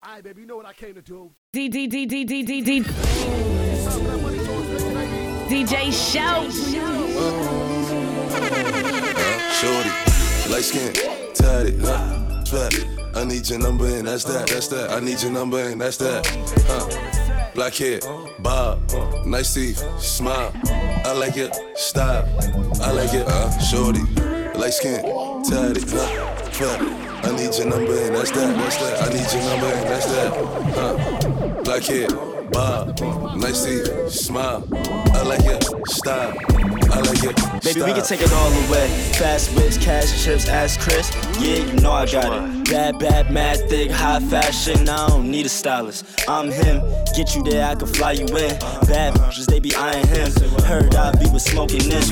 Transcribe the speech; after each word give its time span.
All 0.00 0.14
right, 0.14 0.22
baby, 0.22 0.42
you 0.42 0.46
know 0.46 0.56
what 0.56 0.64
I 0.64 0.72
came 0.72 0.94
to 0.94 1.02
do. 1.02 1.32
D 1.52 1.68
D 1.68 1.88
D 1.88 2.06
D 2.06 2.24
D 2.24 2.44
D 2.44 2.60
D. 2.60 2.82
DJ 5.48 5.90
Show. 5.90 6.48
Shorty, 9.58 9.90
light 10.52 10.62
skin, 10.62 10.92
tatted, 11.34 11.80
huh? 11.80 12.44
Sweat 12.44 12.86
I 13.16 13.24
need 13.24 13.48
your 13.48 13.58
number 13.58 13.86
and 13.86 14.06
that's 14.06 14.22
that, 14.24 14.46
that's 14.46 14.68
that. 14.68 14.92
I 14.92 15.00
need 15.00 15.20
your 15.20 15.32
number 15.32 15.58
and 15.58 15.80
that's 15.80 15.96
that. 15.96 16.24
Huh. 16.68 17.50
Black 17.56 17.74
hair, 17.74 17.98
bob, 18.38 18.80
nice 19.26 19.52
teeth, 19.52 19.78
smile. 20.00 20.52
I 21.04 21.12
like 21.12 21.36
it, 21.36 21.56
stop. 21.74 22.26
I 22.80 22.92
like 22.92 23.12
it, 23.14 23.26
uh, 23.26 23.58
shorty, 23.58 24.02
light 24.56 24.74
skin, 24.74 25.02
tatted, 25.42 25.90
huh? 25.90 26.47
Fat. 26.58 26.80
I 27.24 27.36
need 27.36 27.54
your 27.56 27.68
number 27.68 27.96
and 27.96 28.16
that's 28.16 28.32
that, 28.32 28.56
that's 28.56 28.76
that. 28.78 29.02
I 29.02 29.12
need 29.12 29.32
your 29.32 29.44
number 29.48 29.66
and 29.66 29.88
that's 29.88 30.06
that, 30.06 30.30
huh? 30.74 31.62
Black 31.62 31.84
hair, 31.84 32.08
bob, 32.50 32.98
nice 33.36 33.64
teeth, 33.64 34.10
smile. 34.10 34.66
I 35.14 35.22
like 35.22 35.44
it, 35.44 35.62
style. 35.86 36.34
I 36.90 37.00
like 37.02 37.22
it. 37.22 37.62
Baby, 37.62 37.82
we 37.82 37.92
can 37.92 38.02
take 38.02 38.22
it 38.22 38.32
all 38.32 38.52
away. 38.66 38.88
Fast 39.18 39.54
whips, 39.54 39.78
cash 39.78 40.24
chips, 40.24 40.48
ask 40.48 40.80
Chris. 40.80 41.12
Yeah, 41.38 41.58
you 41.58 41.80
know 41.80 41.92
I 41.92 42.06
got 42.06 42.32
it. 42.32 42.68
Bad, 42.68 42.98
bad, 42.98 43.30
mad, 43.30 43.58
thick, 43.68 43.92
high 43.92 44.18
fashion. 44.18 44.88
I 44.88 45.06
don't 45.10 45.30
need 45.30 45.46
a 45.46 45.48
stylist. 45.48 46.04
I'm 46.28 46.50
him. 46.50 46.82
Get 47.16 47.36
you 47.36 47.44
there, 47.44 47.70
I 47.70 47.76
can 47.76 47.86
fly 47.86 48.12
you 48.12 48.26
in. 48.26 48.58
Bad 48.88 49.14
bitches, 49.14 49.46
they 49.46 49.60
be 49.60 49.76
eyeing 49.76 50.08
him. 50.08 50.32
Heard 50.64 50.96
I 50.96 51.12
be 51.12 51.30
with 51.30 51.42
smoking 51.42 51.88
this. 51.88 52.08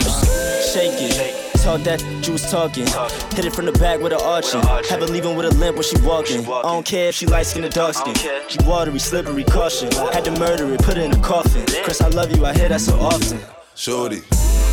Shake 0.72 0.92
it. 1.02 1.45
Talk 1.66 1.80
that 1.80 2.00
you 2.24 2.32
was 2.32 2.48
talking. 2.48 2.86
Hit 3.34 3.44
it 3.44 3.52
from 3.52 3.66
the 3.66 3.72
back 3.72 3.98
with 3.98 4.12
an 4.12 4.20
arching. 4.22 4.62
Have 4.62 5.00
her 5.00 5.06
leaving 5.06 5.34
with 5.34 5.46
a 5.46 5.54
limp 5.58 5.74
when 5.74 5.82
she 5.82 6.00
walking. 6.02 6.46
I 6.46 6.62
don't 6.62 6.86
care 6.86 7.08
if 7.08 7.16
she 7.16 7.26
light 7.26 7.46
skin 7.46 7.64
or 7.64 7.68
dark 7.68 7.94
skin. 7.94 8.14
She 8.46 8.56
watery, 8.64 9.00
slippery, 9.00 9.42
caution. 9.42 9.90
Had 10.12 10.24
to 10.26 10.30
murder 10.38 10.72
it, 10.72 10.80
put 10.84 10.96
it 10.96 11.02
in 11.02 11.12
a 11.12 11.20
coffin. 11.20 11.66
Chris, 11.82 12.00
I 12.00 12.06
love 12.10 12.30
you, 12.30 12.46
I 12.46 12.54
hear 12.54 12.68
that 12.68 12.80
so 12.80 12.94
often. 13.00 13.40
Shorty, 13.74 14.20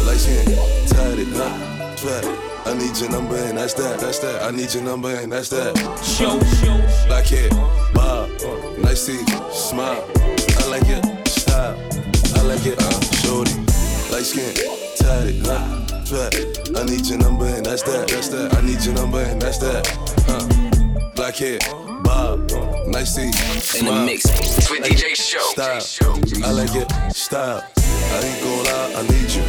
light 0.05 0.17
skin, 0.17 0.45
tatted, 0.85 1.30
huh? 1.33 1.95
Fat. 1.95 2.53
I 2.67 2.77
need 2.77 2.95
your 3.00 3.09
number 3.09 3.38
and 3.38 3.57
that's 3.57 3.73
that, 3.73 4.00
that's 4.00 4.19
that. 4.19 4.44
I 4.44 4.52
need 4.52 4.72
your 4.72 4.83
number 4.83 5.16
and 5.16 5.31
that's 5.31 5.50
that. 5.50 5.73
Show, 6.05 6.38
Black 7.07 7.25
hair, 7.25 7.50
bob, 7.95 8.30
nice 8.78 9.07
teeth, 9.07 9.28
smile. 9.52 10.07
I 10.59 10.67
like 10.67 10.85
it, 10.85 11.28
style. 11.28 11.75
I 12.35 12.41
like 12.44 12.67
it, 12.67 12.78
uh, 12.78 13.02
shorty. 13.25 13.55
Light 14.13 14.25
skin, 14.25 14.53
tatted, 14.95 15.44
huh? 15.47 15.92
I 16.16 16.83
need 16.86 17.08
your 17.08 17.17
number 17.17 17.45
and 17.47 17.66
that's 17.66 17.81
that, 17.83 18.08
that's 18.08 18.28
that. 18.28 18.53
I 18.53 18.61
need 18.61 18.86
your 18.86 18.94
number 18.94 19.19
and 19.19 19.42
that's 19.42 19.58
that, 19.58 19.88
huh? 20.28 21.11
Black 21.16 21.36
hair, 21.36 21.58
bob, 22.03 22.52
nice 22.86 23.16
teeth, 23.16 23.80
In 23.80 23.86
the 23.88 24.06
mix 24.06 24.23
with 24.69 24.84
DJ 24.84 25.16
Show. 25.16 25.39
Style. 25.39 25.81
I 26.45 26.52
like 26.52 26.69
it, 26.75 27.16
style. 27.16 27.66
I 27.78 28.19
ain't 28.22 28.44
gon' 28.44 28.64
lie, 28.64 28.94
I 28.95 29.02
need 29.09 29.31
you. 29.34 29.41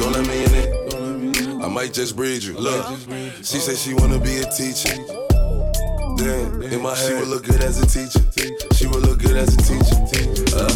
Don't 0.00 0.12
let 0.14 0.26
me 0.26 0.44
in 0.44 0.54
it. 0.54 1.64
I 1.64 1.68
might 1.68 1.92
just 1.92 2.16
breed 2.16 2.42
you. 2.42 2.54
Look, 2.54 2.84
she 3.36 3.58
said 3.58 3.76
she 3.76 3.94
wanna 3.94 4.18
be 4.18 4.38
a 4.38 4.50
teacher. 4.50 4.96
Damn, 6.16 6.60
in 6.62 6.82
my 6.82 6.96
head, 6.96 7.06
she 7.06 7.14
would 7.14 7.28
look 7.28 7.44
good 7.44 7.62
as 7.62 7.78
a 7.78 7.86
teacher. 7.86 8.18
She 8.74 8.88
would 8.88 9.02
look 9.06 9.20
good 9.20 9.36
as 9.36 9.54
a 9.54 9.58
teacher. 9.58 9.94
Uh, 10.56 10.68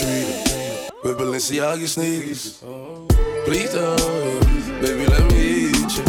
treat 0.00 0.26
her 0.26 0.90
with 1.04 1.18
Balenciaga 1.18 1.86
sneakers. 1.86 2.58
Please 3.46 3.72
don't, 3.72 4.80
baby, 4.80 5.06
let 5.06 5.24
me 5.30 5.70
eat 5.70 5.96
you. 5.96 6.02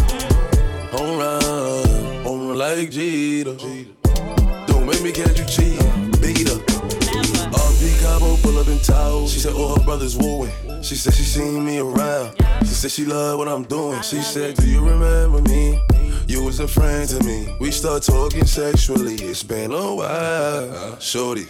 Home 0.97 1.19
run, 1.19 2.23
home 2.23 2.47
run 2.47 2.57
like 2.57 2.89
Jeter. 2.89 3.55
Don't 4.65 4.87
make 4.87 5.03
me 5.03 5.11
catch 5.11 5.37
you 5.37 5.45
cheating, 5.45 6.09
beat 6.19 6.47
her. 6.47 6.57
RP 7.53 8.01
Cabo 8.01 8.37
pull 8.37 8.57
up 8.57 8.67
in 8.67 8.79
towels. 8.79 9.31
She 9.31 9.39
said 9.39 9.53
all 9.53 9.77
her 9.77 9.83
brothers 9.85 10.17
wooing. 10.17 10.51
She 10.81 10.95
said 10.95 11.13
she 11.13 11.21
seen 11.21 11.63
me 11.63 11.77
around. 11.77 12.35
She 12.61 12.73
said 12.73 12.89
she 12.89 13.05
love 13.05 13.37
what 13.37 13.47
I'm 13.47 13.65
doing. 13.65 14.01
She 14.01 14.23
said, 14.23 14.55
Do 14.55 14.67
you 14.67 14.83
remember 14.83 15.39
me? 15.43 15.79
You 16.27 16.43
was 16.43 16.59
a 16.59 16.67
friend 16.67 17.07
to 17.07 17.23
me. 17.23 17.55
We 17.57 17.71
start 17.71 18.03
talking 18.03 18.45
sexually. 18.45 19.15
It's 19.15 19.43
been 19.43 19.71
a 19.71 19.95
while. 19.95 20.99
Shorty, 20.99 21.45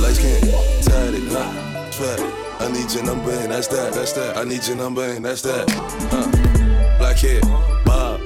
light 0.00 0.14
skin, 0.14 0.40
tatted, 0.80 1.28
huh? 1.28 1.90
Fat. 1.90 2.20
I 2.62 2.72
need 2.72 2.90
your 2.94 3.04
number 3.04 3.32
and 3.32 3.52
that's 3.52 3.66
that, 3.68 3.92
that's 3.92 4.14
that. 4.14 4.38
I 4.38 4.44
need 4.44 4.66
your 4.66 4.76
number 4.76 5.04
and 5.04 5.22
that's 5.22 5.42
that. 5.42 5.68
Huh? 6.10 6.96
Black 6.96 7.18
hair, 7.18 7.42
bob, 7.84 8.18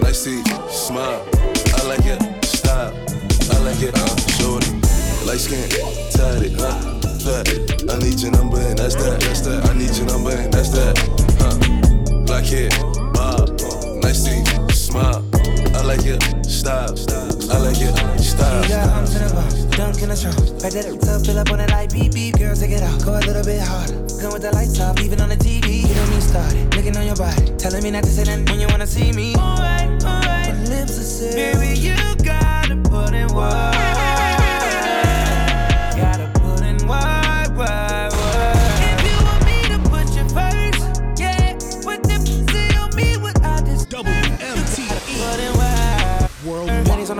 nice 0.00 0.24
teeth, 0.24 0.46
smile. 0.70 1.22
I 1.76 1.86
like 1.86 2.06
it, 2.06 2.44
style. 2.46 2.94
I 3.52 3.58
like 3.58 3.82
it, 3.82 3.94
uh, 3.94 4.16
shorty. 4.40 4.72
Light 5.26 5.40
skin, 5.40 5.68
tatted, 6.12 6.58
huh? 6.58 6.98
Fat. 7.20 7.92
I 7.92 7.98
need 7.98 8.18
your 8.20 8.32
number 8.32 8.58
and 8.58 8.78
that's 8.78 8.94
that, 8.94 9.20
that's 9.20 9.42
that. 9.42 9.68
I 9.68 9.74
need 9.74 9.94
your 9.98 10.06
number 10.06 10.30
and 10.30 10.50
that's 10.50 10.70
that. 10.70 10.96
Huh? 11.42 12.24
Black 12.24 12.46
hair, 12.46 12.70
bob, 13.12 13.50
nice 14.02 14.24
teeth, 14.24 14.74
smile. 14.74 15.31
I 15.92 15.96
like 15.96 16.06
it, 16.06 16.46
style. 16.46 16.94
I 17.52 17.58
like 17.58 17.76
it, 17.78 18.22
style. 18.22 18.64
Yeah, 18.64 18.88
I'm 18.96 19.04
to 19.04 19.12
the 19.12 19.30
bar, 19.34 19.76
dunk 19.76 20.00
in 20.00 20.08
the 20.08 20.16
trunk. 20.16 20.40
Back 20.62 20.72
that 20.72 20.88
up, 20.88 21.26
fill 21.26 21.38
up 21.38 21.50
on 21.50 21.58
that 21.58 21.68
light 21.68 21.92
beep 21.92 22.14
beep. 22.14 22.38
Girl, 22.38 22.56
take 22.56 22.70
it 22.70 22.80
out, 22.80 23.04
go 23.04 23.12
a 23.12 23.20
little 23.20 23.44
bit 23.44 23.60
harder. 23.60 24.00
Gun 24.16 24.32
with 24.32 24.40
the 24.40 24.52
lights 24.54 24.80
off, 24.80 24.96
leave 24.96 25.12
it 25.12 25.20
on 25.20 25.28
the 25.28 25.36
TV. 25.36 25.82
Get 25.82 25.98
on 25.98 26.08
me 26.08 26.20
started, 26.22 26.74
looking 26.74 26.96
on 26.96 27.04
your 27.04 27.16
body, 27.16 27.44
telling 27.58 27.82
me 27.82 27.90
not 27.90 28.04
to 28.04 28.10
say 28.10 28.24
nothing 28.24 28.46
when 28.46 28.60
you 28.60 28.68
wanna 28.68 28.86
see 28.86 29.12
me. 29.12 29.36
Alright, 29.36 30.02
alright. 30.02 30.56
My 30.56 30.64
lips 30.64 30.96
are 30.96 31.04
sealed. 31.04 31.60
Baby, 31.60 31.78
you 31.78 31.94
gotta 32.24 32.76
put 32.88 33.12
in 33.12 33.28
work. 33.34 33.91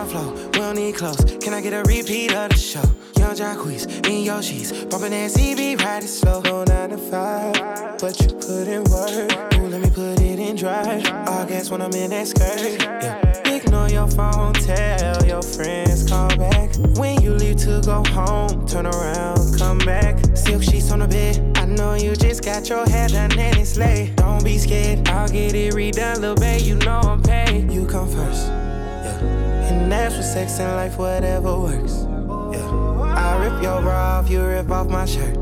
We 0.04 0.58
don't 0.58 0.74
need 0.74 0.96
clothes. 0.96 1.38
Can 1.40 1.54
I 1.54 1.60
get 1.60 1.72
a 1.72 1.82
repeat 1.82 2.34
of 2.34 2.50
the 2.50 2.56
show? 2.56 2.82
Young 3.16 3.36
Jacquees 3.36 4.02
your 4.24 4.42
sheets, 4.42 4.72
bumping 4.84 5.10
that 5.10 5.30
CB, 5.30 5.80
riding 5.80 6.08
slow. 6.08 6.40
Go 6.42 6.64
nine 6.64 6.90
to 6.90 6.98
five, 6.98 7.54
but 8.00 8.18
you 8.20 8.28
put 8.28 8.66
in 8.68 8.84
work. 8.84 9.54
Ooh, 9.54 9.68
let 9.68 9.80
me 9.80 9.90
put 9.90 10.20
it 10.20 10.38
in 10.38 10.56
drive. 10.56 11.04
I 11.06 11.44
guess 11.48 11.70
when 11.70 11.82
I'm 11.82 11.92
in 11.92 12.10
that 12.10 12.26
skirt, 12.26 12.80
yeah. 12.80 13.20
Ignore 13.48 13.88
your 13.90 14.08
phone, 14.08 14.54
tell 14.54 15.24
your 15.24 15.42
friends 15.42 16.08
call 16.08 16.28
back. 16.36 16.74
When 16.96 17.20
you 17.20 17.34
leave 17.34 17.56
to 17.58 17.80
go 17.84 18.02
home, 18.10 18.66
turn 18.66 18.86
around, 18.86 19.58
come 19.58 19.78
back. 19.78 20.18
Silk 20.36 20.62
sheets 20.62 20.90
on 20.90 21.00
the 21.00 21.08
bed. 21.08 21.56
I 21.56 21.64
know 21.66 21.94
you 21.94 22.16
just 22.16 22.44
got 22.44 22.68
your 22.68 22.88
hair 22.88 23.08
done 23.08 23.38
and 23.38 23.56
it's 23.58 23.76
late. 23.76 24.16
Don't 24.16 24.42
be 24.44 24.58
scared, 24.58 25.08
I'll 25.08 25.28
get 25.28 25.54
it 25.54 25.74
redone, 25.74 26.20
little 26.20 26.36
babe. 26.36 26.62
You 26.62 26.76
know 26.76 27.00
I'm 27.00 27.22
paid. 27.22 27.70
You 27.70 27.86
come 27.86 28.08
first. 28.08 28.48
Yeah. 28.48 29.51
And 29.72 29.90
that's 29.90 30.16
for 30.16 30.22
sex 30.22 30.60
and 30.60 30.76
life, 30.76 30.98
whatever 30.98 31.58
works. 31.58 32.04
Yeah. 32.52 33.14
I 33.16 33.36
rip 33.44 33.62
your 33.62 33.80
bra 33.80 34.18
off, 34.18 34.30
you 34.30 34.44
rip 34.44 34.70
off 34.70 34.88
my 34.88 35.06
shirt. 35.06 35.36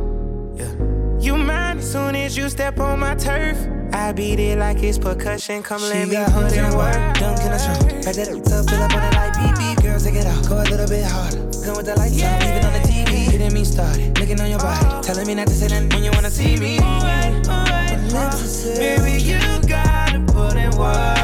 Yeah. 0.54 0.72
You 1.20 1.36
mine 1.36 1.78
as 1.78 1.92
soon 1.92 2.14
as 2.16 2.36
you 2.36 2.48
step 2.48 2.78
on 2.78 3.00
my 3.00 3.14
turf. 3.14 3.58
I 3.92 4.12
beat 4.12 4.38
it 4.38 4.58
like 4.58 4.82
it's 4.82 4.98
percussion. 4.98 5.62
Come 5.62 5.82
let 5.82 6.08
me 6.08 6.16
put 6.32 6.52
in 6.52 6.76
work. 6.76 6.94
Dunk 7.18 7.40
in 7.40 7.50
the 7.50 7.58
trunk. 7.58 8.04
Back 8.04 8.14
that 8.14 8.28
up, 8.28 8.68
fill 8.70 8.82
up 8.82 8.94
on 8.94 9.00
that 9.02 9.14
light 9.14 9.34
beep 9.36 9.56
beep. 9.58 9.84
Girl, 9.84 9.98
take 9.98 10.14
it 10.14 10.26
out. 10.26 10.48
Go 10.48 10.56
a 10.58 10.64
little 10.70 10.88
bit 10.88 11.04
harder. 11.04 11.50
Come 11.64 11.76
with 11.76 11.86
the 11.86 11.94
lights 11.98 12.22
off, 12.22 12.40
leave 12.40 12.56
it 12.56 12.64
on 12.64 12.72
the 12.72 12.88
TV. 12.88 13.30
Getting 13.30 13.52
me 13.52 13.64
started, 13.64 14.18
looking 14.18 14.40
on 14.40 14.48
your 14.48 14.60
body, 14.60 14.86
oh. 14.88 15.02
telling 15.02 15.26
me 15.26 15.34
not 15.34 15.48
to 15.48 15.54
say 15.54 15.68
nothing 15.68 15.88
when 15.90 16.04
you 16.04 16.10
wanna 16.12 16.30
see 16.30 16.56
me. 16.56 16.78
Alright, 16.78 17.48
alright. 17.48 17.80
Baby, 18.78 19.22
you 19.22 19.38
gotta 19.68 20.20
put 20.32 20.56
in 20.56 20.70
work. 20.78 21.19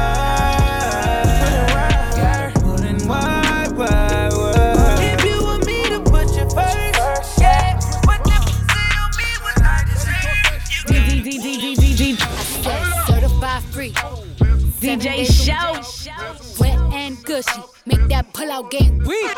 DJ 14.87 15.25
Show. 15.27 16.61
Wet 16.61 16.79
and 16.93 17.21
gushy. 17.25 17.61
Make 17.85 18.07
that 18.07 18.31
pull 18.31 18.49
out 18.49 18.71
game 18.71 18.99
weak. 18.99 19.35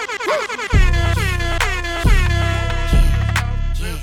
Yeah, 3.74 3.98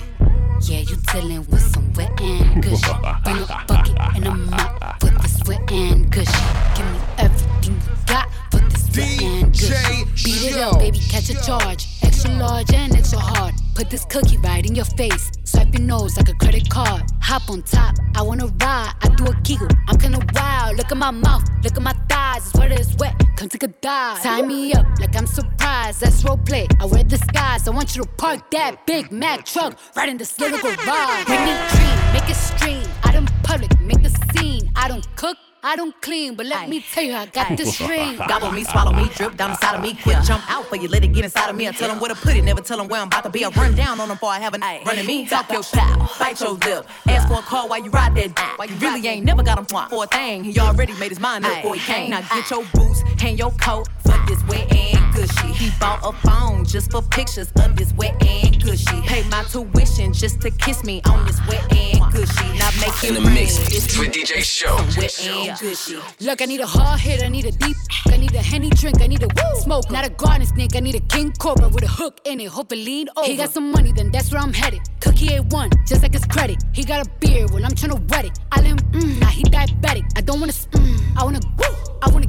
yeah, 0.62 0.80
you 0.80 0.96
dealing 1.12 1.46
with 1.48 1.62
some 1.72 1.92
wet 1.92 2.10
and 2.20 2.60
gushy. 2.60 2.92
Bring 3.22 3.36
a 3.36 3.64
bucket 3.68 3.96
and 4.16 4.26
a 4.26 4.34
mop 4.34 5.00
for 5.00 5.10
this 5.10 5.40
wet 5.46 5.70
and 5.70 6.10
gushy. 6.10 6.32
Give 6.74 6.86
me 6.86 6.98
everything 7.18 7.74
you 7.74 7.80
got 8.06 8.28
for 8.50 8.58
this 8.58 8.96
wet 8.96 9.22
and 9.22 9.52
gushy. 9.52 10.04
Beat 10.24 10.50
it 10.50 10.56
up, 10.56 10.80
baby, 10.80 10.98
catch 10.98 11.30
a 11.30 11.40
charge. 11.46 11.86
Extra 12.02 12.32
large 12.32 12.72
and 12.72 12.96
extra 12.96 13.20
hard. 13.20 13.54
Put 13.76 13.88
this 13.88 14.04
cookie 14.04 14.38
right 14.38 14.66
in 14.66 14.74
your 14.74 14.84
face. 14.84 15.30
Swipe 15.56 15.72
your 15.72 15.86
nose 15.86 16.18
like 16.18 16.28
a 16.28 16.34
credit 16.34 16.68
card. 16.68 17.02
Hop 17.22 17.48
on 17.48 17.62
top, 17.62 17.94
I 18.14 18.20
wanna 18.20 18.48
ride. 18.60 18.92
I 19.00 19.08
do 19.16 19.24
a 19.24 19.34
giggle, 19.40 19.68
I'm 19.88 19.96
kinda 19.96 20.20
wild. 20.34 20.76
Look 20.76 20.92
at 20.92 20.98
my 20.98 21.10
mouth, 21.10 21.44
look 21.64 21.78
at 21.78 21.82
my 21.82 21.94
thighs. 22.10 22.42
It's 22.46 22.52
This 22.52 22.88
it's 22.88 22.96
wet, 22.98 23.14
come 23.36 23.48
take 23.48 23.62
a 23.62 23.68
dive. 23.68 24.22
Tie 24.22 24.42
me 24.42 24.74
up 24.74 24.84
like 25.00 25.16
I'm 25.16 25.26
surprised. 25.26 26.02
That's 26.02 26.22
role 26.24 26.36
play. 26.36 26.68
I 26.78 26.84
wear 26.84 27.04
disguise. 27.04 27.66
I 27.66 27.70
want 27.70 27.96
you 27.96 28.02
to 28.02 28.08
park 28.18 28.50
that 28.50 28.84
Big 28.86 29.10
Mac 29.10 29.46
truck 29.46 29.78
right 29.96 30.10
in 30.10 30.18
this 30.18 30.38
little 30.38 30.58
garage. 30.60 31.26
Make 31.26 31.44
me 31.48 31.54
dream, 31.72 31.98
make 32.12 32.28
it 32.28 32.36
stream. 32.36 32.86
I 33.02 33.12
don't 33.12 33.30
public, 33.42 33.80
make 33.80 34.02
the 34.02 34.12
scene. 34.28 34.70
I 34.76 34.88
don't 34.88 35.06
cook. 35.16 35.38
I 35.66 35.74
don't 35.74 36.00
clean, 36.00 36.36
but 36.36 36.46
let 36.46 36.68
me 36.68 36.80
tell 36.80 37.02
you, 37.02 37.12
I 37.12 37.26
got 37.26 37.56
this 37.56 37.80
ring. 37.80 38.16
Gobble 38.28 38.52
me, 38.52 38.62
swallow 38.62 38.92
me, 38.92 39.10
drip 39.16 39.36
down 39.36 39.50
inside 39.50 39.74
of 39.74 39.82
me. 39.82 39.94
Quick 40.00 40.18
jump 40.22 40.48
out 40.48 40.64
for 40.66 40.76
you, 40.76 40.86
let 40.86 41.02
it 41.02 41.08
get 41.08 41.24
inside 41.24 41.50
of 41.50 41.56
me. 41.56 41.66
I 41.66 41.72
tell 41.72 41.88
them 41.88 41.98
where 41.98 42.08
to 42.08 42.14
put 42.14 42.36
it, 42.36 42.44
never 42.44 42.60
tell 42.60 42.76
them 42.78 42.86
where 42.86 43.00
I'm 43.00 43.08
about 43.08 43.24
to 43.24 43.30
be. 43.30 43.44
I 43.44 43.48
run 43.48 43.74
down 43.74 43.98
on 43.98 44.06
them 44.06 44.16
before 44.16 44.30
I 44.30 44.38
have 44.38 44.54
a 44.54 44.58
night. 44.58 44.86
Running 44.86 45.04
me, 45.04 45.26
talk 45.26 45.50
your 45.50 45.64
shit, 45.64 45.82
bite 46.20 46.40
your 46.40 46.52
lip. 46.52 46.86
Ask 47.08 47.26
for 47.26 47.40
a 47.40 47.42
call 47.42 47.68
while 47.68 47.82
you 47.82 47.90
ride 47.90 48.14
that 48.14 48.54
Why 48.56 48.66
you 48.66 48.76
really 48.76 49.04
ain't 49.08 49.26
never 49.26 49.42
got 49.42 49.58
him 49.58 49.64
for 49.64 50.04
a 50.04 50.06
thing. 50.06 50.44
He 50.44 50.56
already 50.60 50.92
made 51.00 51.08
his 51.08 51.18
mind 51.18 51.44
up 51.44 51.56
before 51.56 51.74
he 51.74 51.80
came. 51.80 52.10
Now 52.10 52.20
get 52.20 52.48
your 52.48 52.64
boots, 52.72 53.02
hang 53.18 53.36
your 53.36 53.50
coat 53.50 53.88
for 54.04 54.16
this 54.28 54.40
wet 54.46 54.72
and 54.72 54.95
gushy. 55.26 55.52
He 55.52 55.70
bought 55.80 56.00
a 56.04 56.12
phone 56.26 56.64
just 56.64 56.90
for 56.90 57.02
pictures 57.02 57.50
of 57.62 57.76
this 57.76 57.92
wet 57.94 58.14
and 58.26 58.62
gushy. 58.62 59.00
Pay 59.02 59.22
my 59.28 59.42
tuition 59.44 60.12
just 60.12 60.40
to 60.42 60.50
kiss 60.50 60.84
me 60.84 61.02
on 61.06 61.26
this 61.26 61.38
wet 61.48 61.62
and 61.72 62.12
gushy. 62.12 62.58
Now 62.58 62.70
make 62.80 62.92
it 63.02 63.08
In 63.08 63.14
the 63.14 63.20
rain. 63.20 63.34
mix 63.34 63.58
It's 63.72 63.98
with 63.98 64.12
DJ 64.12 64.42
Show. 64.42 64.76
wet 64.96 65.26
and 65.26 65.58
gushy. 65.58 65.98
Look, 66.20 66.42
I 66.42 66.44
need 66.46 66.60
a 66.60 66.66
hard 66.66 67.00
hit, 67.00 67.22
I 67.22 67.28
need 67.28 67.46
a 67.46 67.52
deep, 67.52 67.76
I 68.08 68.16
need 68.16 68.34
a 68.34 68.42
henny 68.42 68.70
drink, 68.70 69.00
I 69.02 69.06
need 69.06 69.22
a 69.22 69.28
woo 69.28 69.60
smoke, 69.60 69.90
not 69.90 70.06
a 70.06 70.10
garden 70.10 70.46
snake, 70.46 70.76
I 70.76 70.80
need 70.80 70.94
a 70.94 71.00
king 71.00 71.32
cobra 71.38 71.68
with 71.68 71.84
a 71.84 71.88
hook 71.88 72.20
in 72.24 72.40
it, 72.40 72.48
hope 72.48 72.72
it 72.72 72.76
lean 72.76 73.08
over. 73.16 73.26
He 73.26 73.36
got 73.36 73.50
some 73.50 73.70
money, 73.72 73.92
then 73.92 74.10
that's 74.10 74.32
where 74.32 74.40
I'm 74.40 74.52
headed. 74.52 74.80
Cookie 75.00 75.28
A1, 75.28 75.86
just 75.86 76.02
like 76.02 76.12
his 76.12 76.24
credit. 76.24 76.62
He 76.72 76.84
got 76.84 77.06
a 77.06 77.10
beard, 77.20 77.50
well 77.50 77.64
I'm 77.64 77.72
tryna 77.72 77.98
wet 78.10 78.24
it. 78.26 78.38
I 78.52 78.56
let 78.60 78.66
him, 78.66 78.78
mm, 78.92 79.20
now 79.20 79.28
he 79.28 79.42
diabetic. 79.44 80.04
I 80.16 80.20
don't 80.20 80.40
wanna, 80.40 80.52
mm, 80.52 81.16
I 81.16 81.24
wanna, 81.24 81.40
woo, 81.58 81.74
I 82.02 82.10
wanna, 82.10 82.26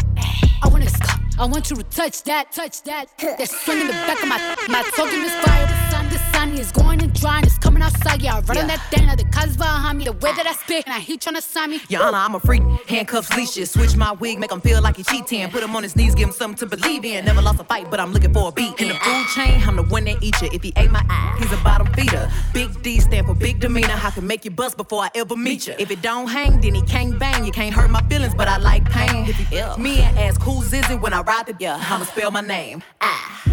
I 0.63 0.67
wanna, 0.69 0.85
I 0.88 1.16
want 1.45 1.69
you 1.69 1.75
to 1.75 1.83
touch 1.83 2.23
that, 2.23 2.51
touch 2.51 2.81
that. 2.83 3.07
That 3.19 3.49
swing 3.49 3.81
in 3.81 3.87
the 3.87 3.93
back 3.93 4.21
of 4.23 4.29
my, 4.29 4.37
my 4.69 4.83
token 4.95 5.21
is 5.23 5.33
fire. 5.45 6.36
Is 6.45 6.71
going 6.71 7.01
and 7.01 7.13
drying, 7.13 7.43
it's 7.43 7.57
coming 7.57 7.81
outside. 7.81 8.21
Yeah, 8.21 8.35
I 8.35 8.39
run 8.41 8.57
on 8.57 8.69
Yeah. 8.69 8.77
that 8.77 8.89
thing, 8.91 9.07
the 9.07 9.23
cuz 9.25 9.57
behind 9.57 9.97
me. 9.97 10.05
The 10.05 10.13
way 10.13 10.31
that 10.33 10.45
I 10.45 10.53
spit, 10.53 10.85
and 10.85 10.93
I 10.93 10.99
he 10.99 11.17
tryna 11.17 11.41
sign 11.41 11.71
me. 11.71 11.81
Your 11.89 12.03
Honor, 12.03 12.17
I'm 12.17 12.35
a 12.35 12.39
freak. 12.39 12.61
Handcuffs, 12.87 13.35
leashes. 13.35 13.71
Switch 13.71 13.95
my 13.95 14.11
wig, 14.11 14.39
make 14.39 14.51
him 14.51 14.61
feel 14.61 14.81
like 14.81 14.97
he 14.97 15.03
cheating. 15.03 15.49
Put 15.49 15.63
him 15.63 15.75
on 15.75 15.83
his 15.83 15.95
knees, 15.95 16.13
give 16.15 16.27
him 16.29 16.33
something 16.33 16.57
to 16.69 16.75
believe 16.75 17.03
in. 17.05 17.25
Never 17.25 17.41
lost 17.41 17.59
a 17.59 17.63
fight, 17.63 17.89
but 17.89 17.99
I'm 17.99 18.13
looking 18.13 18.33
for 18.33 18.49
a 18.49 18.51
beat. 18.51 18.79
In 18.79 18.89
the 18.89 18.95
food 18.95 19.25
chain, 19.35 19.61
I'm 19.67 19.75
the 19.77 19.83
one 19.83 20.05
that 20.05 20.21
eat 20.21 20.39
you. 20.41 20.49
If 20.53 20.61
he 20.63 20.71
ate 20.77 20.91
my 20.91 21.03
eye, 21.09 21.35
he's 21.39 21.51
a 21.51 21.57
bottom 21.57 21.87
feeder. 21.93 22.31
Big 22.53 22.69
D 22.83 22.99
stand 22.99 23.25
for 23.25 23.33
big 23.33 23.59
demeanor. 23.59 23.99
I 24.07 24.11
can 24.11 24.25
make 24.27 24.45
you 24.45 24.51
bust 24.51 24.77
before 24.77 25.01
I 25.03 25.09
ever 25.15 25.35
meet 25.35 25.67
you. 25.67 25.73
If 25.79 25.89
it 25.91 26.01
don't 26.01 26.27
hang, 26.27 26.61
then 26.61 26.75
he 26.75 26.81
can't 26.83 27.17
bang. 27.19 27.45
You 27.45 27.51
can't 27.51 27.73
hurt 27.73 27.89
my 27.89 28.01
feelings, 28.09 28.35
but 28.35 28.47
I 28.47 28.57
like 28.57 28.85
pain. 28.89 29.25
If 29.27 29.35
he 29.37 29.57
ill, 29.57 29.77
me 29.77 29.99
and 30.01 30.17
ask 30.19 30.39
who's 30.41 30.71
is 30.71 30.89
it 30.89 31.01
when 31.01 31.13
I 31.13 31.21
ride 31.21 31.47
the 31.47 31.55
yeah, 31.59 31.81
I'ma 31.89 32.05
spell 32.05 32.31
my 32.31 32.41
name. 32.41 32.83
Ah. 33.01 33.43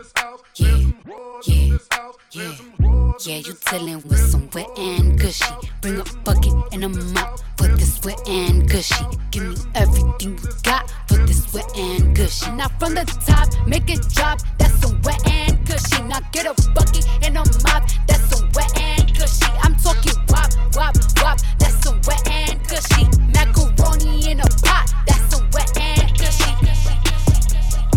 Yeah, 0.00 0.78
yeah, 1.44 1.78
yeah, 2.32 2.52
yeah, 3.20 3.36
you 3.36 3.54
dealing 3.70 4.02
with 4.08 4.18
some 4.18 4.48
wet 4.54 4.66
and 4.78 5.20
gushy. 5.20 5.44
Bring 5.82 6.00
a 6.00 6.04
bucket 6.24 6.54
and 6.72 6.84
a 6.84 6.88
mop 6.88 7.38
for 7.58 7.68
this 7.68 8.00
wet 8.02 8.18
and 8.26 8.66
gushy. 8.66 9.04
Give 9.30 9.42
me 9.44 9.56
everything 9.74 10.38
you 10.38 10.50
got 10.62 10.90
for 11.06 11.18
this 11.26 11.52
wet 11.52 11.70
and 11.76 12.16
gushy. 12.16 12.50
Now 12.52 12.68
from 12.78 12.94
the 12.94 13.04
top, 13.26 13.48
make 13.68 13.90
it 13.90 14.00
drop. 14.14 14.40
That's 14.58 14.72
some 14.80 14.98
wet 15.02 15.20
and 15.28 15.66
gushy. 15.66 16.02
Now 16.04 16.20
get 16.32 16.46
a 16.46 16.54
bucket 16.72 17.06
and 17.22 17.36
a 17.36 17.44
mop. 17.64 17.86
That's 18.08 18.24
some 18.34 18.48
wet 18.54 18.72
and 18.80 19.06
gushy. 19.14 19.52
I'm 19.60 19.76
talking 19.76 20.16
wop, 20.30 20.50
wop, 20.76 20.96
wop. 21.20 21.38
That's 21.58 21.84
some 21.84 22.00
wet 22.06 22.26
and 22.26 22.58
gushy. 22.66 23.19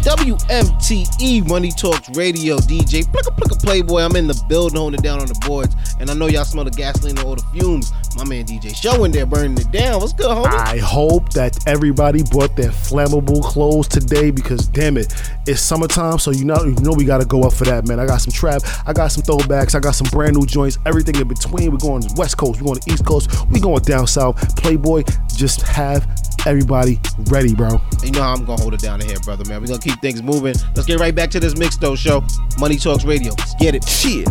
WMTE 0.04 1.48
Money 1.48 1.72
Talks 1.72 2.10
Radio 2.10 2.58
DJ. 2.58 3.10
Plick 3.10 3.26
a 3.26 3.32
plick 3.32 3.54
Playboy. 3.64 4.02
I'm 4.02 4.18
in 4.18 4.28
the 4.28 4.44
building 4.50 4.78
holding 4.78 5.00
it 5.00 5.04
down 5.04 5.22
on 5.22 5.28
the 5.28 5.40
boards. 5.48 5.76
And 6.00 6.12
I 6.12 6.14
know 6.14 6.28
y'all 6.28 6.44
smell 6.44 6.66
the 6.66 6.72
gasoline 6.72 7.18
and 7.18 7.26
all 7.26 7.36
the 7.36 7.44
fumes. 7.58 7.94
My 8.18 8.26
man 8.26 8.46
DJ 8.46 8.76
Show 8.76 9.06
in 9.06 9.12
there 9.12 9.26
burning 9.26 9.58
it 9.58 9.72
down. 9.72 10.02
What's 10.02 10.12
good, 10.12 10.28
homie? 10.28 10.48
I 10.48 10.78
hope 10.78 11.32
that 11.34 11.58
everybody 11.68 12.22
brought 12.24 12.56
their 12.58 12.70
flammable 12.70 13.42
clothes 13.42 13.88
today 13.88 14.30
because 14.30 14.68
damn 14.68 14.98
it, 14.98 15.14
it's 15.48 15.62
summertime, 15.62 16.20
so 16.20 16.32
you 16.32 16.46
know 16.46 16.64
you 16.64 16.76
know 16.82 16.92
we 16.92 17.06
gotta 17.06 17.26
go 17.26 17.44
up 17.44 17.54
for 17.54 17.64
that, 17.64 17.88
man. 17.88 18.00
I 18.00 18.06
got 18.06 18.18
some 18.18 18.32
trap, 18.32 18.62
I 18.86 18.94
got 18.94 19.08
some 19.08 19.24
throwbacks, 19.24 19.74
I 19.74 19.80
got 19.80 19.96
some 19.96 20.08
brand 20.12 20.36
new 20.36 20.46
joints, 20.46 20.78
everything 20.86 21.16
in 21.16 21.28
between. 21.28 21.72
We're 21.72 21.78
going 21.78 22.04
West 22.16 22.38
Coast, 22.38 22.62
we're 22.62 22.66
going 22.66 22.80
to 22.82 22.92
East 22.92 23.06
Coast, 23.06 23.50
we 23.50 23.60
going 23.60 23.82
down 23.82 24.06
south. 24.06 24.56
Playboy, 24.58 25.04
just 25.34 25.62
have 25.64 26.06
everybody 26.46 27.00
ready, 27.30 27.54
bro. 27.56 27.82
You 28.04 28.12
know 28.12 28.22
how 28.22 28.34
I'm 28.34 28.46
gonna 28.46 28.62
hold 28.62 28.74
it 28.74 28.80
down 28.82 29.02
in 29.02 29.08
here, 29.08 29.20
brother, 29.20 29.46
man. 29.46 29.62
We're 29.62 29.68
gonna 29.68 29.80
keep 29.80 30.00
things 30.02 30.22
moving. 30.22 30.56
Let's 30.76 30.86
get 30.86 31.00
right 31.00 31.14
back 31.16 31.30
to 31.32 31.40
this 31.40 31.58
mix 31.58 31.78
though 31.78 31.96
show. 31.96 32.24
Money 32.60 32.78
Talks 32.78 33.06
Radio. 33.06 33.34
Let's 33.38 33.56
get 33.56 33.76
it. 33.76 33.84
Shit. 33.88 34.28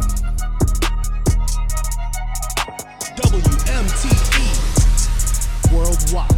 WMTE 4.02 5.72
Worldwide. 5.72 6.30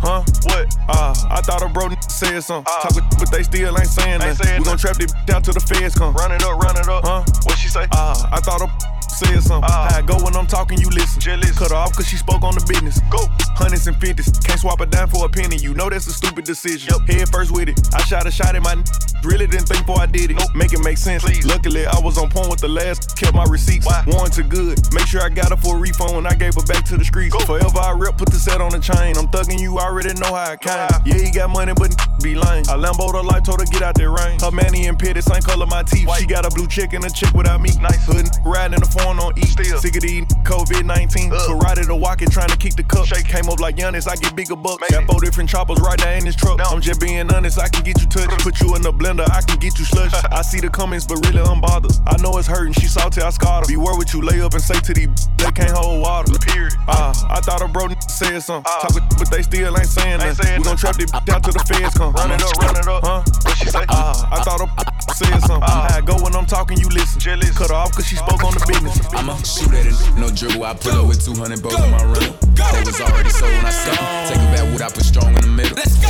Huh? 0.00 0.22
What? 0.44 0.76
Uh, 0.88 1.14
I 1.28 1.40
thought 1.42 1.62
a 1.62 1.68
bro 1.68 1.86
n- 1.86 1.96
said 2.02 2.40
something. 2.40 2.72
Talk 2.72 2.94
with, 2.94 3.04
but 3.18 3.30
they 3.32 3.42
still 3.42 3.76
ain't 3.76 3.88
saying 3.88 4.20
nothing. 4.20 4.58
We 4.58 4.64
gon' 4.64 4.78
trap 4.78 4.96
this 4.96 5.12
down 5.26 5.42
till 5.42 5.54
the 5.54 5.60
feds 5.60 5.94
come. 5.94 6.14
Run 6.14 6.30
it 6.32 6.42
up, 6.42 6.56
run 6.62 6.76
it 6.76 6.88
up. 6.88 7.04
Huh? 7.04 7.24
What 7.44 7.58
she 7.58 7.68
say? 7.68 7.86
Uh, 7.92 8.28
I 8.30 8.40
thought 8.40 8.62
a 8.62 8.68
said 9.18 9.42
something. 9.42 9.70
How 9.70 9.98
I 9.98 10.02
go 10.02 10.16
when 10.22 10.36
I'm 10.36 10.46
talking, 10.46 10.78
you 10.78 10.88
listen. 10.90 11.18
Cut 11.58 11.70
her 11.70 11.76
off 11.76 11.92
cause 11.96 12.06
she 12.06 12.16
spoke 12.16 12.42
on 12.42 12.54
the 12.54 12.64
business. 12.68 13.00
Go. 13.10 13.18
Hundreds 13.58 13.86
and 13.86 13.96
fifties. 14.00 14.30
Can't 14.38 14.60
swap 14.60 14.80
a 14.80 14.86
dime 14.86 15.08
for 15.08 15.26
a 15.26 15.28
penny. 15.28 15.56
You 15.56 15.74
know 15.74 15.90
that's 15.90 16.06
a 16.06 16.12
stupid 16.12 16.44
decision. 16.44 16.94
Head 17.06 17.28
first 17.28 17.50
with 17.50 17.68
it. 17.68 17.78
I 17.94 18.00
shot 18.02 18.26
a 18.26 18.30
shot 18.30 18.54
at 18.54 18.62
my 18.62 18.72
n- 18.72 18.84
Really 19.24 19.46
didn't 19.48 19.66
think 19.66 19.84
before 19.84 20.00
I 20.00 20.06
did 20.06 20.30
it. 20.30 20.38
Make 20.54 20.72
it 20.72 20.82
make 20.84 20.96
sense. 20.96 21.24
Luckily, 21.44 21.86
I 21.86 21.98
was 21.98 22.18
on 22.18 22.30
point 22.30 22.48
with 22.48 22.60
the 22.60 22.68
last. 22.68 23.16
Kept 23.18 23.34
my 23.34 23.44
receipts. 23.50 23.86
Warranted 24.06 24.48
good. 24.48 24.78
Make 24.94 25.06
sure 25.06 25.22
I 25.22 25.28
got 25.28 25.50
her 25.50 25.56
for 25.56 25.76
a 25.76 25.78
refund 25.78 26.14
when 26.14 26.26
I 26.26 26.34
gave 26.34 26.54
her 26.54 26.62
back 26.62 26.84
to 26.86 26.96
the 26.96 27.04
streets. 27.04 27.34
Forever 27.44 27.78
I 27.82 27.92
rep, 27.92 28.16
put 28.16 28.30
the 28.30 28.38
set 28.38 28.60
on 28.60 28.70
the 28.70 28.78
chain. 28.78 29.18
I'm 29.18 29.26
thugging 29.28 29.60
you, 29.60 29.78
already 29.78 30.14
know 30.14 30.34
how 30.34 30.54
I 30.54 30.56
came. 30.56 30.88
Yeah, 31.04 31.18
he 31.18 31.30
got 31.32 31.50
money, 31.50 31.72
but 31.74 31.90
be 32.22 32.34
lying. 32.36 32.64
I 32.68 32.78
Lambo 32.78 33.10
the 33.10 33.22
light, 33.22 33.44
told 33.44 33.60
her 33.60 33.66
get 33.66 33.82
out 33.82 33.96
that 33.96 34.08
rain. 34.08 34.38
Her 34.38 34.52
manny 34.52 34.86
and 34.86 34.98
pitted, 34.98 35.24
same 35.24 35.42
color 35.42 35.66
my 35.66 35.82
teeth. 35.82 36.08
She 36.16 36.26
got 36.26 36.46
a 36.46 36.50
blue 36.50 36.68
chick 36.68 36.92
and 36.92 37.04
a 37.04 37.10
chick 37.10 37.34
without 37.34 37.60
me. 37.60 37.70
Nice 37.80 38.06
hood, 38.06 38.28
riding 38.46 38.74
in 38.74 38.80
the 38.80 38.90
phone 39.08 39.20
on 39.20 39.38
E. 39.38 39.46
Sick 39.46 39.96
of 39.96 40.02
the 40.02 40.22
COVID 40.44 40.84
19. 40.84 41.30
Karate 41.30 41.86
to 41.86 41.96
walk 41.96 42.22
it, 42.22 42.30
trying 42.30 42.48
to 42.48 42.56
keep 42.56 42.74
the 42.74 42.82
cup. 42.82 43.06
Shake 43.06 43.26
came 43.26 43.48
up 43.48 43.60
like 43.60 43.76
Giannis, 43.76 44.08
I 44.08 44.16
get 44.16 44.34
bigger 44.36 44.56
bucks. 44.56 44.88
Got 44.90 45.06
four 45.06 45.20
different 45.20 45.48
choppers 45.48 45.80
right 45.80 45.98
there 45.98 46.16
in 46.16 46.24
this 46.24 46.36
truck. 46.36 46.60
I'm 46.70 46.80
just 46.80 47.00
being 47.00 47.30
honest, 47.32 47.58
I 47.58 47.68
can 47.68 47.84
get 47.84 48.00
you 48.00 48.08
touched. 48.08 48.38
Put 48.42 48.60
you 48.60 48.74
in 48.76 48.82
the 48.82 48.92
blender, 48.92 49.28
I 49.30 49.40
can 49.42 49.58
get 49.58 49.78
you 49.78 49.84
slush. 49.84 50.12
I 50.32 50.42
see 50.42 50.60
the 50.60 50.68
comments, 50.68 51.06
but 51.06 51.24
really 51.26 51.40
I'm 51.40 51.60
bothered. 51.60 51.92
I 52.06 52.16
know 52.22 52.36
it's 52.38 52.48
hurting, 52.48 52.74
she 52.74 52.86
salty, 52.86 53.20
I 53.20 53.30
scarred 53.30 53.66
her. 53.66 53.68
Beware 53.68 53.96
what 53.96 54.12
you 54.12 54.22
lay 54.22 54.40
up 54.40 54.52
and 54.52 54.62
say 54.62 54.78
to 54.80 54.92
these 54.94 55.08
they 55.38 55.50
can't 55.52 55.70
hold 55.70 56.02
water. 56.02 56.32
Period. 56.38 56.74
Uh, 56.88 57.12
I 57.30 57.40
thought 57.40 57.62
a 57.62 57.68
bro 57.68 57.86
n- 57.86 58.00
said 58.02 58.40
something. 58.40 58.64
Talk 58.64 58.94
with, 58.94 59.04
but 59.18 59.30
they 59.30 59.42
still 59.42 59.76
ain't 59.76 59.86
saying 59.86 60.18
nothing. 60.18 60.58
We 60.58 60.64
gon' 60.64 60.76
trap 60.76 60.96
this 60.96 61.10
down 61.10 61.42
till 61.42 61.52
the 61.52 61.64
feds 61.64 61.94
come. 61.94 62.12
Run 62.12 62.32
it 62.32 62.42
up, 62.42 62.52
run 62.58 62.76
it 62.76 62.88
up. 62.88 63.04
Huh? 63.04 63.22
What 63.44 63.56
she 63.56 63.66
say? 63.66 63.84
Uh, 63.88 64.28
I 64.30 64.42
thought 64.42 64.60
a 64.60 65.14
said 65.14 65.40
something. 65.40 65.68
How 65.68 65.96
I 65.96 66.00
go 66.00 66.14
when 66.22 66.34
I'm 66.34 66.46
talking, 66.46 66.78
you 66.78 66.88
listen. 66.88 67.18
Cut 67.54 67.70
her 67.70 67.74
off 67.74 67.92
cause 67.92 68.06
she 68.06 68.16
spoke 68.16 68.42
on 68.44 68.54
the 68.54 68.64
business. 68.66 68.97
I'ma 69.14 69.36
shoot 69.42 69.72
at 69.74 69.86
it, 69.86 69.94
no 70.18 70.30
dribble. 70.30 70.64
I 70.64 70.74
pull 70.74 70.92
up 70.92 71.08
with 71.08 71.24
200 71.24 71.62
bows 71.62 71.74
in 71.74 71.90
my 71.90 72.04
runner. 72.04 72.34
They 72.72 72.82
was 72.84 73.00
already 73.00 73.30
sold 73.30 73.52
when 73.52 73.66
I 73.66 73.70
said 73.70 73.94
it. 73.94 74.28
Take 74.34 74.42
it 74.42 74.50
back, 74.54 74.72
what 74.72 74.82
I 74.82 74.88
put 74.90 75.04
strong 75.04 75.34
in 75.34 75.40
the 75.42 75.48
middle. 75.48 75.76
Let's 75.76 75.96
go. 75.98 76.08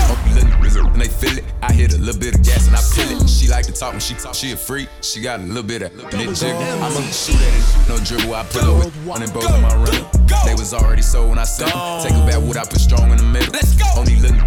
And 0.98 1.00
they 1.00 1.08
feel 1.08 1.38
it. 1.38 1.44
I 1.62 1.72
hit 1.72 1.92
a 1.94 1.98
little 1.98 2.18
bit 2.18 2.34
of 2.34 2.42
gas 2.42 2.66
and 2.66 2.74
I 2.76 2.80
feel 2.80 3.20
it. 3.20 3.28
She 3.28 3.46
like 3.48 3.66
to 3.66 3.72
talk 3.72 3.92
when 3.92 4.00
she 4.00 4.14
talk. 4.14 4.34
She 4.34 4.52
a 4.52 4.56
freak. 4.56 4.88
She 5.00 5.20
got 5.20 5.40
a 5.40 5.42
little 5.42 5.62
bit 5.62 5.82
of 5.82 5.94
nit 5.94 6.34
jiggle. 6.34 6.58
I'ma 6.82 7.00
shoot 7.12 7.36
at 7.36 7.54
it, 7.54 7.88
no 7.88 7.96
dribble. 8.02 8.34
I 8.34 8.42
pull 8.44 8.64
up 8.82 8.84
with 8.86 8.94
200 9.04 9.32
bows 9.34 9.44
in 9.54 9.62
my 9.62 9.74
runner. 9.76 10.10
They 10.44 10.54
was 10.54 10.74
already 10.74 11.02
sold 11.02 11.30
when 11.30 11.38
I 11.38 11.44
said 11.44 11.68
it. 11.68 12.02
Take 12.02 12.16
it 12.18 12.26
back, 12.26 12.40
what 12.42 12.56
I 12.56 12.64
put 12.64 12.80
strong 12.80 13.10
in 13.10 13.18
the 13.18 13.24
middle. 13.24 13.52
Let's 13.52 13.74
go. 13.74 13.84
Only 13.96 14.16
little 14.16 14.38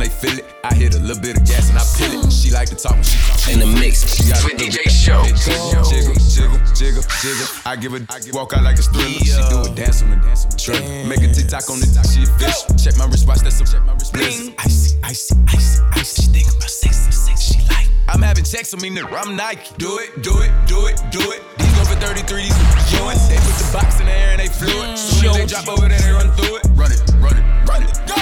and 0.00 0.08
they 0.08 0.08
feel 0.08 0.38
it. 0.38 0.44
I 0.64 0.74
hit 0.74 0.94
a 0.94 0.98
little 0.98 1.20
bit 1.20 1.36
of 1.36 1.44
gas 1.44 1.68
and 1.68 1.78
I 1.78 1.82
feel 1.84 2.24
it. 2.24 2.32
She 2.32 2.50
like 2.50 2.68
to 2.70 2.74
talk 2.76 2.94
when 2.94 3.02
she 3.04 3.18
talk. 3.18 3.52
In 3.52 3.58
the 3.60 3.66
mix 3.66 4.16
She 4.16 4.28
got 4.30 4.40
a 4.42 4.44
with 4.44 4.54
little 4.54 4.68
DJ 4.68 4.84
bit- 4.84 4.92
Show. 4.92 5.22
Jiggle, 5.24 6.14
jiggle, 6.24 6.60
jiggle, 6.74 7.02
jiggle. 7.20 7.46
I 7.66 7.76
give 7.76 7.89
her 7.92 8.32
walk 8.32 8.52
out 8.54 8.62
like 8.62 8.78
a 8.78 8.82
thriller. 8.82 9.08
She 9.24 9.40
do 9.50 9.60
a 9.62 9.74
dance 9.74 10.02
on 10.02 10.10
the 10.10 10.16
dance 10.16 10.44
on 10.44 10.50
the 10.50 10.56
trailer. 10.56 11.04
Make 11.08 11.22
a 11.22 11.32
TikTok 11.32 11.68
on 11.70 11.80
the 11.80 11.86
she 12.10 12.22
a 12.22 12.30
fish. 12.38 12.58
Check 12.82 12.96
my 12.96 13.06
wristwatch, 13.06 13.40
that's 13.40 13.60
a 13.60 13.64
check 13.64 13.84
my 13.84 13.92
wrist. 13.94 14.12
Blizzard. 14.12 14.54
Icy, 14.58 14.98
icy, 15.02 15.34
icy, 15.48 15.82
icy. 15.94 16.22
She 16.22 16.28
think 16.32 16.48
about 16.48 16.70
sex, 16.70 16.96
so 17.06 17.10
sex 17.10 17.40
she 17.42 17.58
like. 17.68 17.88
I'm 18.08 18.22
having 18.22 18.44
checks 18.44 18.74
on 18.74 18.80
me, 18.80 18.90
nigga. 18.90 19.12
I'm 19.14 19.36
Nike. 19.36 19.74
Do 19.78 19.98
it, 19.98 20.22
do 20.22 20.34
it, 20.42 20.50
do 20.66 20.86
it, 20.86 20.98
do 21.10 21.22
it. 21.30 21.42
These 21.58 21.72
go 21.78 21.84
for 21.84 21.98
33, 22.00 22.42
these 22.42 22.90
joints. 22.90 23.28
They 23.28 23.38
put 23.38 23.54
the 23.58 23.70
box 23.72 24.00
in 24.00 24.06
the 24.06 24.12
air 24.12 24.30
and 24.34 24.40
they 24.40 24.48
flew 24.48 24.68
it. 24.68 24.94
Mm, 24.94 24.98
Soon 24.98 25.30
as 25.30 25.36
they 25.36 25.46
drop 25.46 25.68
over 25.68 25.88
there, 25.88 26.00
they 26.00 26.12
run 26.12 26.30
through 26.32 26.56
it. 26.58 26.66
Run 26.74 26.90
it, 26.90 27.00
run 27.22 27.36
it, 27.38 27.44
run 27.68 27.82
it. 27.82 27.92
Go! 28.06 28.20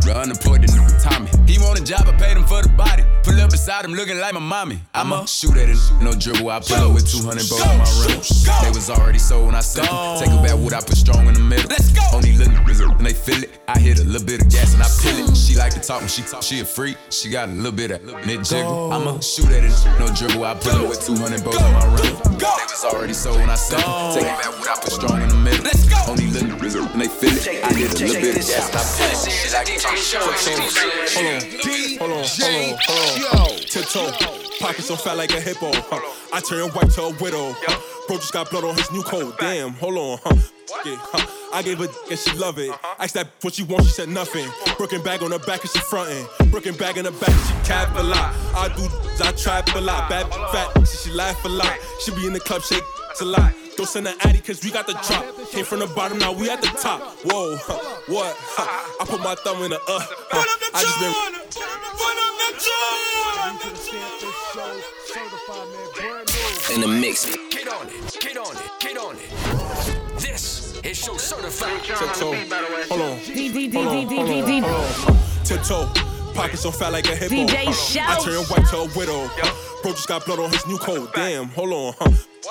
The 0.00 0.16
unemployed, 0.16 0.62
the 0.62 0.66
nigga 0.66 0.98
Tommy. 1.04 1.30
He 1.46 1.58
want 1.58 1.78
a 1.78 1.84
job, 1.84 2.08
I 2.08 2.12
paid 2.16 2.36
him 2.36 2.42
beside 3.60 3.84
him, 3.84 3.92
looking 3.92 4.18
like 4.18 4.32
my 4.32 4.40
mommy. 4.40 4.80
I'ma 4.94 5.26
shoot 5.26 5.56
at 5.56 5.68
it, 5.68 5.76
no 6.00 6.12
dribble. 6.12 6.48
I 6.48 6.60
pull 6.60 6.88
up 6.88 6.94
with 6.94 7.06
200 7.10 7.44
bows 7.44 7.60
on 7.60 7.76
my 7.76 7.84
rim. 8.00 8.20
They 8.64 8.72
was 8.72 8.88
already 8.88 9.18
sold 9.18 9.46
when 9.46 9.54
I 9.54 9.60
sent 9.60 9.88
them. 9.88 10.18
Take 10.18 10.32
a 10.32 10.42
back 10.42 10.56
wood, 10.56 10.72
I 10.72 10.80
put 10.80 10.96
strong 10.96 11.26
in 11.26 11.34
the 11.34 11.40
middle. 11.40 11.68
Let's 11.68 11.92
go. 11.92 12.00
Only 12.14 12.32
little 12.36 12.50
and 13.00 13.06
they 13.06 13.12
feel 13.12 13.42
it. 13.42 13.60
I 13.68 13.78
hit 13.78 14.00
a 14.00 14.04
little 14.04 14.26
bit 14.26 14.40
of 14.40 14.48
gas 14.48 14.72
and 14.72 14.82
I 14.82 14.88
peel 15.00 15.28
it. 15.28 15.36
She 15.36 15.56
like 15.56 15.74
to 15.74 15.80
talk 15.80 16.00
when 16.00 16.08
she 16.08 16.22
talk. 16.22 16.42
She 16.42 16.60
a 16.60 16.64
freak. 16.64 16.96
She 17.10 17.28
got 17.30 17.48
a 17.48 17.52
little 17.52 17.72
bit 17.72 17.90
of 17.90 18.02
mid 18.26 18.44
jiggle. 18.44 18.92
I'ma 18.92 19.20
shoot 19.20 19.50
at 19.52 19.64
it, 19.64 19.72
no 20.00 20.08
dribble. 20.08 20.44
I 20.44 20.54
pull 20.54 20.80
up 20.80 20.88
with 20.88 21.04
200 21.04 21.44
bows 21.44 21.60
on 21.60 21.72
my 21.72 21.84
rim. 21.96 22.16
They 22.40 22.44
was 22.44 22.84
already 22.84 23.12
sold 23.12 23.40
when 23.40 23.50
I 23.50 23.56
sent 23.56 23.84
them. 23.84 24.14
Take 24.14 24.24
a 24.24 24.36
back 24.40 24.52
wood, 24.58 24.68
I 24.68 24.74
put 24.80 24.92
strong 24.92 25.20
in 25.20 25.28
the 25.28 25.36
middle. 25.36 25.64
Let's 25.64 25.84
go. 25.84 25.96
Only 26.08 26.28
little 26.28 26.50
and 26.92 27.00
they 27.00 27.08
feel 27.08 27.32
it. 27.32 27.64
I 27.64 27.72
hit 27.72 28.00
a 28.00 28.04
little 28.04 28.20
bit 28.20 28.36
of 28.36 28.44
gas 28.44 28.68
and 28.68 28.76
I 28.76 28.84
peel 28.96 29.08
it. 29.10 29.32
She 29.32 29.52
like 29.52 29.66
to 29.66 29.78
talk. 29.80 29.96
Hold 32.00 32.12
on, 32.12 32.20
hold 32.20 32.20
on, 32.20 32.28
hold 32.30 32.96
on, 32.96 33.28
hold 33.28 33.40
on. 33.40 33.49
Tiptoe, 33.56 34.10
pockets 34.60 34.86
so 34.86 34.96
fat 34.96 35.16
like 35.16 35.32
a 35.32 35.40
hippo. 35.40 35.70
Huh. 35.72 36.00
I 36.32 36.40
turn 36.40 36.70
white 36.70 36.90
to 36.92 37.02
a 37.02 37.10
widow. 37.20 37.54
Huh. 37.58 38.06
Bro 38.06 38.16
just 38.16 38.32
got 38.32 38.50
blood 38.50 38.64
on 38.64 38.76
his 38.76 38.90
new 38.92 39.02
coat. 39.02 39.38
Damn, 39.38 39.72
hold 39.74 39.96
on, 39.96 40.18
huh? 40.22 40.36
I 41.52 41.62
gave 41.62 41.78
her 41.78 41.88
and 42.08 42.18
she 42.18 42.36
love 42.38 42.58
it. 42.58 42.70
Uh-huh. 42.70 42.94
Asked 42.98 43.14
that 43.14 43.28
what 43.42 43.54
she 43.54 43.64
want, 43.64 43.84
she 43.84 43.90
said 43.90 44.08
nothing. 44.08 44.46
Broken 44.76 45.02
bag 45.02 45.22
on 45.22 45.32
her 45.32 45.38
back 45.38 45.62
and 45.62 45.70
she 45.70 45.78
frontin'. 45.80 46.26
Broken 46.50 46.74
bag 46.76 46.96
in 46.96 47.04
her 47.04 47.10
back 47.10 47.28
and 47.28 47.46
she 47.46 47.68
cap 47.68 47.94
a 47.96 48.02
lot. 48.02 48.34
I 48.54 48.68
do, 48.76 48.88
I 49.24 49.32
trap 49.32 49.68
a 49.74 49.80
lot. 49.80 50.08
Bad 50.08 50.26
fat, 50.52 50.86
so 50.86 51.08
she 51.08 51.14
laugh 51.14 51.44
a 51.44 51.48
lot. 51.48 51.76
She 52.04 52.12
be 52.12 52.26
in 52.26 52.32
the 52.32 52.40
club, 52.40 52.62
shake 52.62 52.82
a 53.20 53.24
lot. 53.24 53.52
Don't 53.76 53.88
send 53.88 54.06
an 54.06 54.14
addy 54.20 54.40
cause 54.40 54.62
we 54.62 54.70
got 54.70 54.86
the 54.86 54.92
drop. 54.92 55.24
Came 55.50 55.64
from 55.64 55.80
the 55.80 55.86
bottom, 55.86 56.18
now 56.18 56.32
we 56.32 56.50
at 56.50 56.60
the 56.60 56.68
top. 56.68 57.00
Whoa, 57.24 57.56
huh, 57.56 57.78
what? 58.08 58.36
Huh, 58.38 58.66
I 59.00 59.04
put 59.06 59.20
my 59.22 59.34
thumb 59.36 59.62
in 59.62 59.70
the 59.70 59.76
uh. 59.76 60.00
Huh, 60.30 60.44
I 60.74 60.82
just 60.82 60.98
been. 61.00 61.14
In 66.74 66.80
the 66.80 66.88
mix. 66.88 67.26
Get 67.50 67.68
on 67.68 67.86
it, 67.88 68.18
get 68.20 68.36
on 68.36 68.56
it, 68.56 68.70
get 68.80 68.96
on 68.96 69.16
it. 69.16 70.20
This 70.20 70.78
is 70.84 70.96
show 70.98 71.16
certified. 71.16 71.82
Tiptoe, 71.82 72.34
hold 72.88 73.00
on. 73.00 73.18
Hold 73.18 73.86
on, 73.86 74.06
hold 74.06 74.20
on, 74.20 74.62
hold 74.62 75.10
on. 75.10 75.44
Tiptoe, 75.44 75.88
pockets 76.34 76.62
so 76.62 76.70
fat 76.70 76.92
like 76.92 77.06
a 77.06 77.16
hippo. 77.16 77.34
DJ 77.34 77.72
Shout. 77.72 78.20
I 78.20 78.24
turn 78.24 78.42
white 78.44 78.66
to 78.68 78.76
a 78.78 78.84
widow. 78.96 79.30
Bro 79.82 79.92
just 79.92 80.08
got 80.08 80.24
blood 80.26 80.38
on 80.38 80.50
his 80.50 80.66
new 80.66 80.78
coat. 80.78 81.12
Damn, 81.14 81.46
hold 81.48 81.72
on. 81.72 81.94
Huh. 81.98 82.10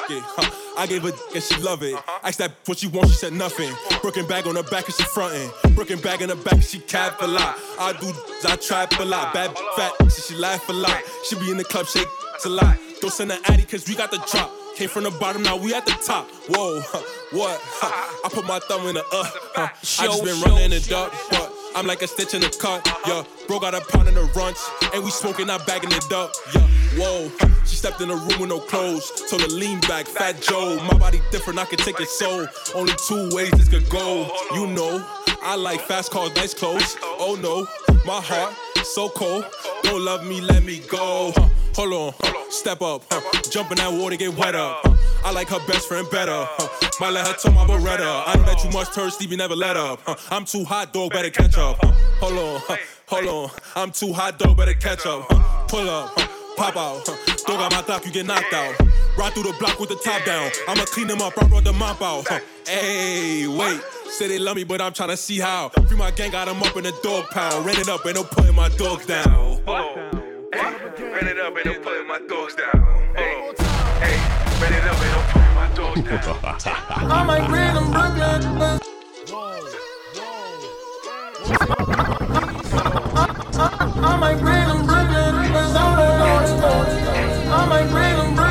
Yeah, 0.09 0.21
huh. 0.23 0.59
I 0.77 0.87
gave 0.87 1.03
her 1.03 1.11
and 1.33 1.43
she 1.43 1.55
love 1.61 1.83
it. 1.83 1.95
Asked 2.23 2.39
that 2.39 2.51
what 2.65 2.77
she 2.77 2.87
want, 2.87 3.09
she 3.09 3.15
said 3.15 3.33
nothing. 3.33 3.71
Broken 4.01 4.25
bag 4.27 4.47
on 4.47 4.55
her 4.55 4.63
back 4.63 4.85
and 4.85 4.95
she 4.95 5.03
frontin'. 5.03 5.75
Broken 5.75 5.99
bag 5.99 6.21
in 6.21 6.29
her 6.29 6.35
back 6.35 6.53
and 6.53 6.63
she 6.63 6.79
cap 6.79 7.21
a 7.21 7.27
lot. 7.27 7.57
I 7.79 7.93
do, 7.93 8.13
I 8.47 8.55
trap 8.55 8.99
a 8.99 9.03
lot. 9.03 9.33
Bad 9.33 9.55
fat, 9.75 9.93
so 10.09 10.21
she 10.21 10.39
laugh 10.39 10.67
a 10.69 10.73
lot. 10.73 11.03
She 11.27 11.35
be 11.39 11.51
in 11.51 11.57
the 11.57 11.63
club, 11.63 11.85
shake 11.85 12.07
a 12.45 12.49
lot. 12.49 12.77
Don't 13.01 13.11
send 13.11 13.31
an 13.31 13.39
addy 13.45 13.63
cause 13.63 13.87
we 13.87 13.95
got 13.95 14.11
the 14.11 14.23
drop. 14.31 14.51
Came 14.75 14.89
from 14.89 15.03
the 15.03 15.11
bottom, 15.11 15.43
now 15.43 15.57
we 15.57 15.73
at 15.73 15.85
the 15.85 15.91
top. 15.91 16.29
Whoa, 16.47 16.79
huh, 16.81 17.01
what? 17.31 17.59
Huh, 17.61 18.21
I 18.25 18.29
put 18.29 18.45
my 18.45 18.59
thumb 18.59 18.87
in 18.87 18.95
the 18.95 19.01
uh. 19.01 19.23
Huh. 19.55 19.67
I 19.99 20.05
just 20.05 20.23
been 20.23 20.39
running 20.41 20.65
in 20.65 20.71
the 20.71 20.79
dark, 20.89 21.13
but 21.29 21.53
I'm 21.75 21.85
like 21.85 22.01
a 22.01 22.07
stitch 22.07 22.33
in 22.33 22.41
the 22.41 22.49
cut. 22.49 22.85
Yeah, 23.07 23.23
bro 23.47 23.59
got 23.59 23.75
a 23.75 23.81
pound 23.81 24.07
in 24.07 24.15
the 24.15 24.21
runch, 24.33 24.59
and 24.93 25.03
we 25.03 25.11
smoking, 25.11 25.47
not 25.47 25.65
bagging 25.65 25.91
it 25.91 26.11
up. 26.11 26.31
Yeah, 26.55 26.67
whoa. 26.97 27.31
She 27.65 27.75
stepped 27.75 28.01
in 28.01 28.09
the 28.09 28.15
room 28.15 28.39
with 28.39 28.49
no 28.49 28.59
clothes, 28.59 29.11
told 29.29 29.41
her 29.41 29.47
lean 29.47 29.79
back, 29.81 30.07
Fat 30.07 30.41
Joe. 30.41 30.77
My 30.91 30.97
body 30.97 31.21
different, 31.31 31.59
I 31.59 31.65
can 31.65 31.77
take 31.77 31.99
it 31.99 32.09
so. 32.09 32.47
Only 32.75 32.93
two 33.07 33.29
ways 33.35 33.51
this 33.51 33.69
could 33.69 33.87
go. 33.89 34.31
You 34.53 34.67
know, 34.67 35.05
I 35.41 35.55
like 35.55 35.81
fast 35.81 36.11
cars, 36.11 36.35
nice 36.35 36.53
clothes. 36.53 36.97
Oh 37.01 37.37
no, 37.41 37.67
my 38.05 38.21
heart 38.21 38.55
so 38.83 39.09
cold. 39.09 39.45
Don't 39.83 40.03
love 40.03 40.25
me, 40.25 40.41
let 40.41 40.63
me 40.63 40.79
go. 40.89 41.31
Huh, 41.35 41.49
Hold 41.75 41.93
on, 41.93 42.13
huh, 42.19 42.51
step 42.51 42.81
up, 42.81 43.03
huh, 43.09 43.21
jump 43.49 43.71
in 43.71 43.77
that 43.77 43.93
water, 43.93 44.17
get 44.17 44.35
wet 44.35 44.55
up. 44.55 44.79
huh. 44.83 44.95
I 45.23 45.31
like 45.31 45.47
her 45.49 45.59
best 45.67 45.87
friend 45.87 46.05
better. 46.11 46.33
Huh. 46.35 46.89
Might 46.99 47.11
let 47.11 47.27
her 47.27 47.33
tell 47.33 47.53
my 47.53 47.65
Beretta. 47.65 48.23
I 48.25 48.35
know 48.35 48.43
that 48.43 48.63
you 48.63 48.69
much 48.71 48.89
thirsty, 48.89 49.27
we 49.27 49.35
never 49.37 49.55
let 49.55 49.77
up. 49.77 50.01
Huh. 50.05 50.15
I'm 50.31 50.45
too 50.45 50.63
hot, 50.65 50.91
dog, 50.93 51.11
better 51.11 51.29
catch 51.29 51.57
up. 51.57 51.77
Huh. 51.81 51.91
Hold 52.19 52.33
on, 52.39 52.61
huh. 52.65 52.77
hold 53.07 53.27
on. 53.27 53.49
I'm 53.75 53.91
too 53.91 54.11
hot, 54.13 54.39
dog, 54.39 54.57
better 54.57 54.73
catch 54.73 55.05
up. 55.05 55.25
Huh. 55.29 55.65
Pull 55.67 55.89
up, 55.89 56.11
huh. 56.17 56.27
pop 56.57 56.75
out. 56.75 57.01
Huh. 57.05 57.35
Dog 57.47 57.59
got 57.59 57.71
my 57.71 57.81
clock, 57.81 58.05
you 58.05 58.11
get 58.11 58.25
knocked 58.25 58.53
out. 58.53 58.75
Ride 59.17 59.33
through 59.33 59.43
the 59.43 59.55
block 59.59 59.79
with 59.79 59.89
the 59.89 59.99
top 60.03 60.25
down. 60.25 60.51
I'ma 60.67 60.83
clean 60.85 61.07
them 61.07 61.21
up, 61.21 61.33
I 61.41 61.47
brought 61.47 61.63
the 61.63 61.73
mop 61.73 62.01
out. 62.01 62.27
Huh. 62.27 62.39
Hey, 62.69 63.47
wait. 63.47 63.81
Say 64.11 64.27
they 64.27 64.37
love 64.37 64.55
me, 64.55 64.63
but 64.63 64.79
I'm 64.79 64.93
tryna 64.93 65.17
see 65.17 65.39
how. 65.39 65.69
Free 65.87 65.97
my 65.97 66.11
gang, 66.11 66.29
got 66.29 66.45
them 66.45 66.61
up 66.61 66.77
in 66.77 66.83
the 66.83 66.93
dog 67.01 67.25
pound. 67.31 67.65
Ran 67.65 67.79
it 67.79 67.89
up, 67.89 68.05
ain't 68.05 68.15
no 68.15 68.23
putting 68.23 68.53
my 68.53 68.69
dogs 68.69 69.07
down. 69.07 69.59
Ran 69.65 71.27
it 71.27 71.39
up 71.39 71.57
and 71.57 71.67
I'm 71.67 71.81
putting 71.81 72.07
my 72.07 72.19
dogs 72.29 72.53
down. 72.53 72.85
Hey, 73.15 73.51
hey, 74.01 74.17
ran 74.61 74.73
it 74.73 74.83
up 74.85 75.01
and 75.01 75.15
I'm 75.17 75.25
putting 75.31 75.55
my 75.55 75.67
dogs 75.73 76.03
down. 76.03 77.09
I 77.11 77.23
might 77.23 77.47
bring 77.47 77.73
them 77.73 77.89
Brooklyn. 77.89 78.79
I 84.05 84.15
might 84.19 84.39
bring 84.39 84.67
them 84.67 84.85
Brooklyn. 84.85 85.33
Cause 85.53 85.75
I'm 85.75 85.97
the 85.97 86.05
Lord's 86.21 86.51
Lord. 86.61 86.87
I 87.49 87.65
might 87.67 87.89
bring 87.89 88.15
them 88.15 88.35
Brooklyn. 88.35 88.48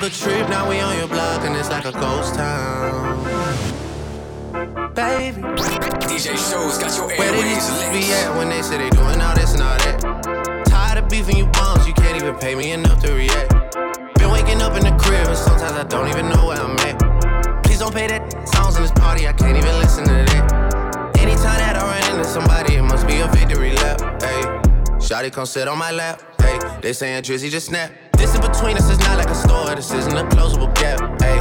Took 0.00 0.12
a 0.12 0.14
trip, 0.14 0.48
now 0.48 0.68
we 0.68 0.80
on 0.80 0.96
your 0.96 1.08
block, 1.08 1.44
and 1.44 1.54
it's 1.56 1.68
like 1.68 1.84
a 1.84 1.92
ghost 1.92 2.34
town, 2.34 3.22
baby. 4.94 5.42
DJ 6.08 6.36
Show's 6.36 6.78
got 6.78 6.96
your 6.96 7.06
Where 7.08 7.32
they 7.32 7.38
airways 7.38 7.56
used 7.56 7.68
to 7.68 7.74
lit. 7.74 7.92
be 7.92 8.12
at 8.12 8.36
when 8.36 8.48
they 8.48 8.62
say 8.62 8.78
they 8.78 8.90
doing 8.90 9.20
all 9.20 9.34
this 9.34 9.52
and 9.52 9.62
all 9.62 9.76
that. 9.76 10.64
Tired 10.66 11.02
of 11.02 11.10
beefing 11.10 11.36
you 11.36 11.46
bums, 11.46 11.86
you 11.86 11.92
can't 11.94 12.16
even 12.16 12.34
pay 12.36 12.54
me 12.54 12.72
enough 12.72 13.02
to 13.02 13.12
react. 13.12 13.76
Been 14.18 14.30
waking 14.30 14.62
up 14.62 14.74
in 14.76 14.84
the 14.84 14.96
crib 15.02 15.26
and 15.26 15.36
sometimes 15.36 15.72
I 15.72 15.84
don't 15.84 16.08
even 16.08 16.28
know 16.30 16.46
where 16.46 16.58
I'm 16.58 16.78
at. 16.78 17.62
Please 17.64 17.78
don't 17.78 17.92
pay 17.92 18.06
that 18.06 18.48
songs 18.48 18.76
in 18.76 18.82
this 18.82 18.92
party, 18.92 19.28
I 19.28 19.32
can't 19.32 19.56
even 19.56 19.78
listen 19.80 20.04
to 20.04 20.12
that. 20.12 21.16
Anytime 21.18 21.58
that 21.58 21.76
I 21.76 21.82
run 21.84 22.16
into 22.16 22.28
somebody, 22.28 22.76
it 22.76 22.82
must 22.82 23.06
be 23.06 23.20
a 23.20 23.28
victory 23.28 23.72
lap. 23.72 24.00
Hey, 24.22 24.42
Shotty 24.98 25.32
come 25.32 25.46
sit 25.46 25.68
on 25.68 25.78
my 25.78 25.90
lap. 25.90 26.22
Hey, 26.40 26.58
they 26.80 26.92
saying 26.92 27.22
Drizzy 27.22 27.50
just 27.50 27.66
snap. 27.66 27.90
Distance 28.20 28.46
between 28.46 28.76
us 28.76 28.90
is 28.90 28.98
not 28.98 29.16
like 29.16 29.30
a 29.30 29.34
store, 29.34 29.74
this 29.74 29.90
isn't 29.92 30.14
a 30.14 30.24
closable 30.24 30.72
gap. 30.74 31.00
Hey, 31.22 31.40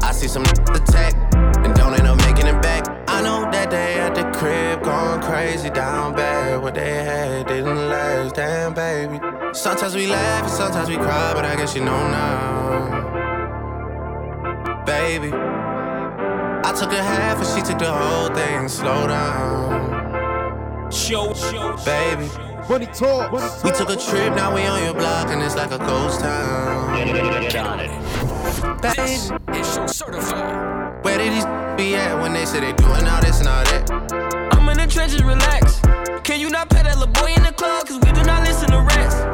I 0.00 0.12
see 0.12 0.28
some 0.28 0.44
attack 0.44 1.12
and 1.34 1.74
don't 1.74 1.92
end 1.92 2.06
up 2.06 2.16
making 2.18 2.46
it 2.46 2.62
back. 2.62 2.84
I 3.08 3.20
know 3.20 3.50
that 3.50 3.68
they 3.68 3.94
at 3.98 4.14
the 4.14 4.22
crib 4.38 4.84
going 4.84 5.20
crazy 5.22 5.70
down 5.70 6.14
bad. 6.14 6.62
What 6.62 6.74
they 6.74 7.02
had 7.02 7.48
didn't 7.48 7.88
last, 7.88 8.36
damn 8.36 8.74
baby. 8.74 9.18
Sometimes 9.54 9.96
we 9.96 10.06
laugh 10.06 10.44
and 10.44 10.52
sometimes 10.52 10.88
we 10.88 10.94
cry, 10.98 11.32
but 11.34 11.44
I 11.44 11.56
guess 11.56 11.74
you 11.74 11.84
know 11.84 12.08
now, 12.08 13.02
baby. 14.86 15.32
I 15.32 16.72
took 16.78 16.92
a 16.92 17.02
half 17.02 17.38
and 17.38 17.46
she 17.48 17.60
took 17.68 17.80
the 17.80 17.90
whole 17.92 18.28
thing. 18.32 18.68
Slow 18.68 19.08
down, 19.08 20.90
Show, 20.92 21.34
show, 21.34 21.76
baby. 21.84 22.30
Money 22.68 22.86
talk. 22.86 23.30
We 23.62 23.70
took 23.72 23.90
a 23.90 23.96
trip, 23.96 24.34
now 24.34 24.54
we 24.54 24.62
on 24.62 24.82
your 24.82 24.94
block, 24.94 25.28
and 25.28 25.42
it's 25.42 25.54
like 25.54 25.70
a 25.70 25.78
ghost 25.78 26.20
town. 26.20 26.94
This 28.80 29.30
is 29.30 29.74
show 29.74 29.86
certified. 29.86 31.04
Where 31.04 31.18
did 31.18 31.32
these 31.32 31.44
be 31.76 31.94
at 31.94 32.20
when 32.22 32.32
they 32.32 32.46
say 32.46 32.60
they 32.60 32.72
doing 32.72 33.06
all 33.06 33.20
this 33.20 33.40
and 33.40 33.48
all 33.48 33.64
that? 33.64 33.90
I'm 34.54 34.68
in 34.68 34.78
the 34.78 34.86
trenches, 34.86 35.22
relax. 35.22 35.80
Can 36.24 36.40
you 36.40 36.48
not 36.48 36.70
pay 36.70 36.82
that 36.82 36.98
little 36.98 37.12
boy 37.12 37.34
in 37.36 37.42
the 37.42 37.52
club? 37.52 37.86
Cause 37.86 38.00
we 38.02 38.12
do 38.12 38.24
not 38.24 38.42
listen 38.44 38.70
to 38.70 38.80
rest. 38.80 39.33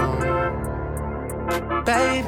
Baby, 1.85 2.27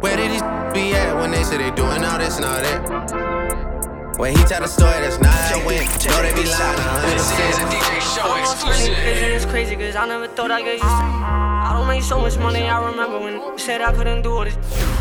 where 0.00 0.16
did 0.16 0.32
these 0.32 0.42
be 0.74 0.94
at 0.94 1.14
when 1.14 1.30
they 1.30 1.44
say 1.44 1.58
they 1.58 1.70
doing 1.70 2.04
all 2.04 2.18
this 2.18 2.36
and 2.36 2.44
all 2.44 2.60
that? 2.60 4.18
When 4.18 4.36
he 4.36 4.42
tell 4.44 4.62
the 4.62 4.66
story, 4.66 4.98
that's 4.98 5.20
not 5.20 5.32
how 5.32 5.60
it 5.60 5.64
went. 5.64 5.86
No, 6.06 6.20
they 6.20 6.34
be 6.34 6.42
lying, 6.42 6.80
I 6.80 7.06
understand. 7.06 7.54
DJ 7.70 8.00
Show 8.02 8.26
Crazy, 8.34 8.90
exclusive. 8.90 8.98
it's 9.30 9.44
crazy, 9.44 9.76
cause 9.76 9.94
I 9.94 10.08
never 10.08 10.26
thought 10.26 10.48
get 10.48 10.72
used 10.72 10.82
to 10.82 10.88
I 10.88 11.70
don't 11.72 11.86
make 11.86 12.02
so 12.02 12.18
much 12.20 12.36
money, 12.38 12.68
I 12.68 12.84
remember 12.84 13.20
when 13.20 13.34
you 13.34 13.58
said 13.58 13.80
I 13.80 13.92
couldn't 13.92 14.22
do 14.22 14.42
this. 14.42 14.56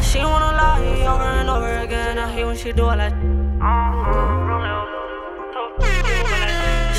She 0.08 0.20
wanna 0.20 0.52
lie 0.56 1.02
over 1.02 1.24
and 1.24 1.50
over 1.50 1.78
again, 1.80 2.20
I 2.20 2.32
hate 2.32 2.46
when 2.46 2.58
she 2.58 2.74
do 2.74 2.90
it 2.92 2.98
like 2.98 3.14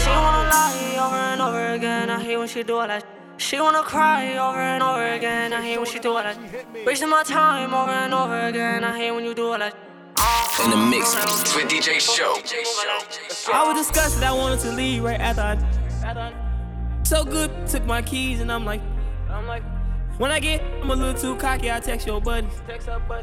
She 0.02 0.11
wanna 0.11 0.50
lie 0.50 0.99
over 1.06 1.23
and 1.32 1.40
over 1.40 1.75
again, 1.75 2.11
I 2.11 2.20
hate 2.20 2.37
when 2.37 2.49
she 2.49 2.64
do 2.64 2.80
it 2.80 2.88
like 2.88 3.17
She 3.38 3.61
wanna 3.61 3.85
cry 3.85 4.37
over 4.37 4.59
and 4.59 4.83
over 4.83 5.07
again, 5.14 5.52
I 5.52 5.62
hate 5.62 5.78
when 5.78 5.87
she 5.87 6.00
do 6.00 6.11
it 6.18 6.25
like 6.25 6.85
Wasting 6.85 7.09
my 7.09 7.23
time 7.23 7.73
over 7.73 7.92
and 7.92 8.12
over 8.12 8.49
again, 8.49 8.83
I 8.83 8.99
hate 8.99 9.12
when 9.12 9.25
you 9.25 9.33
do 9.33 9.54
it 9.54 9.61
like 9.61 9.75
In 10.64 10.71
the 10.71 10.76
mix 10.76 11.14
with 11.54 11.68
DJ 11.68 12.00
Show. 12.00 12.35
I 13.52 13.64
was 13.73 13.87
disgusted, 13.87 14.25
I 14.25 14.33
wanted 14.33 14.59
to 14.61 14.73
leave 14.73 15.04
right 15.04 15.21
after 15.21 15.42
I. 15.42 16.35
So 17.04 17.25
good, 17.25 17.50
took 17.68 17.85
my 17.85 18.02
keys 18.02 18.40
and 18.40 18.50
I'm 18.50 18.64
like, 18.64 18.83
I'm 19.30 19.47
like, 19.47 19.62
when 20.18 20.33
I 20.33 20.40
get, 20.40 20.61
I'm 20.83 20.90
a 20.90 20.97
little 20.97 21.14
too 21.14 21.37
cocky, 21.37 21.71
I 21.71 21.78
text 21.78 22.09
your 22.09 22.21
buddies. 22.21 22.61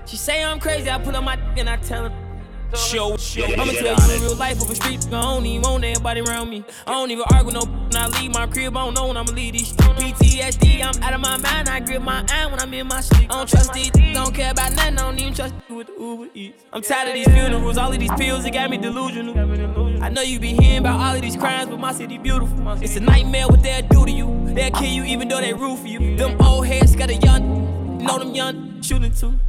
She 0.05 0.15
say 0.15 0.45
I'm 0.45 0.62
crazy, 0.62 0.89
I 0.89 0.98
pull 0.98 1.15
up 1.15 1.25
my 1.25 1.36
and 1.57 1.69
I 1.69 1.75
tell 1.75 2.10
her. 2.10 2.25
Show, 2.74 3.15
show. 3.17 3.45
I'ma 3.45 3.72
tell 3.72 3.95
you 3.95 4.15
in 4.15 4.22
real 4.22 4.36
life 4.36 4.62
over 4.62 4.75
street. 4.75 5.05
I 5.07 5.22
don't 5.22 5.46
even 5.46 5.61
want 5.61 5.83
everybody 5.83 6.22
around 6.22 6.50
me. 6.50 6.63
I 6.85 6.92
don't 6.92 7.09
even 7.11 7.24
argue 7.31 7.53
no. 7.53 7.61
When 7.61 7.96
I 7.96 8.07
leave 8.20 8.33
my 8.33 8.48
crib, 8.48 8.75
I 8.75 8.83
don't 8.83 8.94
know 8.94 9.07
when 9.07 9.18
I'ma 9.18 9.31
leave 9.31 9.53
these. 9.53 9.74
PTSD, 9.74 10.83
I'm 10.83 11.01
out 11.01 11.13
of 11.13 11.22
my 11.22 11.37
mind. 11.37 11.70
I 11.70 11.79
grip 11.79 12.01
my 12.01 12.25
eye 12.29 12.46
when 12.48 12.59
I'm 12.59 12.74
in 12.74 12.87
my 12.87 13.01
sleep. 13.01 13.31
I 13.31 13.37
don't 13.37 13.50
trust 13.50 13.72
these. 13.74 13.92
Don't 13.92 14.33
care 14.33 14.51
about 14.51 14.74
nothing. 14.74 14.98
I 14.98 15.01
don't 15.01 15.20
even 15.20 15.33
trust 15.33 15.53
you 15.70 15.75
with 15.75 15.87
the 15.87 15.94
Uber 15.94 16.27
Eats. 16.33 16.63
I'm 16.74 16.81
tired 16.81 17.09
of 17.09 17.13
these 17.13 17.27
funerals, 17.27 17.77
all 17.77 17.94
of 17.94 18.00
these 18.00 18.11
pills. 18.11 18.44
It 18.46 18.51
got 18.51 18.70
me 18.70 18.77
delusional. 18.77 19.37
I 20.03 20.09
know 20.09 20.22
you 20.22 20.39
be 20.39 20.53
hearing 20.53 20.79
about 20.79 21.00
all 21.00 21.16
of 21.16 21.22
these 21.22 21.37
crimes, 21.37 21.70
but 21.70 21.79
my 21.79 21.94
city 21.94 22.18
beautiful. 22.18 22.72
It's 22.83 22.96
a 22.98 23.00
nightmare 23.00 23.48
what 23.48 23.63
they'll 23.63 23.87
do 23.87 24.05
to 24.05 24.11
you. 24.11 24.53
They'll 24.53 24.72
kill 24.72 24.89
you 24.92 25.03
even 25.05 25.27
though 25.29 25.39
they 25.39 25.53
root 25.53 25.77
for 25.79 25.87
you. 25.87 26.18
Them 26.18 26.39
old 26.42 26.68
heads 26.68 26.96
got 26.96 27.09
a 27.09 27.16
young, 27.16 27.98
know 28.00 28.20
them 28.20 28.35
young 28.35 28.81
shooting 28.81 29.13
too. 29.13 29.39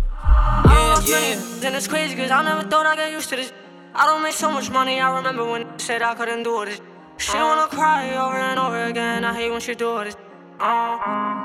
Yeah, 1.07 1.21
yeah. 1.21 1.41
Then 1.61 1.75
it's 1.75 1.87
crazy 1.87 2.17
cause 2.17 2.31
I 2.31 2.43
never 2.43 2.69
thought 2.69 2.87
I'd 2.87 2.97
get 2.97 3.12
used 3.12 3.29
to 3.31 3.37
this. 3.37 3.53
I 3.95 4.07
don't 4.07 4.23
make 4.23 4.35
so 4.35 4.51
much 4.51 4.71
money, 4.71 5.01
I 5.01 5.15
remember 5.17 5.45
when 5.45 5.79
said 5.79 6.03
I 6.03 6.15
couldn't 6.15 6.43
do 6.43 6.65
this. 6.65 6.81
She 7.19 7.39
wanna 7.39 7.69
cry 7.69 8.15
over 8.17 8.37
and 8.37 8.59
over 8.59 8.85
again, 8.85 9.25
I 9.25 9.33
hate 9.35 9.51
when 9.51 9.61
she 9.61 9.75
do 9.75 10.05
this. 10.05 10.17
Uh-huh. 10.61 11.37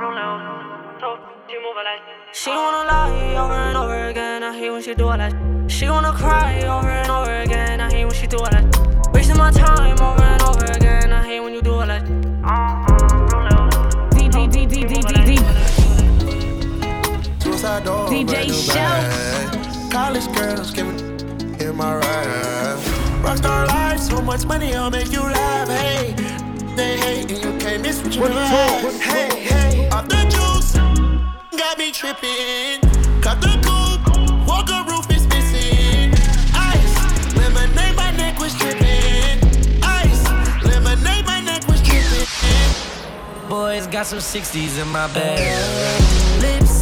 She 2.33 2.49
wanna 2.49 2.87
lie 2.89 3.35
over 3.35 3.53
and 3.53 3.77
over 3.77 4.07
again, 4.09 4.43
I 4.43 4.57
hate 4.57 4.71
when 4.71 4.81
she 4.81 4.93
do 4.95 5.07
all 5.07 5.17
that. 5.17 5.33
She 5.67 5.89
wanna 5.89 6.11
cry 6.11 6.61
over 6.63 6.89
and 6.89 7.09
over 7.09 7.35
again, 7.41 7.79
I 7.79 7.89
hate 7.89 8.05
when 8.05 8.13
she 8.13 8.27
do 8.27 8.37
all 8.37 8.49
that. 8.49 8.65
Wasting 9.13 9.37
my 9.37 9.51
time 9.51 9.99
over 10.01 10.23
and 10.23 10.41
over 10.41 10.65
again, 10.65 11.13
I 11.13 11.23
hate 11.23 11.39
when 11.39 11.53
you 11.53 11.61
do 11.61 11.73
all 11.73 11.87
that. 11.87 12.90
Suicide 17.61 17.83
door, 17.83 18.07
DJ 18.07 18.65
brand 18.73 19.53
Show. 19.53 19.89
College 19.91 20.35
girls 20.35 20.71
giving 20.71 20.97
in 21.59 21.75
my 21.75 21.93
rap. 21.93 22.79
Rockstar 23.21 23.67
life, 23.67 23.99
so 23.99 24.19
much 24.19 24.45
money, 24.47 24.73
I'll 24.73 24.89
make 24.89 25.11
you 25.11 25.21
laugh. 25.21 25.67
Hey, 25.67 26.15
they 26.75 26.97
hate 26.97 27.31
and 27.31 27.43
you 27.43 27.59
can't 27.59 27.83
miss 27.83 28.01
what 28.01 28.15
you 28.15 28.21
never 28.21 28.43
had. 28.43 28.93
Hey, 28.93 29.41
hey, 29.41 29.89
off 29.89 30.07
the 30.07 30.23
juice, 30.33 30.73
got 31.55 31.77
me 31.77 31.91
tripping. 31.91 32.81
Cut 33.21 33.39
the 33.41 33.53
coupe, 33.61 34.47
walker 34.47 34.83
roof 34.89 35.05
is 35.11 35.27
missing. 35.27 36.15
Ice, 36.55 37.35
lemonade, 37.35 37.95
my 37.95 38.09
neck 38.17 38.39
was 38.39 38.55
dripping. 38.55 39.37
Ice, 39.83 40.23
lemonade, 40.63 41.25
my 41.27 41.41
neck 41.41 41.67
was 41.67 41.79
dripping. 41.83 43.47
Boys 43.47 43.85
got 43.85 44.07
some 44.07 44.17
60s 44.17 44.81
in 44.81 44.87
my 44.87 45.05
bag. 45.13 46.30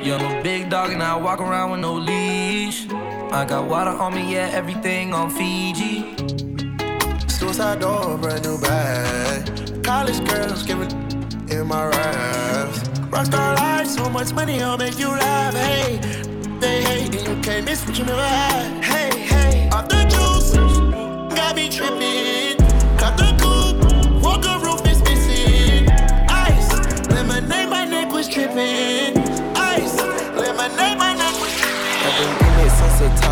Yeah, 0.00 0.16
I'm 0.16 0.38
a 0.38 0.42
big 0.42 0.70
dog 0.70 0.92
and 0.92 1.02
I 1.02 1.16
walk 1.16 1.40
around 1.40 1.72
with 1.72 1.80
no 1.80 1.94
leash. 1.94 2.86
I 3.32 3.44
got 3.44 3.68
water 3.68 3.90
on 3.90 4.14
me, 4.14 4.32
yeah, 4.32 4.48
everything 4.52 5.12
on 5.12 5.28
Fiji. 5.28 6.14
Suicide 7.26 7.80
door, 7.80 8.16
brand 8.16 8.44
new 8.44 8.58
bag. 8.58 9.82
College 9.82 10.24
girls 10.28 10.62
giving 10.62 10.90
in 11.50 11.66
my 11.66 11.86
raps. 11.86 12.78
Rockstar 13.10 13.56
life, 13.56 13.88
so 13.88 14.08
much 14.08 14.32
money, 14.32 14.62
I'll 14.62 14.78
make 14.78 14.98
you 15.00 15.08
laugh. 15.08 15.54
Hey, 15.54 15.98
they 16.60 16.82
hate 16.82 17.14
and 17.16 17.26
you 17.26 17.42
can't 17.42 17.64
miss 17.64 17.84
what 17.84 17.98
you 17.98 18.04
never 18.04 18.22
had. 18.22 18.84
Hey, 18.84 19.18
hey, 19.18 19.68
off 19.70 19.88
the 19.88 20.04
juice, 20.04 20.52
got 21.36 21.56
me 21.56 21.68
tripping. 21.68 22.56
Cut 22.98 23.16
the 23.16 23.34
coupe, 23.42 24.22
walker 24.22 24.58
roof 24.64 24.67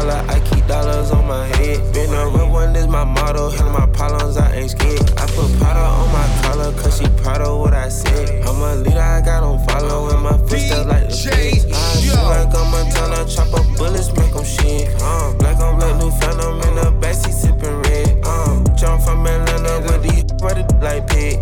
toddler. 0.06 0.32
I 0.32 0.40
keep 0.40 0.66
dollars 0.66 1.10
on 1.10 1.26
my 1.26 1.46
head. 1.46 1.92
Been 1.92 2.12
a 2.12 2.28
real 2.28 2.50
one, 2.50 2.72
this 2.72 2.86
my 2.86 3.04
motto. 3.04 3.50
Handle 3.50 3.72
my 3.72 3.86
problems, 3.86 4.36
I 4.36 4.54
ain't 4.54 4.70
scared. 4.70 5.00
I 5.18 5.26
put 5.26 5.50
Prada 5.58 5.80
on 5.80 6.12
my 6.12 6.40
collar, 6.42 6.72
cause 6.72 6.98
she 6.98 7.06
proud 7.22 7.42
of 7.42 7.58
what 7.58 7.74
I 7.74 7.88
said. 7.88 8.46
I'm 8.46 8.60
a 8.60 8.76
leader, 8.76 9.00
I 9.00 9.20
got 9.20 9.42
on 9.42 9.64
follow, 9.66 10.10
and 10.10 10.22
my 10.22 10.38
footsteps 10.48 10.86
like 10.86 11.08
the 11.08 11.16
feds. 11.16 11.66
I 11.66 12.00
feel 12.00 12.22
like 12.24 12.54
I'm 12.54 12.70
Montana, 12.70 13.28
chop 13.28 13.52
up 13.54 13.66
bullets, 13.76 14.12
make 14.14 14.32
them 14.32 14.44
shit. 14.44 14.88
Uh, 15.00 15.34
black 15.38 15.58
on 15.58 15.78
black, 15.78 15.96
new 15.96 16.10
phantom 16.10 16.60
in 16.62 16.74
the 16.76 16.92
backseat 17.00 17.32
sipping 17.32 17.82
red. 17.82 18.20
Uh, 18.24 18.62
jump 18.76 19.02
from 19.02 19.26
Atlanta 19.26 19.80
with 19.86 20.02
these 20.02 20.24
ready 20.42 20.64
like 20.80 21.06
pig. 21.08 21.35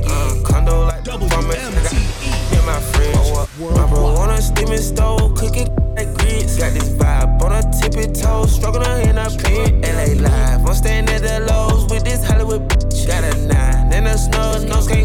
Tippy 7.95 8.13
toe, 8.13 8.47
struggling 8.47 9.09
in 9.09 9.19
a 9.19 9.31
pit. 9.31 9.75
LA 9.83 10.21
live, 10.21 10.67
I'm 10.67 10.75
staying 10.75 11.09
at 11.09 11.23
the 11.23 11.41
lows 11.47 11.91
with 11.91 12.05
this 12.05 12.25
Hollywood 12.25 12.69
bitch. 12.69 13.07
Got 13.07 13.25
a 13.25 13.37
nine 13.47 13.93
and 13.93 14.07
a 14.09 14.19
snug 14.19 14.69
nose, 14.69 14.89
can't 14.89 15.04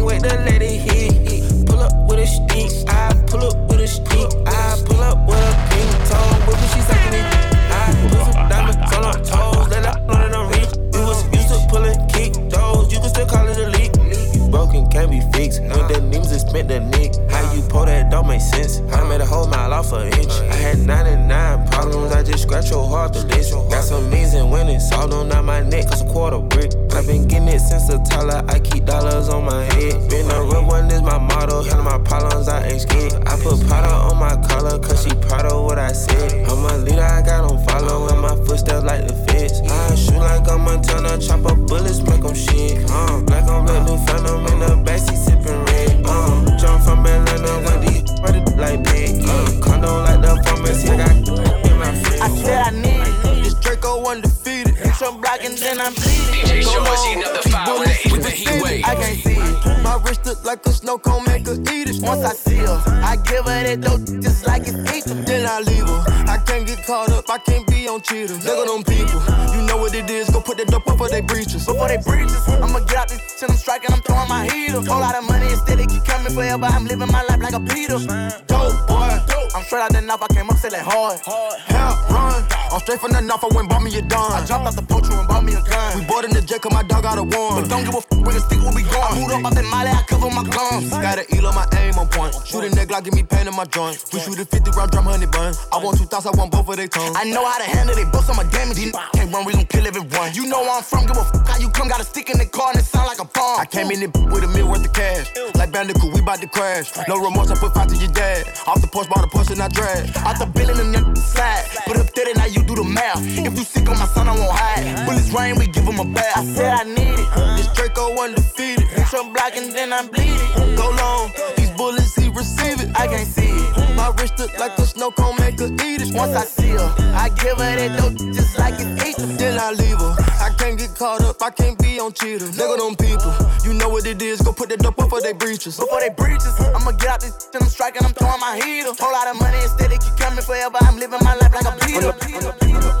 Before 71.80 71.96
they 71.96 72.02
breaches, 72.04 72.46
I'ma 72.46 72.80
get 72.80 72.96
out 72.98 73.08
this 73.08 73.40
shit, 73.40 73.48
I'm 73.48 73.56
striking, 73.56 73.90
I'm 73.90 74.02
throwing 74.02 74.28
my 74.28 74.44
heater. 74.44 74.84
Whole 74.84 75.00
lot 75.00 75.16
of 75.16 75.26
money 75.26 75.46
instead, 75.48 75.80
it 75.80 75.88
keep 75.88 76.04
coming 76.04 76.30
forever. 76.30 76.66
I'm 76.66 76.84
living 76.84 77.08
my 77.08 77.22
life 77.22 77.40
like 77.40 77.54
a 77.54 77.60
Peter. 77.60 77.96
Dope 78.44 78.86
boy, 78.86 79.16
I'm 79.56 79.64
straight 79.64 79.80
out 79.80 79.90
the 79.90 80.02
knife, 80.02 80.20
I 80.20 80.26
came 80.28 80.50
up 80.50 80.58
selling 80.58 80.84
hard. 80.84 81.20
Help 81.24 82.10
run, 82.10 82.44
I'm 82.70 82.80
straight 82.80 83.00
from 83.00 83.12
the 83.12 83.22
knife, 83.22 83.42
I 83.42 83.48
went 83.54 83.70
bought 83.70 83.82
me 83.82 83.96
a 83.96 84.02
dime. 84.02 84.30
I 84.30 84.44
jumped 84.44 84.66
out 84.66 84.76
the 84.76 84.82
and 85.12 85.28
bought 85.28 85.44
me 85.44 85.54
a 85.54 85.62
gun. 85.62 85.98
We 85.98 86.04
bought 86.06 86.24
in 86.24 86.32
the 86.32 86.42
jet, 86.42 86.60
cause 86.62 86.72
my 86.72 86.82
dog 86.82 87.02
got 87.02 87.18
a 87.18 87.24
warrant. 87.24 87.68
But 87.68 87.68
don't 87.68 87.84
give 87.84 87.94
a 87.94 88.02
f 88.02 88.06
with 88.10 88.36
a 88.36 88.40
stick, 88.40 88.60
where 88.60 88.74
we 88.74 88.82
going. 88.82 89.10
I 89.10 89.18
moved 89.18 89.32
up 89.32 89.44
out 89.46 89.54
that 89.54 89.66
molly, 89.66 89.90
I 89.90 90.02
cover 90.06 90.30
my 90.30 90.44
guns. 90.44 90.90
Got 90.90 91.18
an 91.18 91.26
eel 91.34 91.46
on 91.46 91.54
my 91.54 91.66
aim 91.78 91.98
on 91.98 92.08
point. 92.08 92.34
Shooting 92.44 92.74
that 92.76 92.88
Glock, 92.88 93.04
give 93.04 93.14
me 93.14 93.22
pain 93.22 93.46
in 93.46 93.54
my 93.54 93.64
joint. 93.64 93.98
We 94.12 94.20
shoot 94.20 94.38
a 94.38 94.44
50 94.44 94.70
round 94.72 94.90
drum, 94.90 95.04
honey 95.04 95.26
bun. 95.26 95.54
I 95.72 95.78
want 95.82 95.98
two 95.98 96.06
thoughts, 96.06 96.26
I 96.26 96.32
want 96.36 96.52
both 96.52 96.68
of 96.68 96.76
they 96.76 96.88
tongues. 96.88 97.16
I 97.16 97.24
know 97.24 97.44
how 97.44 97.58
to 97.58 97.64
handle 97.64 97.96
it, 97.96 98.10
bust 98.12 98.30
on 98.30 98.36
my 98.36 98.44
damage. 98.50 98.78
Can't 99.14 99.32
run, 99.32 99.44
we 99.44 99.52
gon' 99.52 99.66
kill 99.66 99.86
everyone. 99.86 100.34
You 100.34 100.46
know 100.46 100.60
where 100.60 100.78
I'm 100.78 100.82
from, 100.82 101.06
give 101.06 101.16
a 101.16 101.24
f 101.24 101.30
how 101.46 101.58
you 101.58 101.68
come. 101.70 101.88
Got 101.88 102.00
a 102.00 102.04
stick 102.04 102.30
in 102.30 102.38
the 102.38 102.46
car 102.46 102.70
and 102.70 102.78
it 102.78 102.84
sound 102.84 103.06
like 103.06 103.18
a 103.18 103.24
bomb. 103.24 103.60
I 103.60 103.66
came 103.66 103.90
in 103.90 104.02
it 104.02 104.14
with 104.30 104.44
a 104.44 104.48
meal 104.48 104.68
worth 104.68 104.84
of 104.84 104.92
cash. 104.92 105.26
Like 105.56 105.72
Bandicoot, 105.72 106.14
we 106.14 106.20
bout 106.20 106.40
to 106.40 106.48
crash. 106.48 106.92
No 107.08 107.18
remorse, 107.18 107.50
I 107.50 107.56
put 107.56 107.74
five 107.74 107.88
to 107.88 107.96
your 107.96 108.12
dad. 108.12 108.46
Off 108.66 108.80
the 108.80 108.86
porch, 108.86 109.08
bought 109.08 109.24
a 109.24 109.28
push 109.28 109.50
and 109.50 109.60
I 109.60 109.68
drag. 109.68 110.10
Out 110.18 110.38
the 110.38 110.46
building 110.46 110.78
and 110.78 110.94
then 110.94 111.16
slide. 111.16 111.66
Put 111.86 111.96
up 111.96 112.06
30, 112.14 112.34
now 112.34 112.46
you 112.46 112.62
do 112.62 112.74
the 112.76 112.84
math. 112.84 113.18
If 113.20 113.58
you 113.58 113.64
sick 113.64 113.88
on 113.88 113.98
my 113.98 114.06
son, 114.06 114.28
I 114.28 114.34
won't 114.36 114.50
hide. 114.52 114.99
Bullets 115.06 115.32
rain, 115.32 115.56
we 115.56 115.66
give 115.66 115.84
him 115.84 115.98
a 116.00 116.04
bath. 116.04 116.36
I 116.36 116.44
said 116.44 116.72
I 116.72 116.84
need 116.84 117.18
it. 117.18 117.20
Uh-huh. 117.20 117.56
This 117.56 117.68
Draco 117.74 118.16
undefeated. 118.20 118.86
Bitch, 118.88 119.14
I'm 119.18 119.32
blocking, 119.32 119.72
then 119.72 119.92
I'm 119.92 120.08
bleeding. 120.08 120.76
Go 120.76 120.90
long, 120.90 121.32
these 121.56 121.70
bullets, 121.70 122.14
he 122.14 122.28
receive 122.28 122.80
it. 122.80 122.90
I 122.98 123.06
can't 123.06 123.26
see 123.26 123.48
it. 123.48 123.76
Uh-huh. 123.76 123.94
My 123.94 124.08
wrist 124.18 124.38
look 124.38 124.56
like 124.58 124.76
a 124.78 124.86
snow 124.86 125.10
cone, 125.10 125.36
make 125.38 125.58
her 125.60 125.66
eat 125.66 126.02
it. 126.02 126.14
Once 126.14 126.34
I 126.36 126.44
see 126.44 126.70
her, 126.70 126.94
I 127.14 127.28
give 127.40 127.58
her 127.58 127.76
that 127.76 127.98
dope 127.98 128.16
just 128.34 128.58
like 128.58 128.74
it's 128.78 128.92
eating. 129.06 129.36
Then 129.36 129.58
I 129.58 129.72
leave 129.72 129.98
her. 129.98 130.14
I 130.40 130.50
can't 130.58 130.78
get 130.78 130.94
caught 130.94 131.22
up, 131.22 131.42
I 131.42 131.50
can't 131.50 131.78
be 131.78 132.00
on 132.00 132.12
cheaters. 132.12 132.58
At 132.58 132.78
them 132.78 132.96
people, 132.96 133.34
you 133.64 133.74
know 133.74 133.88
what 133.88 134.06
it 134.06 134.20
is. 134.22 134.40
Go 134.42 134.52
put 134.52 134.68
that 134.70 134.80
dope 134.80 134.96
before 134.96 135.20
they 135.20 135.32
breaches. 135.32 135.78
Before 135.78 136.00
they 136.00 136.10
breaches, 136.10 136.54
I'ma 136.74 136.92
get 136.92 137.08
out 137.08 137.20
this 137.20 137.34
shit, 137.34 137.62
I'm 137.62 137.68
striking, 137.68 138.04
I'm 138.04 138.12
throwing 138.12 138.40
my 138.40 138.56
heater. 138.56 138.92
Whole 138.98 139.12
lot 139.12 139.28
of 139.28 139.40
money 139.40 139.58
instead, 139.62 139.92
it 139.92 140.00
keep 140.00 140.16
coming 140.16 140.44
forever. 140.44 140.78
I'm 140.80 140.96
living 140.98 141.20
my 141.22 141.34
life 141.36 141.54
like 141.54 141.66
a 141.66 141.74
Peter. 141.84 142.99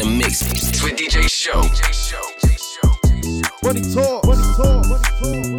The 0.00 0.06
mix 0.06 0.42
with 0.82 0.96
DJ 0.96 1.28
Show. 1.28 1.60
Money 3.62 3.82
talk, 3.92 4.24
money 4.24 4.42
talk, 4.56 4.86
money 4.88 5.04
talk. 5.20 5.50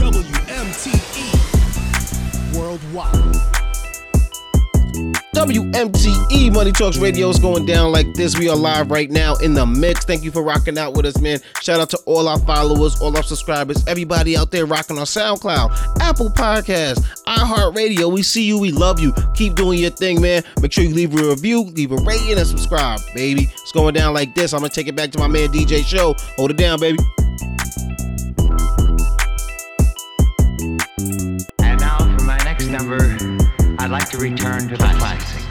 WMTE 0.00 1.26
Worldwide. 2.56 3.57
WMTE 5.34 6.52
Money 6.54 6.72
Talks 6.72 6.96
Radio 6.96 7.28
is 7.28 7.38
going 7.38 7.66
down 7.66 7.92
like 7.92 8.12
this. 8.14 8.38
We 8.38 8.48
are 8.48 8.56
live 8.56 8.90
right 8.90 9.10
now 9.10 9.34
in 9.36 9.52
the 9.52 9.66
mix. 9.66 10.06
Thank 10.06 10.24
you 10.24 10.30
for 10.30 10.42
rocking 10.42 10.78
out 10.78 10.94
with 10.94 11.04
us, 11.04 11.20
man. 11.20 11.38
Shout 11.60 11.80
out 11.80 11.90
to 11.90 11.98
all 12.06 12.28
our 12.28 12.38
followers, 12.40 13.00
all 13.00 13.14
our 13.14 13.22
subscribers, 13.22 13.86
everybody 13.86 14.38
out 14.38 14.50
there 14.50 14.64
rocking 14.64 14.96
on 14.96 15.04
SoundCloud, 15.04 16.00
Apple 16.00 16.30
Podcasts, 16.30 17.06
iHeartRadio. 17.24 18.10
We 18.10 18.22
see 18.22 18.44
you, 18.44 18.58
we 18.58 18.72
love 18.72 19.00
you. 19.00 19.12
Keep 19.34 19.54
doing 19.54 19.78
your 19.78 19.90
thing, 19.90 20.20
man. 20.22 20.42
Make 20.62 20.72
sure 20.72 20.84
you 20.84 20.94
leave 20.94 21.14
a 21.14 21.28
review, 21.28 21.62
leave 21.62 21.92
a 21.92 21.96
rating, 21.96 22.38
and 22.38 22.46
subscribe, 22.46 23.00
baby. 23.14 23.48
It's 23.52 23.72
going 23.72 23.94
down 23.94 24.14
like 24.14 24.34
this. 24.34 24.54
I'm 24.54 24.60
gonna 24.60 24.70
take 24.70 24.88
it 24.88 24.96
back 24.96 25.10
to 25.12 25.18
my 25.18 25.28
man 25.28 25.48
DJ 25.48 25.84
Show. 25.84 26.14
Hold 26.36 26.52
it 26.52 26.56
down, 26.56 26.80
baby. 26.80 26.98
I'd 33.88 33.92
like 33.92 34.10
to 34.10 34.18
return 34.18 34.68
to 34.68 34.76
the 34.76 34.84
classics. 35.00 35.46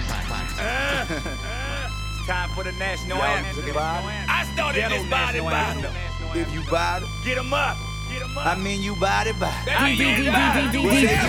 Time 2.27 2.49
for 2.53 2.63
the 2.63 2.71
national 2.73 3.17
anthem. 3.17 3.65
I 3.75 4.45
started 4.53 4.77
Ghetto 4.77 4.93
this 5.01 5.09
body 5.09 5.39
national 5.41 5.49
body. 5.49 5.87
anthem. 5.89 6.37
If 6.37 6.53
you 6.53 6.61
body, 6.69 7.07
get 7.25 7.39
'em 7.39 7.51
up. 7.51 7.77
I 8.37 8.53
mean 8.55 8.83
you 8.83 8.93
body 8.95 9.31
body. 9.31 9.71
Who 9.71 9.97
said 9.97 10.21
you 10.21 10.29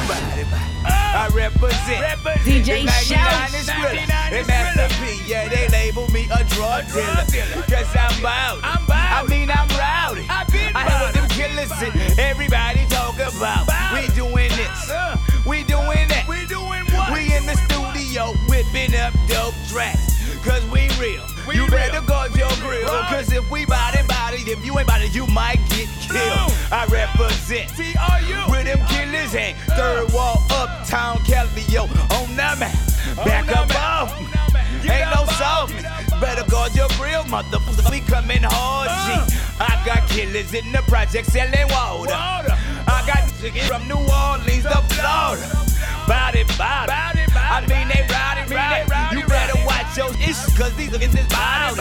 body 0.05 0.45
body? 0.53 0.85
I 0.85 1.31
represent 1.33 2.21
DJ 2.45 2.85
the 2.85 2.85
99 2.85 3.05
Shout. 3.09 3.55
is 3.55 3.69
realer. 3.73 4.37
And 4.37 4.47
Master 4.47 4.89
P, 5.01 5.23
yeah, 5.27 5.49
they 5.49 5.67
label 5.69 6.07
me 6.13 6.29
a 6.31 6.45
drug 6.45 6.85
dealer. 6.93 7.25
Cause 7.73 7.89
I'm 7.97 8.21
bout. 8.21 8.61
I'm 8.63 8.85
bout. 8.85 9.25
I 9.25 9.27
mean 9.29 9.49
I'm 9.51 9.67
rowdy. 9.81 10.27
I 10.29 10.45
hear 10.53 10.73
what 11.01 11.15
them 11.15 11.29
killers 11.31 11.73
and 11.81 12.19
everybody 12.21 12.85
talk 12.91 13.17
about. 13.17 13.65
We 13.95 14.09
doing 14.15 14.51
this. 14.61 14.93
We 14.93 15.18
whipping 18.59 18.95
up 18.97 19.15
dope 19.29 19.55
tracks. 19.69 20.19
Cause 20.45 20.65
we 20.71 20.89
real. 20.99 21.25
you 21.53 21.69
better 21.69 22.01
guard 22.07 22.35
your 22.35 22.51
grill. 22.61 22.89
Cause 23.07 23.33
if 23.33 23.49
we 23.51 23.65
body 23.65 24.01
body, 24.09 24.39
if 24.51 24.65
you 24.65 24.77
ain't 24.79 24.89
body, 24.89 25.09
you 25.09 25.27
might 25.29 25.61
get 25.71 25.89
killed. 26.01 26.53
I 26.73 26.87
represent. 26.91 27.69
TRU. 27.77 28.51
With 28.51 28.67
them 28.67 28.85
killers 28.89 29.35
and 29.35 29.57
Third 29.79 30.13
Ward 30.13 30.39
uptown 30.51 31.19
Calliope 31.25 31.93
on 32.19 32.29
the 32.31 32.51
map. 32.59 32.75
Back 33.25 33.49
up 33.57 33.71
off. 33.77 34.11
Ain't 34.83 35.11
no 35.15 35.25
softness. 35.39 35.85
Better 36.21 36.49
guard 36.51 36.75
your 36.75 36.89
grill, 36.99 37.23
motherfucker. 37.25 37.91
We 37.91 38.01
coming 38.01 38.43
hard, 38.43 38.89
G. 39.07 39.37
I 39.61 39.81
got 39.87 40.09
killers 40.09 40.53
in 40.53 40.73
the 40.73 40.83
project 40.89 41.31
selling 41.31 41.69
water. 41.69 42.13
I 42.13 43.05
got 43.07 43.23
niggas 43.39 43.69
from 43.69 43.87
New 43.87 44.03
Orleans 44.03 44.65
to 44.65 44.83
Florida. 44.95 45.47
Body, 46.09 46.45
body. 46.57 47.18
I 47.49 47.61
mean, 47.67 47.89
they 47.89 48.05
rowdy, 48.13 48.45
rowdy. 48.55 49.17
You 49.17 49.27
better 49.27 49.59
watch 49.65 49.97
your 49.97 50.13
issues, 50.21 50.53
cause 50.57 50.75
these 50.77 50.91
niggas 50.91 51.17
is 51.17 51.27
body. 51.33 51.81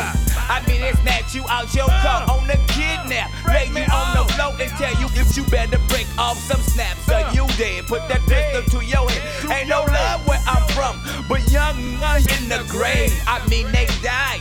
I 0.50 0.64
mean, 0.66 0.82
they 0.82 0.94
snatch 0.94 1.36
you 1.36 1.44
out 1.50 1.74
your 1.76 1.88
car 1.88 2.24
on 2.30 2.48
the 2.48 2.58
kidnap. 2.68 3.32
Lay 3.46 3.68
you 3.68 3.84
on 3.92 4.16
the 4.16 4.34
floor 4.34 4.56
and 4.60 4.72
tell 4.80 4.96
you 5.00 5.08
if 5.20 5.36
you 5.36 5.44
better 5.52 5.78
break 5.90 6.08
off 6.18 6.38
some 6.40 6.62
snaps 6.62 7.08
or 7.10 7.20
you 7.36 7.46
dead. 7.58 7.86
Put 7.88 8.08
that 8.08 8.22
pistol 8.28 8.80
to 8.80 8.86
your 8.86 9.10
head. 9.10 9.52
Ain't 9.52 9.70
no 9.70 9.84
love 9.84 10.26
where 10.28 10.42
I'm 10.48 10.64
from, 10.72 11.00
but 11.28 11.44
young 11.52 12.00
guns 12.00 12.26
in 12.40 12.50
the 12.50 12.64
grave. 12.70 13.12
I 13.28 13.46
mean, 13.48 13.72
they 13.72 13.86
die. 14.02 14.40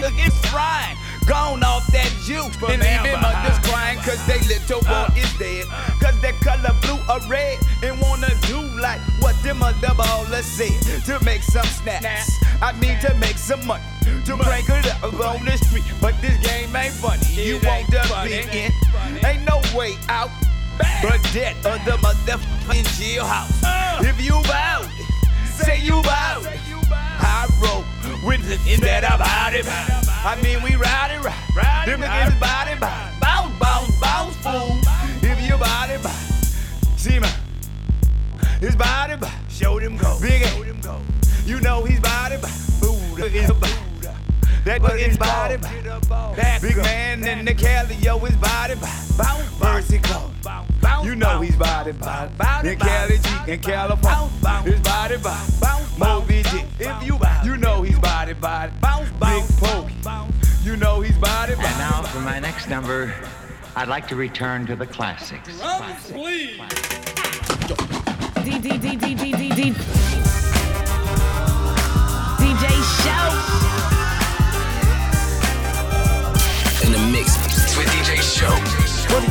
Look, 0.00 0.14
it's 0.16 0.38
fried. 0.48 0.96
Gone 1.32 1.64
off 1.64 1.86
that 1.96 2.12
juice. 2.28 2.52
And 2.68 2.84
even 2.84 3.16
mothers 3.24 3.56
crying 3.64 3.96
cause 4.04 4.20
they 4.26 4.38
little 4.52 4.82
boy 4.82 5.08
is 5.16 5.32
dead. 5.38 5.64
Cause 5.96 6.20
they 6.20 6.32
color 6.44 6.76
blue 6.82 7.00
or 7.08 7.20
red 7.26 7.56
and 7.82 7.98
wanna 8.02 8.28
do 8.42 8.60
like 8.76 9.00
what 9.18 9.34
them 9.42 9.60
mother 9.60 9.96
ballers 9.96 10.44
said. 10.44 10.76
To 11.06 11.24
make 11.24 11.42
some 11.42 11.64
snaps. 11.64 12.36
I 12.60 12.72
mean 12.78 13.00
to 13.00 13.14
make 13.14 13.38
some 13.38 13.64
money. 13.66 13.82
To 14.26 14.36
break 14.36 14.68
it 14.68 14.92
up 15.02 15.04
on 15.24 15.46
the 15.46 15.56
street. 15.56 15.84
But 16.02 16.20
this 16.20 16.36
game 16.46 16.76
ain't 16.76 16.92
funny. 16.92 17.24
You 17.32 17.58
want 17.64 17.88
to 17.88 18.02
be 18.28 18.44
in. 18.52 18.72
Ain't 19.24 19.48
no 19.48 19.62
way 19.74 19.96
out. 20.10 20.28
But 21.00 21.16
death 21.32 21.64
of 21.64 21.82
the 21.86 21.92
motherfucking 22.04 22.84
jailhouse. 23.00 24.04
If 24.04 24.20
you 24.20 24.34
bout, 24.42 24.86
say 25.46 25.80
you 25.80 26.02
bout. 26.02 26.46
I 27.24 27.48
roll 27.62 27.84
with 28.22 28.50
it 28.50 28.60
in 28.66 28.80
that 28.80 29.04
about 29.04 29.54
it. 29.54 29.66
I 30.24 30.40
mean, 30.42 30.62
we 30.62 30.76
ride 30.76 31.10
it 31.12 31.22
right. 31.24 31.84
Them 31.86 32.00
niggas 32.00 32.38
body 32.38 32.78
bounce, 32.78 33.18
bounce, 33.20 33.58
bounce, 33.58 34.00
bounce, 34.00 34.36
fool. 34.36 34.78
If 35.22 35.40
you 35.42 35.56
body 35.58 35.98
bounce, 36.02 36.54
see 36.96 37.18
man, 37.18 37.34
his 38.60 38.76
body 38.76 39.16
bounce. 39.16 39.52
Show 39.52 39.80
them 39.80 39.96
go, 39.96 40.18
big 40.20 40.42
show 40.46 40.62
them 40.64 40.80
go. 40.80 41.00
You 41.44 41.60
know 41.60 41.84
he's 41.84 42.00
body 42.00 42.36
bounce, 42.36 42.80
Buddha 42.80 43.26
is 43.26 43.50
Buddha. 43.50 44.16
That 44.64 44.80
but 44.80 44.98
his 44.98 45.18
body. 45.18 45.56
That 45.56 46.62
big 46.62 46.76
man 46.76 47.24
in 47.24 47.44
the 47.44 47.54
Cali, 47.54 47.96
yo, 47.96 48.18
his 48.18 48.36
body 48.36 48.74
bounce, 48.76 49.16
bounce, 49.16 49.60
mercy 49.60 49.98
go. 49.98 50.31
You 51.04 51.14
know 51.14 51.40
he's 51.40 51.56
body 51.56 51.92
bop. 51.92 52.30
In 52.64 52.78
Cali 52.78 53.18
G, 53.18 53.52
in 53.52 53.60
California, 53.60 54.28
it's 54.64 54.80
body 54.80 55.16
bop. 55.18 55.46
Mo 55.98 56.22
VG, 56.22 56.64
if 56.80 57.06
you 57.06 57.18
you 57.44 57.56
know 57.56 57.82
he's 57.82 57.98
body 57.98 58.32
body. 58.34 58.72
Big 59.20 59.44
Pokey, 59.58 59.94
you 60.62 60.76
know 60.76 61.00
he's 61.00 61.16
body 61.18 61.54
bop. 61.54 61.64
And 61.64 61.78
now 61.78 62.02
for 62.02 62.20
my 62.20 62.38
next 62.40 62.68
number, 62.68 63.14
I'd 63.76 63.88
like 63.88 64.08
to 64.08 64.16
return 64.16 64.66
to 64.66 64.76
the 64.76 64.86
classics. 64.86 65.58
Drums, 65.58 66.10
please. 66.10 66.60
D 68.44 68.58
D 68.58 68.78
D 68.78 68.96
D 68.96 69.14
D 69.14 69.32
D 69.32 69.48
D. 69.50 69.72
DJ 72.38 72.68
Show. 73.02 73.26
In 76.86 76.92
the 76.92 76.98
mix 77.12 77.36
with 77.76 77.86
DJ 77.88 78.20
Show. 78.20 78.82
What 79.12 79.24
it 79.24 79.30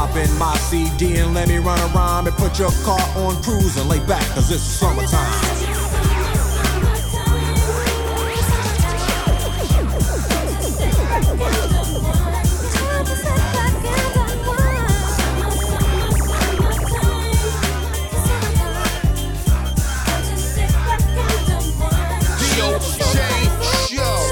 Pop 0.00 0.16
in 0.16 0.38
my 0.38 0.56
CD 0.56 1.18
and 1.18 1.34
let 1.34 1.46
me 1.46 1.58
run 1.58 1.78
around 1.94 2.26
and 2.26 2.34
put 2.36 2.58
your 2.58 2.70
car 2.84 2.98
on 3.18 3.36
cruise 3.42 3.76
and 3.76 3.86
lay 3.86 3.98
back, 4.06 4.26
cause 4.28 4.50
it's 4.50 4.62
summertime. 4.62 5.30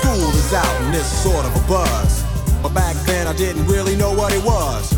School 0.01 0.31
is 0.31 0.55
out 0.55 0.81
and 0.81 0.95
it's 0.95 1.05
sort 1.05 1.45
of 1.45 1.55
a 1.55 1.69
buzz. 1.69 2.25
But 2.63 2.73
back 2.73 2.97
then 3.05 3.27
I 3.27 3.35
didn't 3.35 3.67
really 3.67 3.97
know 3.97 4.15
what 4.15 4.33
it 4.33 4.43
was. 4.43 4.98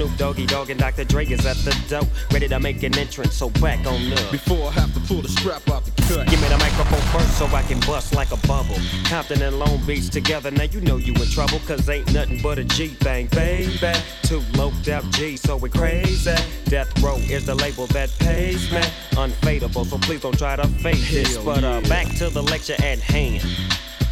Snoop 0.00 0.16
Doggy 0.16 0.46
Dogg 0.46 0.70
and 0.70 0.80
Dr. 0.80 1.04
Dre 1.04 1.26
is 1.26 1.44
at 1.44 1.56
the 1.58 1.76
door, 1.90 2.08
ready 2.32 2.48
to 2.48 2.58
make 2.58 2.82
an 2.82 2.96
entrance. 2.96 3.34
So 3.34 3.50
back 3.50 3.80
on 3.86 4.10
up. 4.14 4.32
Before 4.32 4.68
I 4.68 4.70
have 4.70 4.94
to 4.94 5.00
pull 5.00 5.20
the 5.20 5.28
strap 5.28 5.68
out 5.68 5.84
the 5.84 5.90
cut. 5.90 6.26
Give 6.26 6.40
me 6.40 6.48
the 6.48 6.56
microphone 6.56 7.02
first 7.12 7.36
so 7.36 7.44
I 7.48 7.60
can 7.60 7.78
bust 7.80 8.14
like 8.14 8.32
a 8.32 8.38
bubble. 8.46 8.76
Compton 9.04 9.42
and 9.42 9.58
Long 9.58 9.76
Beach 9.84 10.08
together, 10.08 10.50
now 10.52 10.62
you 10.62 10.80
know 10.80 10.96
you 10.96 11.12
in 11.12 11.28
trouble. 11.28 11.58
Cause 11.66 11.86
ain't 11.90 12.10
nothing 12.14 12.40
but 12.40 12.58
a 12.58 12.64
G 12.64 12.86
thing, 12.88 13.26
baby. 13.26 13.92
Two 14.22 14.40
loped 14.54 14.88
out 14.88 15.04
G, 15.10 15.36
so 15.36 15.58
we 15.58 15.68
crazy. 15.68 16.34
Death 16.64 16.98
Row 17.02 17.16
is 17.16 17.44
the 17.44 17.54
label 17.54 17.86
that 17.88 18.08
pays 18.20 18.72
me. 18.72 18.80
Unfadable, 19.20 19.84
so 19.84 19.98
please 19.98 20.22
don't 20.22 20.38
try 20.38 20.56
to 20.56 20.66
fake 20.66 21.10
this. 21.10 21.36
But 21.36 21.62
uh, 21.62 21.82
back 21.82 22.06
to 22.16 22.30
the 22.30 22.42
lecture 22.42 22.76
at 22.82 23.00
hand. 23.00 23.42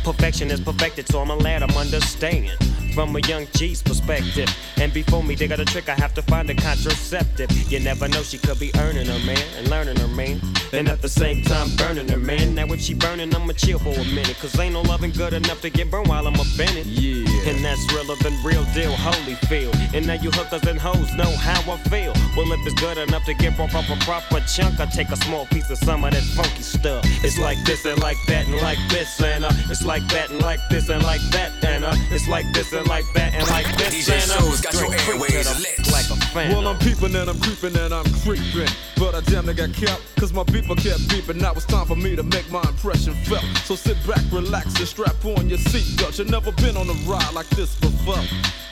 Perfection 0.08 0.50
is 0.50 0.58
perfected, 0.58 1.06
so 1.06 1.20
I'm 1.20 1.28
a 1.28 1.36
lad, 1.36 1.62
I'm 1.62 1.76
understand 1.76 2.48
from 2.94 3.14
a 3.14 3.20
young 3.28 3.46
G's 3.52 3.82
perspective. 3.82 4.48
And 4.78 4.90
before 4.90 5.22
me, 5.22 5.34
they 5.34 5.46
got 5.46 5.60
a 5.60 5.66
trick, 5.66 5.90
I 5.90 5.94
have 5.96 6.14
to 6.14 6.22
find 6.22 6.48
a 6.48 6.54
contraceptive. 6.54 7.52
You 7.70 7.78
never 7.78 8.08
know, 8.08 8.22
she 8.22 8.38
could 8.38 8.58
be 8.58 8.70
earning 8.78 9.06
her 9.06 9.18
man 9.26 9.44
and 9.58 9.68
learning 9.68 9.98
her 9.98 10.08
man. 10.08 10.40
And 10.72 10.88
at 10.88 11.02
the 11.02 11.10
same 11.10 11.44
time, 11.44 11.68
burning 11.76 12.08
her 12.08 12.16
man. 12.16 12.54
Now, 12.54 12.64
if 12.72 12.80
she 12.80 12.94
burning, 12.94 13.34
I'ma 13.34 13.52
chill 13.52 13.78
for 13.78 13.90
a 13.90 14.04
minute. 14.06 14.38
Cause 14.40 14.58
ain't 14.58 14.72
no 14.72 14.80
loving 14.80 15.10
good 15.10 15.34
enough 15.34 15.60
to 15.60 15.68
get 15.68 15.90
burned 15.90 16.08
while 16.08 16.26
I'm 16.26 16.34
it. 16.36 16.86
Yeah. 16.86 17.37
And 17.48 17.64
that's 17.64 17.80
realer 17.94 18.14
than 18.16 18.34
real 18.44 18.62
deal, 18.74 18.92
holy 18.92 19.34
feel. 19.48 19.72
And 19.94 20.06
now 20.06 20.14
you 20.14 20.30
hookers 20.30 20.66
and 20.68 20.78
hoes 20.78 21.14
know 21.14 21.30
how 21.36 21.60
I 21.72 21.78
feel. 21.88 22.12
Well, 22.36 22.52
if 22.52 22.60
it's 22.66 22.78
good 22.78 22.98
enough 22.98 23.24
to 23.24 23.32
get 23.34 23.56
broke 23.56 23.74
off 23.74 23.88
a 23.88 23.96
proper 24.04 24.40
chunk, 24.46 24.78
I 24.80 24.86
take 24.86 25.08
a 25.08 25.16
small 25.16 25.46
piece 25.46 25.70
of 25.70 25.78
some 25.78 26.04
of 26.04 26.12
that 26.12 26.22
funky 26.36 26.62
stuff. 26.62 27.04
It's 27.24 27.38
like 27.38 27.56
this 27.64 27.86
and 27.86 27.98
like 28.02 28.18
that 28.26 28.46
and 28.46 28.56
like 28.60 28.78
this 28.90 29.20
and 29.22 29.46
uh, 29.46 29.50
it's 29.70 29.82
like 29.82 30.06
that 30.08 30.30
and 30.30 30.42
like 30.42 30.60
this 30.68 30.90
and 30.90 31.02
like 31.02 31.22
that 31.32 31.52
and 31.64 31.84
uh, 31.84 31.94
it's 32.10 32.28
like 32.28 32.44
this 32.52 32.72
and 32.74 32.86
like 32.86 33.06
that 33.14 33.32
and 33.32 33.48
like 33.48 33.66
this 33.78 33.94
DJ 34.08 34.12
and 34.22 34.30
uh, 34.30 34.38
Show's 34.40 34.60
got 34.60 34.74
your 34.74 34.88
drink 34.90 35.08
airways 35.08 35.48
to 35.48 35.54
the- 35.54 35.60
lit. 35.60 35.92
like 35.92 36.10
a 36.10 36.16
fan. 36.26 36.52
Well, 36.52 36.68
I'm 36.68 36.78
peeping 36.78 37.16
and 37.16 37.30
I'm 37.30 37.40
creeping 37.40 37.76
and 37.78 37.94
I'm 37.94 38.04
creeping. 38.22 38.68
But 38.96 39.14
I 39.14 39.20
damn 39.22 39.46
near 39.46 39.54
got 39.54 39.72
kept, 39.72 40.02
cause 40.16 40.32
my 40.34 40.42
beeper 40.44 40.76
kept 40.76 41.00
beeping. 41.08 41.40
Now 41.40 41.52
it's 41.52 41.64
time 41.64 41.86
for 41.86 41.96
me 41.96 42.14
to 42.14 42.22
make 42.22 42.50
my 42.50 42.60
impression 42.62 43.14
felt. 43.24 43.44
So 43.64 43.74
sit 43.74 43.96
back, 44.06 44.20
relax, 44.30 44.76
and 44.78 44.86
strap 44.88 45.24
on 45.24 45.48
your 45.48 45.58
seatbelt. 45.58 46.18
You've 46.18 46.30
never 46.30 46.52
been 46.52 46.76
on 46.76 46.90
a 46.90 46.94
ride 47.08 47.32
like 47.38 47.48
this 47.50 47.78
before. 47.78 48.18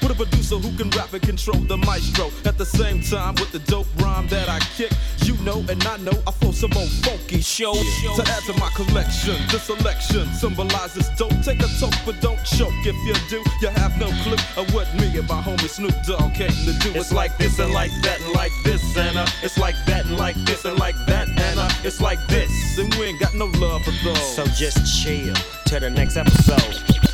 With 0.02 0.10
a 0.10 0.14
producer 0.14 0.56
who 0.56 0.76
can 0.76 0.90
rap 0.98 1.12
and 1.12 1.22
control 1.22 1.60
the 1.70 1.76
maestro. 1.76 2.32
At 2.44 2.58
the 2.58 2.66
same 2.66 3.00
time, 3.00 3.36
with 3.36 3.52
the 3.52 3.60
dope 3.60 3.86
rhyme 4.02 4.26
that 4.28 4.48
I 4.48 4.58
kick, 4.74 4.90
you 5.22 5.34
know, 5.46 5.64
and 5.70 5.80
I 5.84 5.96
know 5.98 6.16
I 6.26 6.32
flow 6.32 6.50
some 6.50 6.70
more 6.74 6.90
funky 7.06 7.40
show. 7.42 7.74
To 7.74 8.22
add 8.26 8.42
to 8.50 8.54
my 8.58 8.68
collection, 8.74 9.36
this 9.52 9.62
selection 9.70 10.26
symbolizes 10.34 11.08
dope. 11.16 11.38
Take 11.44 11.62
a 11.62 11.68
toke, 11.78 11.94
but 12.04 12.20
don't 12.20 12.42
choke. 12.42 12.74
If 12.82 12.98
you 13.06 13.14
do, 13.30 13.38
you 13.62 13.68
have 13.68 13.94
no 14.00 14.10
clue 14.24 14.42
of 14.60 14.66
what 14.74 14.92
me 14.98 15.06
and 15.16 15.28
my 15.28 15.40
homie 15.40 15.68
Snoop 15.68 15.94
Dogg 16.02 16.34
came 16.34 16.58
to 16.66 16.72
do. 16.82 16.90
It's 16.98 17.12
like 17.12 17.38
this 17.38 17.60
and 17.60 17.72
like 17.72 17.92
that 18.02 18.20
and 18.20 18.32
like 18.32 18.54
this, 18.64 18.82
and 18.96 19.16
uh, 19.16 19.26
it's 19.44 19.58
like 19.58 19.76
that 19.86 20.06
and 20.06 20.16
like 20.16 20.36
this 20.44 20.64
and 20.64 20.76
like 20.76 20.98
that, 21.06 21.28
and 21.28 21.60
uh, 21.60 21.70
it's 21.84 22.00
like 22.00 22.18
this, 22.26 22.50
and 22.78 22.92
we 22.96 23.06
ain't 23.06 23.20
got 23.20 23.34
no 23.34 23.46
love 23.62 23.84
for 23.84 23.94
those. 24.02 24.34
So 24.34 24.44
just 24.46 24.78
chill 25.00 25.34
till 25.66 25.80
the 25.80 25.90
next 25.90 26.16
episode. 26.16 27.05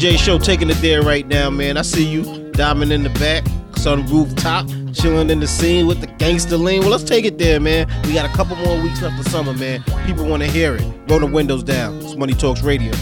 DJ 0.00 0.16
Show 0.18 0.38
taking 0.38 0.70
it 0.70 0.80
there 0.80 1.02
right 1.02 1.26
now, 1.26 1.50
man. 1.50 1.76
I 1.76 1.82
see 1.82 2.06
you. 2.08 2.50
Diamond 2.52 2.90
in 2.90 3.02
the 3.02 3.10
back, 3.10 3.44
sun 3.76 4.06
rooftop, 4.06 4.66
chilling 4.94 5.28
in 5.28 5.40
the 5.40 5.46
scene 5.46 5.86
with 5.86 6.00
the 6.00 6.06
gangster 6.06 6.56
lean. 6.56 6.80
Well, 6.80 6.88
let's 6.88 7.04
take 7.04 7.26
it 7.26 7.36
there, 7.36 7.60
man. 7.60 7.86
We 8.04 8.14
got 8.14 8.24
a 8.24 8.34
couple 8.34 8.56
more 8.56 8.80
weeks 8.80 9.02
left 9.02 9.20
of 9.20 9.30
summer, 9.30 9.52
man. 9.52 9.84
People 10.06 10.24
want 10.24 10.42
to 10.42 10.48
hear 10.48 10.74
it. 10.74 10.82
Roll 11.06 11.20
the 11.20 11.26
windows 11.26 11.62
down. 11.62 11.98
It's 11.98 12.16
Money 12.16 12.32
Talks 12.32 12.62
Radio. 12.62 12.92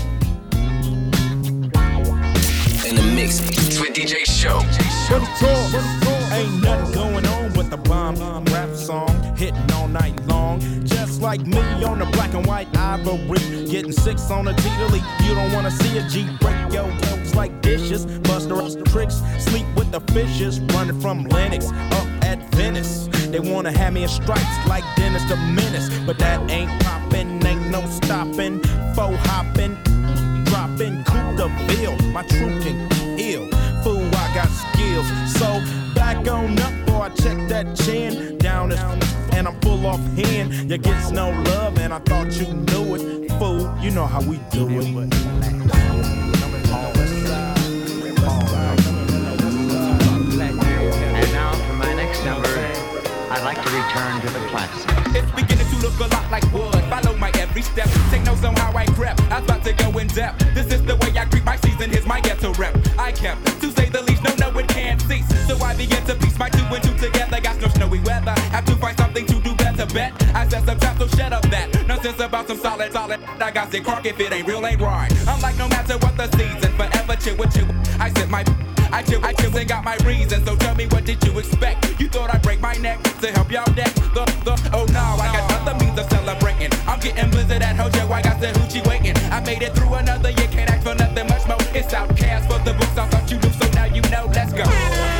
In 2.84 2.96
the 2.96 3.12
mix 3.14 3.42
with 3.78 3.94
DJ 3.94 4.26
Show. 4.26 4.58
Ain't 6.34 6.62
nothing 6.64 6.94
going 6.94 7.26
on 7.26 7.52
with 7.52 7.70
the 7.70 7.76
bomb 7.76 8.44
rap 8.46 8.74
song 8.74 9.17
hitting 9.38 9.70
all 9.72 9.86
night 9.86 10.14
long. 10.26 10.60
Just 10.84 11.22
like 11.22 11.46
me 11.46 11.60
on 11.84 12.00
the 12.00 12.06
black 12.06 12.34
and 12.34 12.44
white 12.44 12.68
ivory, 12.76 13.38
getting 13.70 13.92
six 13.92 14.30
on 14.30 14.48
a 14.48 14.54
T 14.54 14.62
to. 14.62 14.98
You 15.24 15.34
don't 15.34 15.52
wanna 15.52 15.70
see 15.70 15.96
a 15.96 16.02
G 16.08 16.26
break 16.40 16.72
yo 16.72 16.84
clothes 17.02 17.34
like 17.36 17.62
dishes, 17.62 18.04
buster 18.28 18.56
us 18.56 18.76
tricks, 18.86 19.22
sleep 19.38 19.66
with 19.76 19.92
the 19.92 20.00
fishes, 20.12 20.60
running 20.74 21.00
from 21.00 21.24
Lennox 21.24 21.66
up 21.70 22.08
at 22.24 22.38
Venice. 22.56 23.08
They 23.30 23.38
wanna 23.38 23.70
have 23.70 23.92
me 23.92 24.02
in 24.02 24.08
stripes 24.08 24.66
like 24.66 24.84
Dennis 24.96 25.22
the 25.28 25.36
Menace, 25.36 25.88
but 26.04 26.18
that 26.18 26.50
ain't 26.50 26.70
poppin', 26.82 27.46
ain't 27.46 27.70
no 27.70 27.86
stopping, 27.86 28.60
faux 28.94 29.16
hoppin', 29.28 29.76
dropping 30.46 31.04
coup 31.04 31.36
de 31.36 31.48
bill. 31.68 31.96
My 32.10 32.22
truth 32.22 32.64
can 32.64 32.76
ill. 33.20 33.48
Fool, 33.82 34.06
I 34.14 34.34
got 34.34 34.48
skills. 34.48 35.06
So 35.34 35.62
back 35.94 36.26
on 36.28 36.58
up, 36.58 36.86
boy, 36.86 37.00
I 37.00 37.08
check 37.10 37.48
that 37.48 37.76
chin 37.76 38.38
down 38.38 38.72
and 39.38 39.46
I'm 39.46 39.60
full 39.60 39.86
off 39.86 40.00
hand. 40.16 40.70
You 40.70 40.78
gets 40.78 41.10
no 41.10 41.30
love, 41.30 41.78
and 41.78 41.94
I 41.94 42.00
thought 42.00 42.32
you 42.32 42.52
knew 42.52 42.94
it. 42.96 43.30
Fool, 43.38 43.72
you 43.80 43.90
know 43.90 44.06
how 44.06 44.20
we 44.22 44.38
do 44.50 44.68
it. 44.80 46.37
I'd 53.38 53.44
like 53.44 53.62
to 53.62 53.70
return 53.70 54.20
to 54.20 54.26
the 54.34 54.44
classics. 54.48 54.84
It's 55.14 55.30
beginning 55.30 55.68
to 55.70 55.76
look 55.78 55.94
a 56.00 56.12
lot 56.12 56.28
like 56.28 56.42
wood. 56.52 56.74
Follow 56.90 57.16
my 57.18 57.30
every 57.38 57.62
step. 57.62 57.88
Take 58.10 58.24
notes 58.24 58.42
on 58.42 58.56
how 58.56 58.76
I 58.76 58.84
crept. 58.86 59.20
I 59.30 59.38
was 59.38 59.44
about 59.48 59.62
to 59.62 59.72
go 59.74 59.96
in 59.96 60.08
depth. 60.08 60.44
This 60.54 60.66
is 60.72 60.82
the 60.82 60.96
way 60.96 61.16
I 61.16 61.24
greet 61.26 61.44
my 61.44 61.54
season. 61.54 61.90
Here's 61.90 62.04
my 62.04 62.20
ghetto 62.20 62.52
rep. 62.54 62.76
I 62.98 63.12
kept, 63.12 63.46
to 63.60 63.70
say 63.70 63.90
the 63.90 64.02
least, 64.02 64.24
no, 64.24 64.34
no, 64.50 64.58
it 64.58 64.66
can't 64.66 65.00
cease. 65.02 65.24
So 65.46 65.56
I 65.62 65.76
began 65.76 66.04
to 66.06 66.16
piece 66.16 66.36
my 66.36 66.48
two 66.48 66.64
and 66.64 66.82
two 66.82 66.98
together. 66.98 67.40
Got 67.40 67.60
no 67.60 67.68
snowy 67.68 68.00
weather. 68.00 68.34
Have 68.50 68.64
to 68.64 68.74
find 68.74 68.98
something 68.98 69.24
to 69.26 69.40
do 69.40 69.54
better. 69.54 69.86
Bet 69.86 70.20
I 70.34 70.48
said 70.48 70.66
some 70.66 70.80
time, 70.80 70.98
so 70.98 71.06
shut 71.06 71.32
up 71.32 71.42
that. 71.50 71.86
Nonsense 71.86 72.18
about 72.18 72.48
some 72.48 72.58
solid, 72.58 72.92
solid. 72.92 73.20
I 73.40 73.52
got 73.52 73.70
sick 73.70 73.84
crock 73.84 74.04
if 74.04 74.18
it 74.18 74.32
ain't 74.32 74.48
real, 74.48 74.66
ain't 74.66 74.80
right. 74.80 75.12
I'm 75.28 75.40
like, 75.40 75.56
no 75.56 75.68
matter 75.68 75.96
what 75.98 76.16
the 76.16 76.26
season, 76.36 76.72
forever 76.72 77.14
chill 77.14 77.36
with 77.36 77.56
you. 77.56 77.68
I 78.00 78.10
said 78.10 78.28
my. 78.30 78.42
I 78.92 79.02
chill, 79.02 79.24
I 79.24 79.32
chill 79.34 79.56
and 79.56 79.68
got 79.68 79.84
my 79.84 79.96
reasons. 80.04 80.44
So 80.44 80.56
tell 80.56 80.74
me 80.74 80.86
what 80.86 81.04
did 81.04 81.22
you 81.24 81.38
expect? 81.38 82.00
You 82.00 82.08
thought 82.08 82.34
I'd 82.34 82.42
break 82.42 82.60
my 82.60 82.74
neck 82.74 83.02
to 83.20 83.30
help 83.32 83.50
y'all 83.50 83.72
deck? 83.74 83.92
The, 84.14 84.24
the, 84.44 84.70
oh 84.72 84.86
no, 84.92 85.00
I 85.20 85.32
got 85.32 85.68
other 85.68 85.84
means 85.84 85.98
of 85.98 86.08
celebrating. 86.10 86.70
I'm 86.86 87.00
getting 87.00 87.30
blizzard 87.30 87.62
at 87.62 87.76
Hojo, 87.76 88.10
I 88.12 88.22
got 88.22 88.40
the 88.40 88.48
hoochie 88.48 88.86
waiting. 88.86 89.16
I 89.30 89.40
made 89.40 89.62
it 89.62 89.74
through 89.74 89.94
another 89.94 90.30
year, 90.30 90.48
can't 90.48 90.70
ask 90.70 90.86
for 90.86 90.94
nothing 90.94 91.26
much 91.28 91.46
more. 91.46 91.58
It's 91.74 91.92
OutKast 91.92 92.46
for 92.46 92.58
the 92.64 92.72
books, 92.74 92.96
I 92.96 93.08
thought 93.08 93.30
you 93.30 93.38
knew, 93.38 93.52
so 93.52 93.68
now 93.72 93.84
you 93.84 94.02
know. 94.02 94.30
Let's 94.34 94.52
go. 94.52 95.17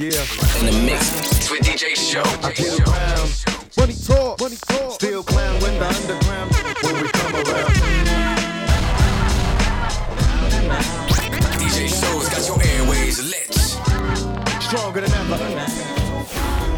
Yeah. 0.00 0.24
In 0.58 0.66
the 0.66 0.72
mix 0.86 1.50
with 1.50 1.60
DJ 1.60 1.94
Show. 1.94 2.22
I 2.42 2.52
get 2.52 2.80
around. 2.80 3.28
Money 3.76 3.94
talk. 3.94 4.40
Money 4.40 4.56
talk. 4.56 4.92
Still 4.92 5.22
clown 5.22 5.60
when 5.60 5.78
the 5.78 5.86
underground 5.86 6.50
when 6.82 7.02
we 7.02 7.08
come 7.10 7.34
around. 7.34 7.70
DJ 11.60 11.88
Show's 11.88 12.28
got 12.30 12.46
your 12.48 12.62
airways 12.62 13.20
lit. 13.28 13.52
Stronger 14.62 15.02
than 15.02 15.12
ever. 15.12 15.38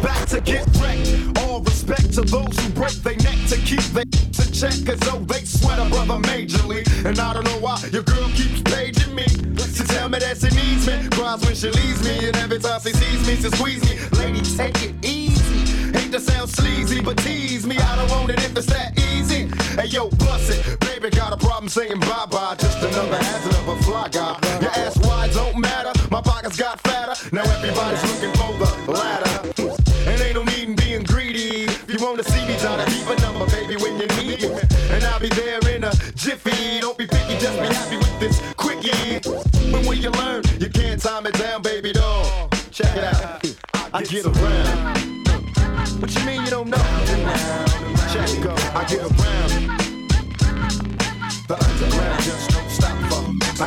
Back 0.03 0.27
to 0.27 0.41
get 0.41 0.67
wrecked. 0.81 1.39
All 1.39 1.61
respect 1.61 2.13
to 2.15 2.21
those 2.21 2.57
who 2.59 2.69
break 2.71 2.95
their 3.03 3.15
neck 3.17 3.39
to 3.47 3.57
keep 3.57 3.85
their 3.95 4.05
to 4.05 4.51
check. 4.51 4.75
Cause 4.85 4.99
though 4.99 5.23
they 5.23 5.45
sweat 5.45 5.79
a 5.79 5.89
brother 5.89 6.19
majorly. 6.27 6.83
And 7.05 7.17
I 7.19 7.33
don't 7.33 7.45
know 7.45 7.59
why 7.59 7.79
your 7.91 8.03
girl 8.03 8.27
keeps 8.35 8.72
she 11.63 11.69
leaves 11.71 12.03
me. 12.03 12.27
And 12.27 12.35
every 12.37 12.59
time 12.59 12.81
she 12.81 12.91
sees 12.91 13.25
me, 13.25 13.35
she 13.37 13.49
squeeze 13.55 13.83
me. 13.89 13.95
Lady, 14.19 14.41
take 14.41 14.75
it 14.83 14.93
easy. 15.05 15.97
Hate 15.97 16.11
to 16.11 16.19
sound 16.19 16.49
sleazy, 16.49 17.01
but 17.01 17.17
tease 17.17 17.65
me. 17.65 17.77
I 17.77 17.95
don't 17.95 18.09
want 18.11 18.31
it 18.31 18.39
if 18.39 18.57
it's 18.57 18.67
that 18.67 18.99
easy. 18.99 19.47
Hey 19.79 19.87
yo, 19.87 20.09
bust 20.09 20.49
it. 20.49 20.79
Baby 20.81 21.09
got 21.09 21.31
a 21.31 21.37
problem 21.37 21.69
saying 21.69 21.99
bye 22.01 22.25
bye. 22.29 22.55
Just 22.59 22.77
another 22.79 23.17
hazard 23.17 23.55
of 23.55 23.67
a 23.69 23.83
fly 23.83 24.09
guy. 24.09 24.37
Your 24.61 24.71
ass 24.71 24.97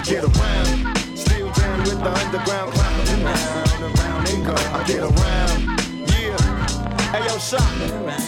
get 0.06 0.22
around. 0.22 0.96
Still 1.16 1.50
down 1.50 1.78
with 1.80 1.98
the 1.98 2.12
underground 2.12 2.72
clown. 2.72 3.24
Around, 3.24 3.98
around 3.98 4.28
and 4.28 4.46
go. 4.46 4.54
I 4.54 4.84
get 4.86 5.00
around. 5.02 5.80
Yeah. 6.14 6.38
Hey 7.10 7.26
yo, 7.26 7.38
shot. 7.38 7.60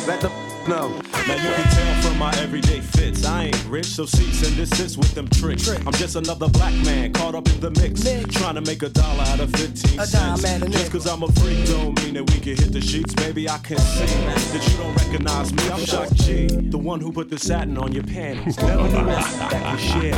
Let 0.08 0.20
the 0.20 0.28
know. 0.68 0.88
Now 1.28 1.36
you 1.36 1.50
can 1.54 1.68
tell 1.70 2.02
from 2.02 2.18
my 2.18 2.34
everyday 2.38 2.80
fits. 2.80 3.24
I 3.24 3.44
ain't 3.44 3.57
rich, 3.68 3.86
so 3.86 4.06
cease 4.06 4.46
and 4.46 4.56
desist 4.56 4.96
with 4.96 5.14
them 5.14 5.28
tricks. 5.28 5.68
I'm 5.68 5.92
just 5.92 6.16
another 6.16 6.48
black 6.48 6.74
man 6.84 7.12
caught 7.12 7.34
up 7.34 7.46
in 7.48 7.60
the 7.60 7.70
mix. 7.70 8.02
Trying 8.38 8.54
to 8.54 8.60
make 8.62 8.82
a 8.82 8.88
dollar 8.88 9.22
out 9.24 9.40
of 9.40 9.50
15 9.52 10.00
A 10.00 10.06
cents. 10.06 10.42
dime 10.42 10.62
and 10.62 10.62
a 10.64 10.68
Just 10.78 10.92
cause 10.92 11.06
I'm 11.06 11.22
a 11.22 11.28
freak 11.32 11.66
don't 11.66 12.02
mean 12.02 12.14
that 12.14 12.24
we 12.30 12.38
can 12.40 12.56
hit 12.56 12.72
the 12.72 12.80
sheets. 12.80 13.14
Baby, 13.14 13.48
I 13.48 13.58
can 13.58 13.78
see 13.78 14.06
that 14.06 14.68
you 14.70 14.76
don't 14.78 14.94
recognize 14.96 15.52
me. 15.52 15.68
I'm 15.70 15.84
Shock 15.84 16.12
G, 16.14 16.46
the 16.46 16.78
one 16.78 17.00
who 17.00 17.12
put 17.12 17.30
the 17.30 17.38
satin 17.38 17.76
on 17.78 17.92
your 17.92 18.04
panties. 18.04 18.56
Never 18.62 18.82
knew 18.82 19.04
that 19.06 19.50
that 19.50 19.72
was 19.72 19.80
shit. 19.80 20.14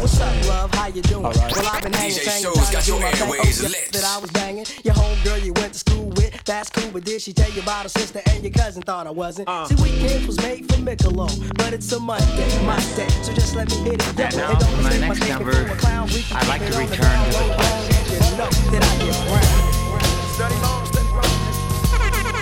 What's 0.00 0.20
up, 0.20 0.48
love? 0.48 0.74
How 0.74 0.86
you 0.88 1.02
doing? 1.02 1.24
All 1.24 1.32
right. 1.32 1.52
Well, 1.52 1.66
I've 1.72 1.82
been 1.82 1.92
hanging, 1.92 2.16
DJ 2.16 2.42
Shows 2.42 2.70
got 2.70 2.86
your 2.86 3.02
airways 3.02 3.62
lit. 3.62 3.92
That 3.92 4.04
I 4.04 4.18
was 4.18 4.30
banging. 4.30 4.66
Your 4.84 4.94
homegirl 4.94 5.44
you 5.44 5.52
went 5.54 5.72
to 5.72 5.78
school 5.78 6.04
with. 6.06 6.07
That's 6.48 6.70
cool, 6.70 6.90
but 6.90 7.04
did 7.04 7.20
she 7.20 7.34
tell 7.34 7.50
you 7.50 7.60
about 7.60 7.82
her 7.82 7.90
sister 7.90 8.22
and 8.30 8.42
your 8.42 8.50
cousin 8.50 8.80
thought 8.80 9.06
I 9.06 9.10
wasn't? 9.10 9.50
Uh. 9.50 9.66
See, 9.66 9.74
weekends 9.82 10.26
was 10.26 10.38
made 10.38 10.64
for 10.64 10.80
Michelob, 10.80 11.58
but 11.58 11.74
it's 11.74 11.92
a 11.92 12.00
Monday, 12.00 12.64
my 12.64 12.80
day. 12.96 13.06
So 13.20 13.34
just 13.34 13.54
let 13.54 13.68
me 13.68 13.76
hit 13.84 14.00
it. 14.00 14.18
And 14.18 14.32
Yo, 14.32 14.38
now 14.38 14.54
don't 14.54 14.70
for 14.70 14.82
my 14.82 14.96
next 14.96 15.18
thinking 15.18 15.44
number, 15.44 15.76
clown. 15.76 16.06
We 16.08 16.22
can 16.22 16.36
I'd 16.38 16.48
like 16.48 16.62
to 16.62 16.68
it 16.68 16.72
the 16.72 16.78
return 16.78 16.96
to 16.96 17.30
the 17.30 17.38
low, 17.38 17.54
classics. 17.54 18.08
you 18.08 18.36
know 18.40 18.48
that 18.48 18.80
I 18.80 18.96
get 19.04 19.12
round. 19.28 20.32
Steady 20.32 20.54
long, 20.64 20.86
steady 20.86 21.08
long. 21.12 22.38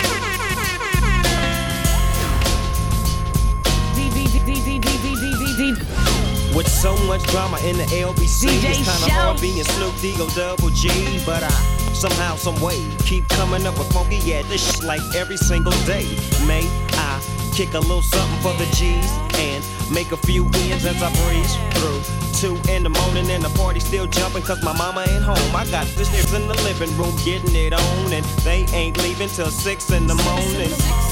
With 6.55 6.67
so 6.69 6.95
much 7.05 7.21
drama 7.27 7.57
in 7.59 7.75
the 7.77 7.83
LBC, 7.83 8.47
DJ 8.47 8.69
it's 8.69 8.77
kinda 8.77 8.91
Show. 8.91 9.11
hard 9.11 9.41
being 9.41 9.63
Snoop 9.65 9.93
Deagle 9.95 10.33
Double 10.33 10.69
G, 10.69 10.87
but 11.25 11.43
I 11.43 11.76
somehow, 11.97 12.35
some 12.35 12.59
way 12.61 12.79
keep 12.99 13.27
coming 13.29 13.65
up 13.65 13.77
with 13.77 13.91
funky 13.91 14.17
yeah 14.17 14.43
this 14.43 14.61
shit 14.61 14.83
like 14.83 15.01
every 15.15 15.37
single 15.37 15.71
day. 15.85 16.05
May 16.45 16.69
I 16.93 17.19
kick 17.53 17.73
a 17.73 17.79
little 17.79 18.03
something 18.03 18.39
for 18.41 18.53
the 18.53 18.69
G's 18.75 19.09
and 19.41 19.65
make 19.91 20.11
a 20.11 20.17
few 20.17 20.45
ends 20.45 20.85
as 20.85 21.01
I 21.01 21.09
breeze 21.25 21.55
through. 21.73 22.01
Two 22.37 22.53
in 22.69 22.83
the 22.83 22.89
morning 22.89 23.31
and 23.31 23.43
the 23.43 23.49
party 23.57 23.79
still 23.79 24.05
jumping 24.05 24.43
cause 24.43 24.63
my 24.63 24.77
mama 24.77 25.05
ain't 25.09 25.23
home. 25.23 25.55
I 25.55 25.65
got 25.71 25.87
sisters 25.87 26.33
in 26.33 26.47
the 26.47 26.53
living 26.61 26.95
room 26.97 27.15
getting 27.25 27.55
it 27.55 27.73
on 27.73 28.13
and 28.13 28.23
they 28.45 28.65
ain't 28.73 29.01
leaving 29.01 29.29
till 29.29 29.49
six 29.49 29.89
in 29.89 30.05
the 30.05 30.15
morning. 30.21 30.69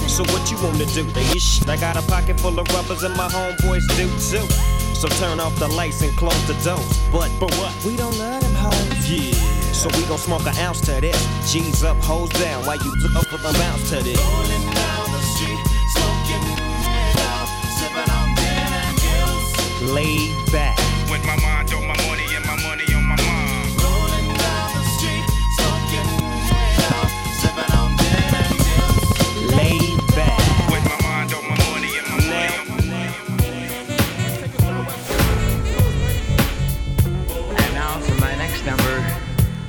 So 0.07 0.23
what 0.31 0.51
you 0.51 0.57
wanna 0.61 0.85
do? 0.85 1.03
They 1.03 1.25
shit. 1.39 1.67
I 1.67 1.77
got 1.77 1.97
a 1.97 2.03
pocket 2.03 2.39
full 2.39 2.59
of 2.59 2.67
rubbers 2.75 3.01
and 3.01 3.15
my 3.17 3.27
homeboys 3.27 3.87
do 3.97 4.05
too. 4.29 4.45
So 4.93 5.07
turn 5.17 5.39
off 5.39 5.57
the 5.57 5.67
lights 5.67 6.03
and 6.03 6.15
close 6.15 6.45
the 6.45 6.53
doors. 6.63 6.99
But 7.11 7.31
but 7.39 7.51
what? 7.55 7.73
We 7.83 7.97
don't 7.97 8.17
let 8.19 8.41
them 8.43 8.53
hoes. 8.53 9.09
Yeah. 9.09 9.54
So 9.75 9.89
we 9.99 10.05
gon' 10.07 10.17
smoke 10.17 10.45
an 10.47 10.55
ounce 10.57 10.79
to 10.87 11.01
this. 11.01 11.19
G's 11.51 11.83
up, 11.83 11.97
hoes 11.97 12.29
down. 12.29 12.65
While 12.65 12.77
you 12.77 12.95
look 12.95 13.15
up 13.15 13.25
for 13.25 13.37
the 13.37 13.51
bounce 13.59 13.89
to 13.89 14.01
this. 14.01 14.17
Rolling 14.17 14.65
down 14.73 15.11
the 15.11 15.21
street, 15.35 15.59
smoking 15.93 16.43
it 16.47 17.19
out, 17.29 17.47
sipping 17.77 18.09
on 18.09 18.27
gin 18.39 18.71
and. 18.71 19.93
Laid 19.93 20.51
back. 20.51 20.77
With 21.11 21.23
my 21.25 21.35
mind 21.41 21.74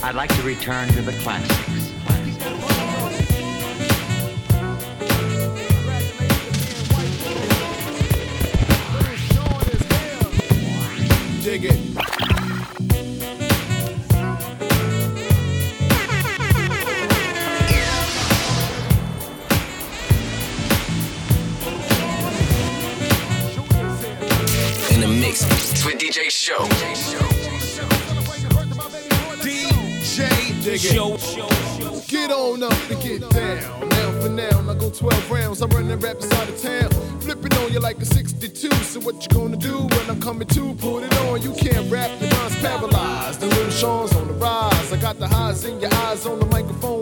I'd 0.06 0.14
like 0.14 0.32
to 0.36 0.42
return 0.44 0.86
to 0.90 1.02
the 1.02 1.10
classics. 1.14 1.90
Dig 11.42 11.64
it. 11.64 11.72
In 24.92 25.00
the 25.00 25.08
mix 25.08 25.44
with 25.84 25.98
DJ 25.98 26.30
Show. 26.30 26.75
It. 30.88 32.08
Get 32.08 32.30
on 32.30 32.62
up 32.62 32.90
and 32.90 33.02
get 33.02 33.28
down. 33.30 33.88
Now 33.88 34.20
for 34.20 34.28
now, 34.28 34.70
I 34.70 34.74
go 34.74 34.88
12 34.90 35.30
rounds. 35.30 35.60
I'm 35.60 35.70
running 35.70 35.98
rap 35.98 36.16
inside 36.16 36.48
of 36.48 36.62
town. 36.62 36.90
Flipping 37.20 37.52
on 37.58 37.72
you 37.72 37.80
like 37.80 37.98
a 37.98 38.04
62. 38.04 38.70
So 38.70 39.00
what 39.00 39.20
you 39.22 39.28
gonna 39.36 39.56
do 39.56 39.78
when 39.78 40.10
I'm 40.10 40.20
coming 40.20 40.46
to? 40.46 40.74
Put 40.74 41.02
it 41.02 41.14
on. 41.22 41.42
You 41.42 41.52
can't 41.52 41.90
rap, 41.90 42.10
your 42.20 42.30
mind's 42.30 42.56
paralyzed. 42.60 43.40
The 43.40 43.46
little 43.46 43.70
Sean's 43.70 44.12
on 44.14 44.28
the 44.28 44.34
rise. 44.34 44.92
I 44.92 44.96
got 44.98 45.18
the 45.18 45.26
highs 45.26 45.64
in 45.64 45.80
your 45.80 45.92
eyes 45.92 46.24
on 46.24 46.38
the 46.38 46.46
microphone. 46.46 46.95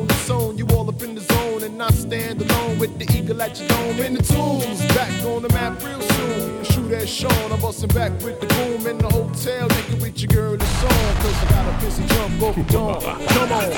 And 1.74 1.78
not 1.78 1.92
stand 1.92 2.40
alone 2.40 2.78
with 2.78 2.96
the 2.98 3.18
eagle 3.18 3.42
at 3.42 3.58
your 3.58 3.68
dome. 3.68 3.98
In 3.98 4.14
the 4.14 4.22
tombs, 4.22 4.80
back 4.94 5.10
on 5.24 5.42
the 5.42 5.48
map 5.48 5.82
real 5.82 6.00
soon. 6.00 6.64
Shoot 6.64 6.92
at 6.92 7.08
Sean, 7.08 7.52
I'm 7.52 7.60
busting 7.60 7.88
back 7.88 8.12
with 8.22 8.40
the 8.40 8.46
boom 8.46 8.86
in 8.86 8.98
the 8.98 9.08
hotel. 9.08 9.66
Naked 9.68 10.00
with 10.00 10.20
your 10.20 10.28
girl 10.28 10.56
this 10.56 10.80
song. 10.80 11.14
Cause 11.22 11.42
I 11.42 11.50
got 11.50 11.74
a 11.74 11.84
busy 11.84 12.06
jump 12.06 12.42
over 12.42 12.62
dawn. 12.62 13.00
Come 13.00 13.52
on. 13.52 13.72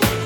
Show. 0.00 0.22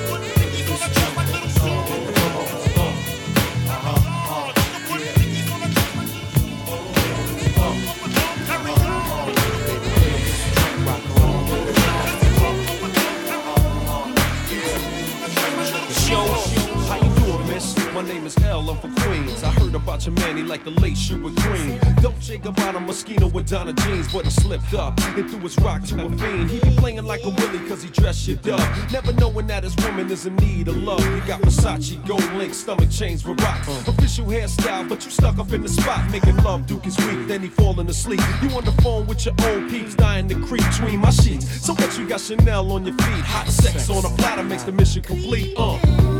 like 20.60 20.74
the 20.74 20.80
late 20.80 20.96
Sugar 20.96 21.30
Queen. 21.42 21.78
Dolce 22.02 22.36
a 22.36 22.80
mosquito 22.80 23.28
with 23.28 23.48
Donna 23.48 23.72
jeans, 23.72 24.12
but 24.12 24.24
he 24.24 24.30
slipped 24.30 24.74
up 24.74 24.98
and 25.16 25.28
threw 25.30 25.38
his 25.40 25.56
rock 25.58 25.82
to 25.84 26.06
a 26.06 26.10
fiend. 26.18 26.50
He 26.50 26.60
be 26.60 26.76
playing 26.76 27.04
like 27.04 27.22
a 27.24 27.28
willy 27.28 27.58
cause 27.68 27.82
he 27.82 27.90
dressed 27.90 28.24
shit 28.24 28.46
up. 28.48 28.92
Never 28.92 29.12
knowing 29.14 29.46
that 29.46 29.64
his 29.64 29.76
woman 29.76 30.10
is 30.10 30.26
in 30.26 30.36
need 30.36 30.68
of 30.68 30.76
love. 30.76 31.00
You 31.00 31.20
got 31.26 31.40
Versace, 31.42 32.04
gold 32.06 32.24
link, 32.34 32.54
stomach 32.54 32.90
chains 32.90 33.24
with 33.24 33.40
rocks. 33.40 33.68
Official 33.88 34.26
hairstyle, 34.26 34.88
but 34.88 35.04
you 35.04 35.10
stuck 35.10 35.38
up 35.38 35.52
in 35.52 35.62
the 35.62 35.68
spot. 35.68 36.10
Making 36.10 36.36
love, 36.38 36.66
Duke 36.66 36.86
is 36.86 36.96
weak, 36.98 37.26
then 37.26 37.42
he 37.42 37.48
falling 37.48 37.88
asleep. 37.88 38.20
You 38.42 38.50
on 38.56 38.64
the 38.64 38.72
phone 38.82 39.06
with 39.06 39.24
your 39.24 39.34
old 39.44 39.70
peeps, 39.70 39.94
dying 39.94 40.28
to 40.28 40.34
creep 40.46 40.64
between 40.70 41.00
my 41.00 41.10
sheets. 41.10 41.64
So 41.64 41.74
what 41.74 41.98
you 41.98 42.08
got 42.08 42.20
Chanel 42.20 42.70
on 42.72 42.84
your 42.84 42.96
feet? 42.96 43.24
Hot 43.24 43.48
sex 43.48 43.88
on 43.90 44.04
a 44.04 44.16
platter 44.16 44.42
makes 44.42 44.64
the 44.64 44.72
mission 44.72 45.02
complete. 45.02 45.54
Uh. 45.56 46.19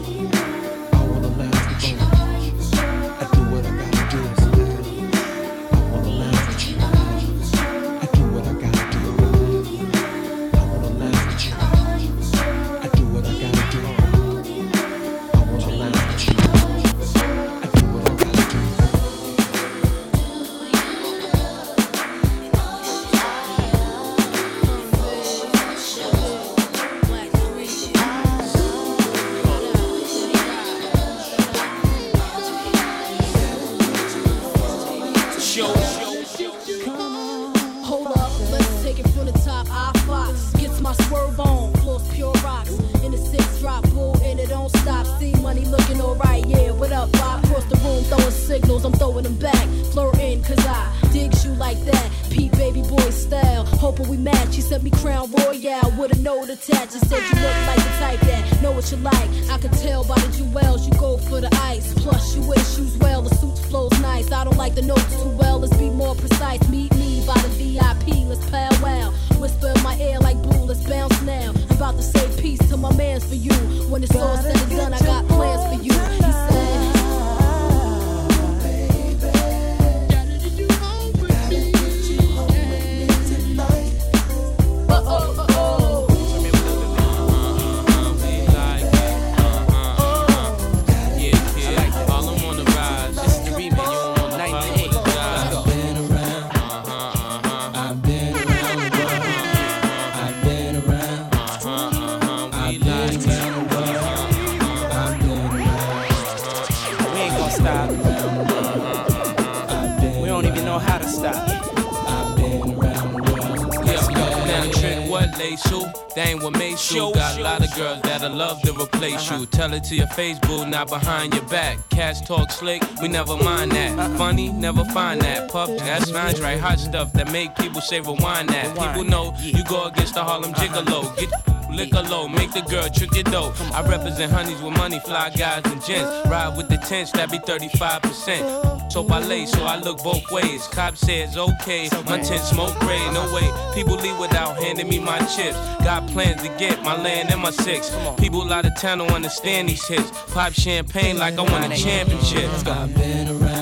To 119.79 119.95
your 119.95 120.07
face, 120.07 120.37
boo, 120.39 120.65
not 120.65 120.89
behind 120.89 121.33
your 121.33 121.45
back. 121.45 121.77
Cats 121.89 122.21
talk 122.21 122.51
slick, 122.51 122.81
we 123.01 123.07
never 123.07 123.37
mind 123.37 123.71
that. 123.71 124.17
Funny, 124.17 124.49
never 124.49 124.83
find 124.85 125.21
that. 125.21 125.49
Puff, 125.51 125.69
that's 125.79 126.11
lines 126.11 126.41
right. 126.41 126.59
Hot 126.59 126.79
stuff 126.79 127.13
that 127.13 127.31
make 127.31 127.55
people 127.55 127.81
say 127.81 127.99
rewind 127.99 128.49
that. 128.49 128.75
People 128.77 129.03
know 129.03 129.33
you 129.39 129.63
go 129.65 129.85
against 129.85 130.15
the 130.15 130.23
Harlem 130.23 130.53
Gigolo. 130.53 131.15
Get 131.17 131.31
liquor 131.71 132.01
low, 132.03 132.27
make 132.27 132.51
the 132.51 132.61
girl 132.61 132.89
trick 132.89 133.13
your 133.13 133.23
dough. 133.23 133.53
I 133.73 133.81
represent 133.87 134.31
honeys 134.31 134.61
with 134.61 134.77
money, 134.77 134.99
fly 134.99 135.29
guys 135.29 135.61
and 135.65 135.83
gents. 135.83 136.29
Ride 136.29 136.55
with 136.57 136.69
the 136.69 136.77
tents, 136.77 137.11
that 137.11 137.31
be 137.31 137.39
35%. 137.39 138.70
So 138.91 139.07
I 139.07 139.19
lay, 139.19 139.45
so 139.45 139.63
I 139.63 139.77
look 139.79 140.03
both 140.03 140.29
ways. 140.31 140.67
Cop 140.67 140.97
says 140.97 141.37
okay, 141.37 141.87
my 142.07 142.19
tent 142.19 142.43
smoke 142.43 142.77
gray, 142.81 142.99
no 143.13 143.23
way. 143.33 143.49
People 143.73 143.95
leave 143.95 144.19
without 144.19 144.61
handing 144.61 144.89
me 144.89 144.99
my 144.99 145.17
chips. 145.19 145.55
Got 145.81 146.07
plans 146.07 146.41
to 146.41 146.49
get 146.57 146.83
my 146.83 147.01
land 147.01 147.31
and 147.31 147.41
my 147.41 147.51
six. 147.51 147.89
People 148.17 148.51
out 148.51 148.65
of 148.65 148.75
town 148.75 148.97
don't 148.97 149.11
understand 149.11 149.69
these 149.69 149.87
hits. 149.87 150.11
Pop 150.33 150.51
champagne 150.51 151.17
like 151.17 151.37
I 151.37 151.41
won 151.41 151.71
a 151.71 151.77
championship. 151.77 152.49
I've 152.67 152.93
been 152.93 153.29
around. 153.29 153.60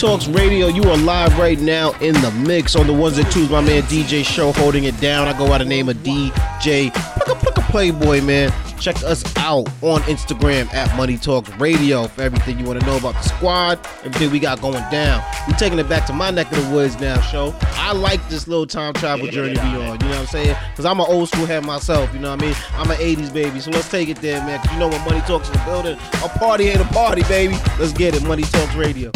Talks 0.00 0.28
Radio, 0.28 0.68
you 0.68 0.82
are 0.84 0.96
live 0.96 1.38
right 1.38 1.60
now 1.60 1.92
in 2.00 2.14
the 2.14 2.30
mix 2.30 2.74
on 2.74 2.86
the 2.86 2.92
ones 2.92 3.18
and 3.18 3.30
twos. 3.30 3.50
My 3.50 3.60
man 3.60 3.82
DJ 3.82 4.24
Show 4.24 4.50
holding 4.50 4.84
it 4.84 4.98
down. 4.98 5.28
I 5.28 5.36
go 5.36 5.46
by 5.46 5.58
the 5.58 5.66
name 5.66 5.90
of 5.90 5.96
DJ 5.98 6.90
Playboy, 7.68 8.22
man. 8.22 8.50
Check 8.80 8.96
us 9.02 9.22
out 9.36 9.68
on 9.82 10.00
Instagram 10.04 10.72
at 10.72 10.96
Money 10.96 11.18
Talks 11.18 11.50
Radio 11.58 12.04
for 12.06 12.22
everything 12.22 12.58
you 12.58 12.64
want 12.64 12.80
to 12.80 12.86
know 12.86 12.96
about 12.96 13.12
the 13.12 13.28
squad, 13.28 13.78
everything 14.02 14.30
we 14.30 14.40
got 14.40 14.62
going 14.62 14.82
down. 14.90 15.22
we 15.46 15.52
taking 15.52 15.78
it 15.78 15.86
back 15.86 16.06
to 16.06 16.14
my 16.14 16.30
neck 16.30 16.50
of 16.50 16.66
the 16.66 16.74
woods 16.74 16.98
now, 16.98 17.20
show. 17.20 17.54
I 17.60 17.92
like 17.92 18.26
this 18.30 18.48
little 18.48 18.66
time 18.66 18.94
travel 18.94 19.26
journey 19.26 19.52
we 19.52 19.58
on, 19.58 19.76
you 19.76 19.82
know 19.82 19.92
what 19.92 20.16
I'm 20.16 20.26
saying? 20.28 20.56
Because 20.70 20.86
I'm 20.86 20.98
an 20.98 21.06
old 21.10 21.28
school 21.28 21.44
head 21.44 21.66
myself, 21.66 22.10
you 22.14 22.20
know 22.20 22.30
what 22.30 22.42
I 22.42 22.46
mean? 22.46 22.56
I'm 22.72 22.90
an 22.90 22.96
80s 22.96 23.34
baby, 23.34 23.60
so 23.60 23.70
let's 23.70 23.90
take 23.90 24.08
it 24.08 24.16
there, 24.22 24.40
man. 24.46 24.66
you 24.72 24.78
know 24.78 24.88
when 24.88 25.04
Money 25.04 25.20
Talks 25.26 25.48
in 25.48 25.52
the 25.52 25.62
building, 25.66 25.98
a 26.24 26.28
party 26.38 26.68
ain't 26.68 26.80
a 26.80 26.86
party, 26.86 27.22
baby. 27.24 27.56
Let's 27.78 27.92
get 27.92 28.14
it, 28.14 28.22
Money 28.22 28.44
Talks 28.44 28.74
Radio. 28.76 29.12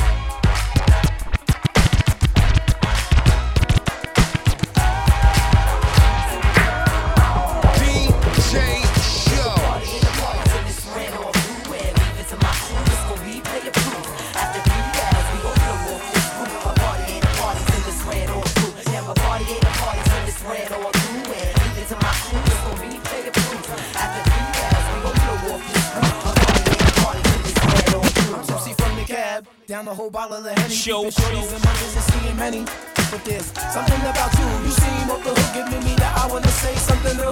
Whole 29.94 30.10
bottle 30.10 30.36
of 30.36 30.44
Henny. 30.44 30.74
Show, 30.74 31.04
shorties 31.04 31.54
and 31.54 31.64
mothers 31.64 31.94
and 31.94 32.04
seeing 32.10 32.36
many. 32.36 32.62
But 33.10 33.24
there's 33.24 33.46
something 33.70 34.00
about 34.02 34.32
you, 34.34 34.46
you 34.66 34.72
seem 34.74 35.10
off 35.10 35.22
the 35.22 35.30
hook, 35.30 35.50
giving 35.54 35.84
me 35.86 35.94
that 36.02 36.12
I 36.18 36.26
wanna 36.26 36.50
say 36.50 36.74
something 36.74 37.16
to. 37.22 37.30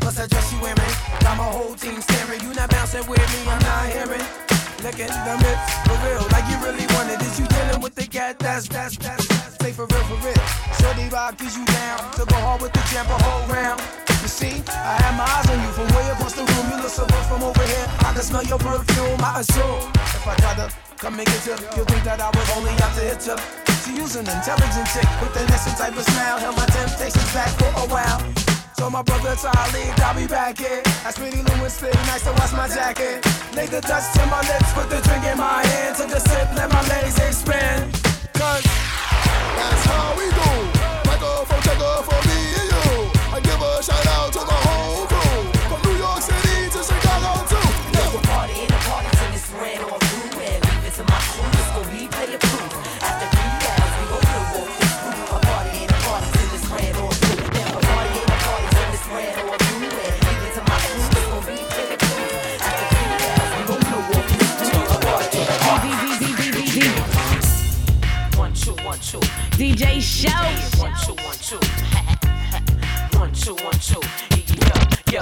Plus 0.00 0.16
that 0.20 0.28
dress 0.28 0.52
you 0.52 0.60
wearing, 0.60 0.94
got 1.24 1.36
my 1.40 1.48
whole 1.48 1.74
team 1.74 2.00
staring. 2.02 2.40
You 2.44 2.52
not 2.52 2.68
bouncing 2.70 3.06
with 3.08 3.24
me, 3.32 3.40
I'm 3.48 3.58
not 3.64 3.88
hearing. 3.88 4.26
Look 4.84 5.00
at 5.00 5.10
the 5.10 5.34
lips, 5.40 5.68
for 5.88 5.96
real, 6.04 6.24
like 6.30 6.46
you 6.52 6.56
really 6.60 6.86
wanted. 6.94 7.24
Is 7.24 7.40
you 7.40 7.46
dealing 7.48 7.80
with 7.80 7.94
the 7.94 8.06
cat? 8.06 8.38
That's 8.38 8.68
that's 8.68 8.96
that's. 8.96 9.26
that's. 9.26 9.56
Say 9.58 9.72
for 9.72 9.86
real, 9.88 10.04
for 10.12 10.20
real. 10.20 10.44
Shorty 10.78 11.08
rock 11.08 11.40
is 11.40 11.56
you 11.56 11.64
down 11.64 11.98
to 12.20 12.24
go 12.28 12.36
hard 12.36 12.60
with 12.60 12.72
the 12.72 12.82
jump 12.92 13.08
a 13.08 13.16
whole 13.24 13.48
round. 13.48 13.80
You 14.22 14.28
see, 14.28 14.62
I 14.68 14.94
have 15.02 15.16
my 15.16 15.24
eyes 15.24 15.48
on 15.50 15.58
you 15.64 15.70
from 15.72 15.88
way 15.96 16.06
across 16.12 16.34
the 16.36 16.44
room. 16.44 16.64
You 16.70 16.76
look 16.84 16.92
so 16.92 17.06
good 17.06 17.24
from 17.26 17.42
over 17.42 17.64
here. 17.64 17.86
I 18.04 18.12
can 18.12 18.22
smell 18.22 18.44
your 18.44 18.58
perfume. 18.58 19.18
I 19.24 19.40
assume 19.40 19.88
if 19.96 20.26
I 20.26 20.34
try 20.36 20.54
to 20.60 20.87
come 20.98 21.18
and 21.18 21.26
get 21.26 21.46
you, 21.46 21.54
you'll 21.76 21.86
think 21.86 22.02
that 22.02 22.18
I 22.18 22.28
was 22.34 22.48
only 22.58 22.74
out 22.82 22.90
to 22.98 23.02
hit 23.06 23.22
you. 23.22 23.38
She's 23.86 24.18
an 24.18 24.26
intelligent 24.26 24.86
chick 24.90 25.06
with 25.22 25.30
an 25.38 25.46
innocent 25.46 25.78
type 25.78 25.94
of 25.94 26.02
smile. 26.02 26.38
Held 26.42 26.56
my 26.58 26.66
temptations 26.66 27.30
back 27.32 27.54
for 27.54 27.70
a 27.70 27.86
while. 27.86 28.18
So 28.74 28.90
my 28.90 29.02
brother 29.02 29.34
Charlie 29.38 29.86
got 29.94 30.16
me 30.18 30.26
back 30.26 30.58
here. 30.58 30.82
That's 31.06 31.18
pretty 31.18 31.42
Lewis 31.42 31.78
fit, 31.78 31.94
nice 32.10 32.24
to 32.26 32.34
wash 32.34 32.52
my 32.52 32.66
jacket. 32.66 33.22
Laid 33.54 33.70
the 33.70 33.80
dust 33.80 34.14
to 34.18 34.26
my 34.26 34.42
lips, 34.42 34.70
put 34.74 34.90
the 34.90 34.98
drink 35.06 35.24
in 35.24 35.38
my 35.38 35.62
hand. 35.66 35.96
Took 35.96 36.10
a 36.10 36.20
sip, 36.20 36.48
let 36.58 36.68
my 36.70 36.82
legs 36.90 37.16
expand. 37.22 37.94
Cause 38.34 38.66
That's 39.54 39.84
how 39.86 40.18
we 40.18 40.26
do. 40.26 40.50
Microphone 41.06 41.62
checker 41.62 41.96
for 42.02 42.20
me 42.26 42.38
and 42.58 42.68
you. 42.74 42.86
I 43.34 43.38
give 43.38 43.60
a 43.62 43.70
shout 43.82 44.06
out 44.18 44.32
to 44.34 44.42
the 44.42 44.58
whole 44.66 44.87
DJ 69.58 70.00
Show. 70.00 70.30
One, 70.80 70.94
two, 71.04 71.14
one, 71.24 71.34
two. 71.42 71.58
One, 73.18 73.32
two, 73.32 73.54
one, 73.64 73.72
two. 73.80 74.00
Yo, 75.10 75.18
yo, 75.18 75.20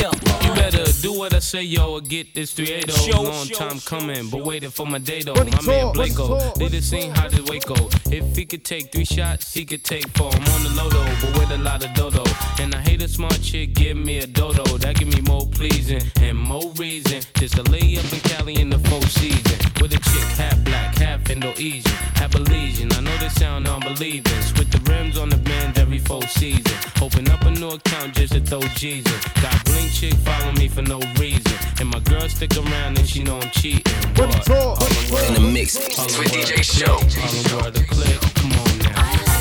yo. 0.00 0.10
You 0.46 0.54
better 0.54 0.84
do 1.02 1.12
what 1.12 1.34
I 1.34 1.40
say, 1.40 1.62
yo, 1.64 1.94
or 1.94 2.00
get 2.00 2.34
this 2.34 2.52
380. 2.52 2.92
Show, 3.10 3.22
Long 3.22 3.46
show, 3.46 3.54
time 3.56 3.80
coming, 3.80 4.30
but 4.30 4.44
waiting 4.44 4.70
for 4.70 4.86
my 4.86 4.98
day 4.98 5.22
though. 5.22 5.34
Money 5.34 5.50
My 5.50 5.62
man 5.62 5.80
talk, 5.86 5.96
money 5.96 6.10
Blako 6.10 6.38
talk, 6.38 6.54
did 6.54 6.72
it 6.72 6.84
sing 6.84 7.10
how 7.10 7.26
this 7.26 7.42
Waco. 7.50 7.88
If 8.12 8.36
he 8.36 8.44
could 8.44 8.64
take 8.64 8.92
three 8.92 9.04
shots, 9.04 9.52
he 9.52 9.64
could 9.64 9.82
take 9.82 10.06
four. 10.10 10.30
I'm 10.32 10.46
on 10.54 10.62
the 10.62 10.70
low 10.80 10.88
though, 10.88 11.16
but 11.20 11.36
with 11.40 11.50
a 11.50 11.58
lot 11.58 11.84
of 11.84 11.92
dodo. 11.94 12.22
And 12.60 12.72
I 12.72 12.78
hate 12.78 12.91
need 12.91 12.91
a 13.02 13.08
smart 13.08 13.40
chick, 13.42 13.74
give 13.74 13.96
me 13.96 14.18
a 14.18 14.26
dodo. 14.26 14.62
That 14.78 14.96
give 14.96 15.08
me 15.08 15.20
more 15.22 15.46
pleasing 15.46 16.02
and 16.20 16.38
more 16.38 16.70
reason. 16.76 17.20
Just 17.34 17.56
to 17.56 17.62
lay 17.64 17.98
up 17.98 18.12
in 18.12 18.20
Cali 18.20 18.54
in 18.60 18.70
the 18.70 18.78
full 18.78 19.02
season. 19.02 19.58
With 19.80 19.92
a 19.92 19.98
chick 19.98 20.28
half 20.38 20.62
black, 20.64 20.96
half 20.96 21.28
Indo-Asian, 21.28 21.90
half 22.14 22.30
Belizean. 22.30 22.96
I 22.96 23.00
know 23.00 23.16
they 23.16 23.28
sound 23.30 23.66
unbelieving. 23.66 24.38
With 24.56 24.70
the 24.70 24.80
rims 24.90 25.18
on 25.18 25.30
the 25.30 25.36
bends 25.38 25.78
every 25.78 25.98
full 25.98 26.22
season. 26.22 26.76
Open 27.00 27.28
up 27.30 27.42
a 27.42 27.50
new 27.50 27.70
account 27.70 28.14
just 28.14 28.34
to 28.34 28.40
throw 28.40 28.60
Jesus. 28.76 29.24
Got 29.40 29.64
bling 29.64 29.88
chick 29.88 30.14
follow 30.14 30.52
me 30.52 30.68
for 30.68 30.82
no 30.82 31.00
reason. 31.18 31.56
And 31.80 31.90
my 31.90 32.00
girl 32.00 32.28
stick 32.28 32.56
around 32.56 32.98
and 32.98 33.08
she 33.08 33.24
know 33.24 33.40
I'm 33.40 33.50
cheating. 33.50 33.82
What? 34.14 34.48
In 35.28 35.34
the 35.34 35.50
mix 35.52 35.74
with 35.76 36.30
DJ 36.30 36.62
Show. 36.62 36.92
All 36.92 37.00
the 37.00 37.62
word 37.64 37.74
to 37.74 37.84
click. 37.84 38.20
Come 38.34 38.52
on 38.52 38.78
now. 38.78 39.31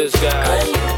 This 0.00 0.18
guy. 0.22 0.89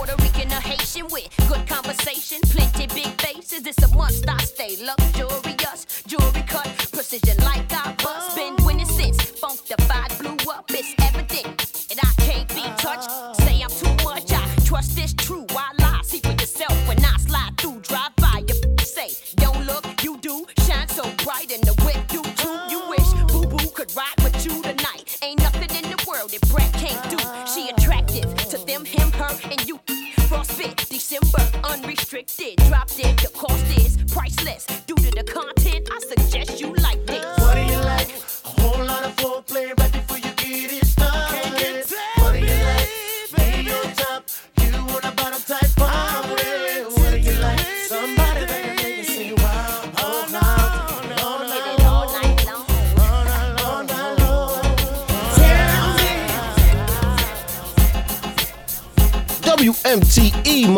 Puerto 0.00 0.16
Rican, 0.22 0.50
or 0.50 0.62
Haitian 0.62 1.08
with 1.10 1.28
good 1.46 1.68
conversation, 1.68 2.38
plenty 2.44 2.86
big 2.86 3.20
faces. 3.20 3.66
It's 3.66 3.82
a 3.82 3.88
must. 3.94 4.26
I 4.26 4.38
stay 4.38 4.78
luxurious, 4.82 6.02
jewelry 6.06 6.42
cut, 6.48 6.68
precision 6.90 7.36
like 7.44 7.70
I 7.70 7.94
bust. 8.02 8.34
Been 8.34 8.56
winning 8.64 8.86
since 8.86 9.22
funk 9.22 9.60
funkified 9.60 10.18
blew 10.18 10.50
up. 10.50 10.64
It's 10.70 10.99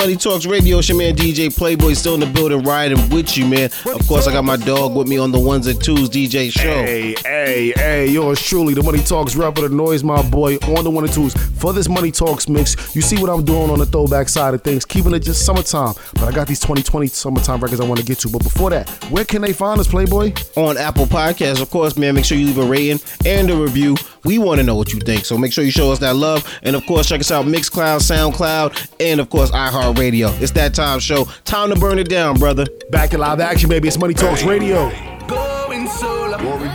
Money 0.02 0.16
Talks 0.16 0.46
Radio. 0.46 0.78
It's 0.78 0.88
your 0.88 0.98
man 0.98 1.14
DJ 1.14 1.56
Playboy 1.56 1.92
still 1.92 2.14
in 2.14 2.18
the 2.18 2.26
building 2.26 2.64
riding 2.64 3.08
with 3.10 3.36
you, 3.36 3.46
man. 3.46 3.70
Of 3.86 4.04
course, 4.08 4.26
I 4.26 4.32
got 4.32 4.42
my 4.42 4.56
dog 4.56 4.96
with 4.96 5.06
me 5.06 5.16
on 5.16 5.30
the 5.30 5.38
ones 5.38 5.68
and 5.68 5.80
twos, 5.80 6.10
DJ 6.10 6.50
Show. 6.50 6.82
Hey, 6.82 7.14
hey, 7.24 7.72
hey, 7.76 8.08
yours 8.08 8.42
truly, 8.42 8.74
the 8.74 8.82
Money 8.82 8.98
Talks 8.98 9.36
rapper, 9.36 9.60
the 9.60 9.68
noise, 9.68 10.02
my 10.02 10.20
boy, 10.28 10.56
on 10.56 10.82
the 10.82 10.90
one 10.90 11.04
and 11.04 11.12
twos. 11.12 11.36
For 11.62 11.72
this 11.72 11.88
Money 11.88 12.10
Talks 12.10 12.48
mix, 12.48 12.96
you 12.96 13.00
see 13.00 13.22
what 13.22 13.30
I'm 13.30 13.44
doing 13.44 13.70
on 13.70 13.78
the 13.78 13.86
throwback 13.86 14.28
side 14.28 14.52
of 14.52 14.62
things, 14.62 14.84
keeping 14.84 15.14
it 15.14 15.20
just 15.20 15.46
summertime. 15.46 15.94
But 16.14 16.24
I 16.24 16.32
got 16.32 16.48
these 16.48 16.58
2020 16.58 17.06
summertime 17.06 17.60
records 17.60 17.80
I 17.80 17.84
want 17.84 18.00
to 18.00 18.04
get 18.04 18.18
to. 18.18 18.28
But 18.28 18.42
before 18.42 18.70
that, 18.70 18.90
where 19.12 19.24
can 19.24 19.42
they 19.42 19.52
find 19.52 19.78
us, 19.78 19.86
Playboy? 19.86 20.32
On 20.56 20.76
Apple 20.76 21.06
Podcasts, 21.06 21.62
of 21.62 21.70
course, 21.70 21.96
man. 21.96 22.16
Make 22.16 22.24
sure 22.24 22.36
you 22.36 22.46
leave 22.46 22.58
a 22.58 22.64
rating 22.66 22.98
and 23.24 23.48
a 23.48 23.56
review. 23.56 23.94
We 24.24 24.38
want 24.38 24.58
to 24.58 24.66
know 24.66 24.74
what 24.74 24.92
you 24.92 24.98
think, 24.98 25.24
so 25.24 25.38
make 25.38 25.52
sure 25.52 25.62
you 25.62 25.70
show 25.70 25.92
us 25.92 26.00
that 26.00 26.16
love. 26.16 26.44
And 26.64 26.74
of 26.74 26.84
course, 26.84 27.06
check 27.06 27.20
us 27.20 27.30
out 27.30 27.46
Mixcloud, 27.46 28.00
SoundCloud, 28.00 28.94
and 28.98 29.20
of 29.20 29.30
course 29.30 29.52
iHeartRadio. 29.52 30.42
It's 30.42 30.50
that 30.52 30.74
time 30.74 30.98
show. 30.98 31.26
Time 31.44 31.70
to 31.70 31.76
burn 31.76 32.00
it 32.00 32.08
down, 32.08 32.40
brother. 32.40 32.66
Back 32.90 33.10
to 33.10 33.18
live 33.18 33.38
action, 33.38 33.68
baby. 33.68 33.86
It's 33.86 33.98
Money 33.98 34.14
Talks 34.14 34.42
Radio. 34.42 34.90
Going 35.28 35.86
solar. 35.86 36.38
Rory, 36.38 36.68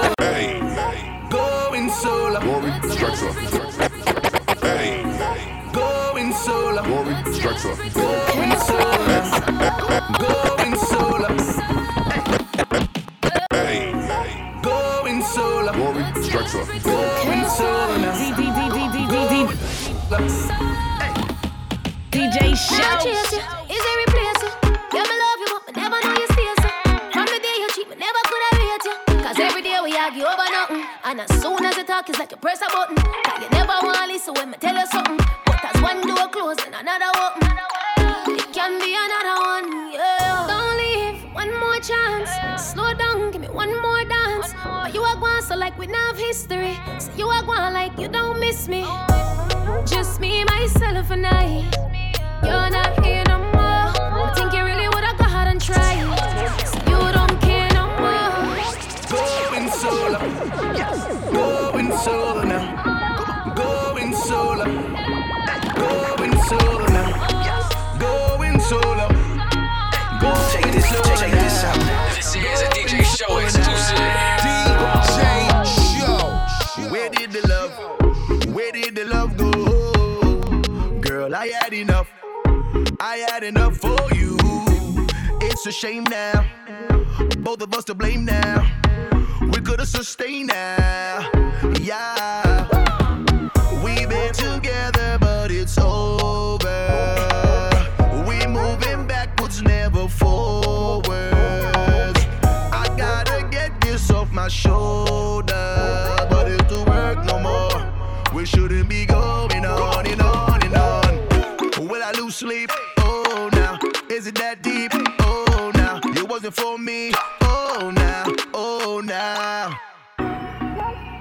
now. 116.48 116.52
For 116.52 116.78
me. 116.78 117.12
Oh, 117.42 117.92
now. 117.94 118.26
Oh, 118.54 119.02
now. 119.04 119.78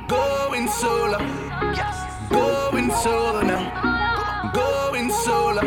Going 0.09 0.69
solo. 0.69 1.19
Going 2.31 2.91
solo 3.03 3.43
now. 3.43 4.53
Going 4.55 5.11
solo. 5.11 5.63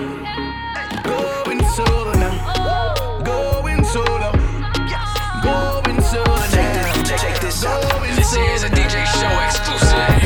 Going 1.03 1.64
solo 1.76 2.14
now. 2.14 3.24
Going 3.24 3.84
solo. 3.84 4.32
Going 5.43 6.01
solo 6.01 6.38
now. 6.55 7.03
Check, 7.03 7.20
check 7.20 7.39
this 7.41 7.66
out. 7.66 7.82
This 8.16 8.34
is 8.36 8.64
a 8.64 8.70
DJ 8.70 9.05
show 9.20 9.39
exclusive. 9.45 10.26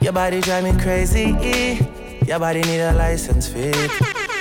Your 0.00 0.12
body 0.12 0.40
drive 0.40 0.64
me 0.64 0.72
crazy. 0.80 1.36
Your 2.26 2.38
body 2.38 2.60
need 2.62 2.80
a 2.80 2.92
license 2.92 3.48
fit. 3.48 3.76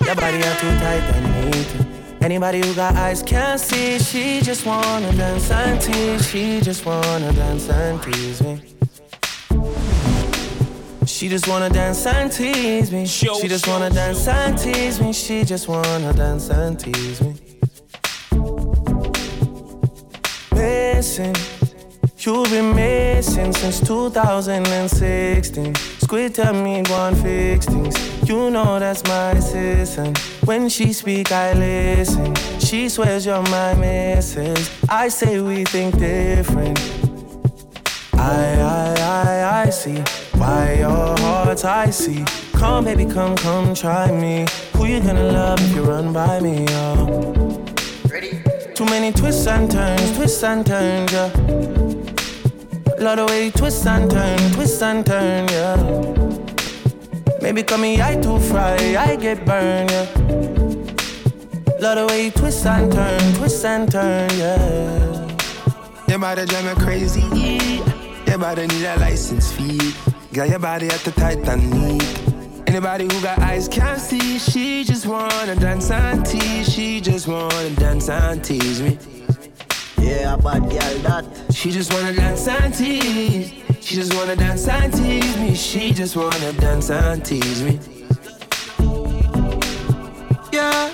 Your 0.06 0.16
body 0.16 0.38
are 0.38 0.56
too 0.60 0.78
tight 0.80 1.04
and 1.16 1.52
neat. 1.52 1.87
Anybody 2.28 2.60
who 2.60 2.74
got 2.76 2.94
eyes 2.98 3.24
can't 3.24 3.58
see. 3.58 3.98
She 4.00 4.42
just 4.42 4.66
wanna 4.66 5.14
dance 5.14 5.50
and 5.50 5.80
tease. 5.82 6.30
She 6.30 6.60
just 6.60 6.86
wanna 6.86 7.32
dance 7.32 7.70
and 7.70 8.04
tease 8.04 8.42
me. 8.42 8.62
She 11.06 11.30
just 11.30 11.48
wanna 11.48 11.70
dance 11.70 12.06
and 12.06 12.30
tease 12.30 12.92
me. 12.92 13.06
She 13.06 13.48
just 13.48 13.66
wanna 13.66 13.90
dance 13.90 14.28
and 14.28 14.58
tease 14.58 15.00
me. 15.00 15.14
She 15.14 15.46
just 15.46 15.70
wanna 15.70 16.12
dance 16.12 16.50
and 16.50 16.78
tease 16.78 17.22
me. 17.22 17.34
Missing. 20.52 21.36
You've 22.20 22.50
been 22.50 22.76
missing 22.76 23.54
since 23.54 23.80
2016. 23.80 25.74
Squid 26.02 26.36
tell 26.36 26.54
me 26.54 26.80
and 26.80 27.18
fix 27.24 27.66
things. 27.68 28.17
You 28.28 28.52
know 28.52 28.78
that's 28.78 29.06
my 29.06 29.32
assistant. 29.32 30.18
When 30.44 30.68
she 30.68 30.92
speak, 30.92 31.32
I 31.32 31.54
listen. 31.54 32.36
She 32.60 32.90
swears 32.90 33.26
you're 33.26 33.42
my 33.44 33.74
missus. 33.76 34.70
I 34.90 35.08
say 35.08 35.40
we 35.40 35.64
think 35.64 35.98
different. 35.98 36.78
I, 38.16 38.60
I, 38.60 38.96
I, 39.00 39.62
I 39.64 39.70
see 39.70 40.00
why 40.38 40.74
your 40.74 41.18
heart's 41.20 41.64
icy. 41.64 42.26
Come, 42.52 42.84
baby, 42.84 43.06
come, 43.06 43.38
come, 43.38 43.74
try 43.74 44.12
me. 44.12 44.46
Who 44.74 44.88
you 44.88 45.00
gonna 45.00 45.32
love 45.32 45.62
if 45.62 45.74
you 45.74 45.84
run 45.84 46.12
by 46.12 46.42
me, 46.42 46.66
oh? 46.72 47.66
Ready 48.10 48.44
too 48.76 48.86
many 48.86 49.14
twists 49.14 49.48
and 49.48 49.72
turns, 49.72 50.18
twists 50.18 50.44
and 50.44 50.66
turns, 50.66 51.14
yeah. 51.14 51.32
A 52.98 53.02
lot 53.02 53.20
of 53.20 53.30
way 53.30 53.52
twist 53.52 53.88
and 53.88 54.12
turn, 54.12 54.38
twist 54.52 54.84
and 54.84 55.06
turn, 55.06 55.48
yeah. 55.48 56.27
Maybe 57.48 57.64
call 57.64 57.78
me 57.78 58.02
I 58.02 58.18
too 58.18 58.40
fry, 58.40 58.76
I 59.00 59.16
get 59.16 59.46
burned, 59.46 59.90
yeah. 59.90 60.04
Lot 61.80 61.98
of 61.98 62.10
way 62.10 62.30
twist 62.30 62.66
and 62.66 62.92
turn, 62.92 63.34
twist 63.36 63.64
and 63.64 63.90
turn, 63.90 64.30
yeah. 64.32 65.28
Your 66.10 66.20
body 66.20 66.46
drive 66.46 66.66
me 66.66 66.84
crazy. 66.84 67.22
Your 68.28 68.38
body 68.38 68.68
need 68.68 68.84
a 68.84 68.98
license 69.00 69.54
fee. 69.54 69.94
Got 70.34 70.50
your 70.50 70.60
body 70.60 70.88
at 70.88 71.00
the 71.06 71.12
tight 71.12 71.48
and 71.48 71.72
neat. 71.72 72.68
Anybody 72.68 73.06
who 73.06 73.22
got 73.22 73.40
eyes 73.40 73.70
can't 73.70 74.02
see. 74.02 74.40
She 74.40 74.84
just 74.84 75.06
wanna 75.06 75.56
dance 75.56 75.90
and 75.90 76.26
tease. 76.26 76.68
She 76.68 77.00
just 77.00 77.30
wanna 77.30 77.70
dance 77.70 78.10
and 78.10 78.44
tease 78.44 78.82
me. 78.82 79.00
Yeah, 80.00 80.34
a 80.34 80.38
bad 80.38 80.64
girl 80.64 80.98
that. 81.08 81.26
She 81.54 81.72
just 81.72 81.94
wanna 81.94 82.12
dance 82.12 82.46
and 82.46 82.74
tease. 82.74 83.67
She 83.88 83.96
just 83.96 84.14
wanna 84.16 84.36
dance 84.36 84.68
and 84.68 84.92
tease 84.92 85.38
me. 85.38 85.56
She 85.56 85.94
just 85.94 86.18
wanna 86.18 86.52
dance 86.60 86.90
and 86.90 87.24
tease 87.24 87.64
me. 87.64 87.80
Yeah. 90.52 90.92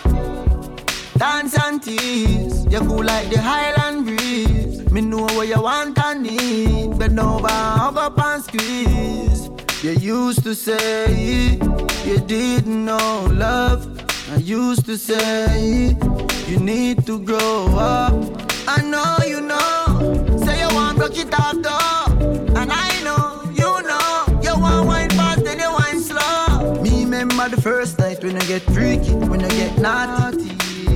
Dance 1.18 1.58
and 1.66 1.82
tease. 1.82 2.68
You 2.68 2.82
cool 2.82 3.04
like 3.04 3.32
the 3.32 3.42
Highland 3.42 4.06
breeze. 4.06 4.92
Me 4.92 5.02
know 5.02 5.24
what 5.24 5.48
you 5.48 5.60
want 5.60 5.98
and 6.06 6.22
need. 6.22 7.00
Bend 7.00 7.20
over, 7.20 7.48
hug 7.48 7.98
up 7.98 8.20
and 8.20 8.44
squeeze. 8.44 9.50
You 9.82 9.94
used 9.94 10.44
to 10.44 10.54
say 10.54 11.58
you 12.06 12.20
didn't 12.20 12.86
know 12.86 13.26
love. 13.32 13.88
I 14.32 14.36
used 14.36 14.86
to 14.86 15.00
say 15.00 15.98
you 16.48 16.60
need 16.60 17.08
to 17.08 17.18
grow 17.18 17.76
up. 17.76 18.14
I 18.68 18.84
know 18.84 19.18
you 19.26 19.42
know. 19.42 20.38
Say 20.46 20.60
you 20.60 20.76
want 20.76 21.00
broke 21.00 21.18
it 21.18 21.34
off 21.34 21.56
though. 21.56 22.13
First 27.64 27.98
night 27.98 28.22
when 28.22 28.36
I 28.36 28.46
get 28.46 28.62
freaky, 28.62 29.14
when 29.14 29.42
I 29.42 29.48
get 29.48 29.78
naughty. 29.80 30.50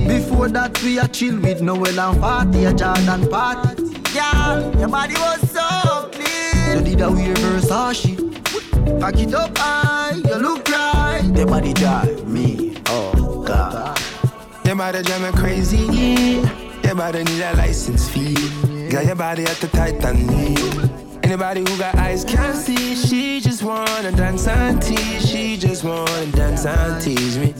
Before 0.06 0.48
that 0.50 0.80
we 0.82 0.98
a 0.98 1.08
chill 1.08 1.40
with 1.40 1.62
Noel 1.62 1.98
and 1.98 2.20
party, 2.20 2.64
a 2.66 2.74
Jordan 2.74 3.26
party. 3.28 3.84
Girl, 4.12 4.78
your 4.78 4.88
body 4.88 5.14
was 5.14 5.50
so 5.50 6.10
clean. 6.12 6.76
You 6.76 6.84
did 6.84 7.00
a 7.00 7.10
weird 7.10 7.38
Versace. 7.38 8.16
Pack 9.00 9.18
it 9.18 9.34
up 9.34 9.56
high, 9.56 10.12
you 10.12 10.34
look 10.34 10.68
right. 10.68 11.22
The 11.32 11.46
body 11.46 11.72
drive 11.72 12.28
me, 12.28 12.76
oh 12.88 13.42
God. 13.46 13.98
Your 14.66 14.76
body 14.76 15.02
drive 15.02 15.22
me 15.22 15.40
crazy. 15.40 15.84
Your 16.84 16.94
body 16.94 17.24
need 17.24 17.42
a 17.42 17.54
license 17.56 18.10
fee. 18.10 18.34
Got 18.90 19.06
your 19.06 19.16
body 19.16 19.44
at 19.44 19.56
the 19.56 19.68
tight 19.68 20.00
neat. 20.14 20.87
Anybody 21.28 21.60
who 21.60 21.76
got 21.76 21.94
eyes 21.96 22.24
can't 22.24 22.56
see. 22.56 22.94
She 22.94 23.38
just 23.38 23.62
wanna 23.62 24.12
dance 24.12 24.48
and 24.48 24.80
tease. 24.80 25.28
She 25.28 25.58
just 25.58 25.84
wanna 25.84 26.26
dance 26.32 26.64
and 26.64 27.02
tease 27.02 27.36
me. 27.36 27.52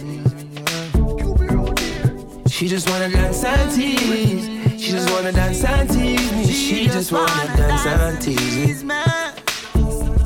She 2.48 2.66
just 2.66 2.88
wanna 2.88 3.10
dance 3.10 3.44
and 3.44 3.70
tease. 3.70 4.80
She 4.80 4.90
just 4.90 5.10
wanna 5.10 5.32
dance 5.32 5.62
and 5.64 5.90
tease 5.90 6.32
me. 6.32 6.46
She 6.50 6.86
just 6.86 7.12
wanna 7.12 7.56
dance 7.58 7.84
and 7.84 8.22
tease 8.22 8.82
me. 8.82 8.94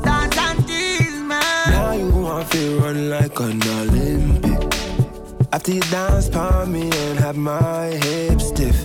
Dance 0.05 0.38
and 0.38 0.68
tease 0.68 1.16
me. 1.30 1.40
Now 1.66 1.95
you 1.95 2.11
want 2.11 2.49
to 2.53 2.78
run 2.78 3.11
like 3.11 3.40
an 3.40 3.61
Olympic. 3.61 4.72
After 5.53 5.72
you 5.72 5.80
dance 5.90 6.28
for 6.28 6.64
me 6.66 6.93
and 6.93 7.18
have 7.18 7.36
my 7.36 7.86
hips 7.86 8.51
stiff. 8.51 8.80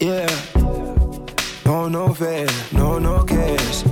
Yeah. 0.00 0.28
No, 1.68 1.86
no 1.86 2.14
fair, 2.14 2.48
no, 2.72 2.98
no 2.98 3.22
cares. 3.24 3.82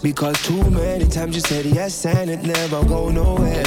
Because 0.00 0.40
too 0.44 0.70
many 0.70 1.04
times 1.08 1.34
you 1.34 1.40
said 1.40 1.66
yes 1.66 2.06
and 2.06 2.30
it 2.30 2.44
never 2.44 2.84
go 2.84 3.08
nowhere. 3.08 3.64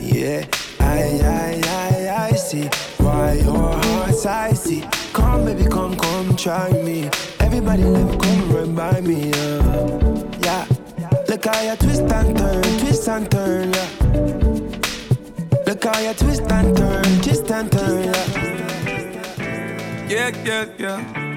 Yeah, 0.00 0.46
I, 0.80 1.20
I, 1.22 1.60
I, 1.62 2.28
I 2.28 2.32
see 2.32 2.70
why 2.96 3.34
your 3.34 3.54
heart's 3.54 4.24
icy. 4.24 4.80
Come, 5.12 5.44
baby, 5.44 5.64
come, 5.64 5.94
come, 5.94 6.34
try 6.36 6.72
me. 6.72 7.10
Everybody, 7.38 7.84
let 7.84 8.06
me 8.06 8.16
come 8.16 8.50
right 8.50 8.74
by 8.74 9.02
me, 9.02 9.28
yeah. 9.28 10.32
yeah. 10.40 10.66
Look 11.28 11.44
how 11.44 11.60
you 11.60 11.76
twist 11.76 12.00
and 12.00 12.34
turn, 12.34 12.62
twist 12.80 13.06
and 13.10 13.30
turn, 13.30 13.74
yeah. 13.74 13.90
Look 15.66 15.84
how 15.84 15.98
you 16.00 16.14
twist 16.14 16.50
and 16.50 16.74
turn, 16.74 17.04
twist 17.20 17.50
and 17.50 17.70
turn, 17.70 18.04
yeah. 18.04 18.26
Yeah, 20.08 20.30
yeah, 20.46 20.64
yeah. 20.78 21.31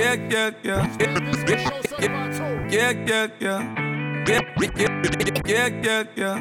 Yeah, 0.00 0.16
yeah, 0.30 0.50
yeah. 0.64 0.80
Yeah, 0.98 2.16
yeah, 2.70 2.70
yeah. 2.70 2.70
Yeah, 2.70 2.92
yeah, 3.04 3.26
yeah. 3.38 3.60
Yeah, 4.24 5.68
yeah, 5.84 6.04
yeah. 6.16 6.36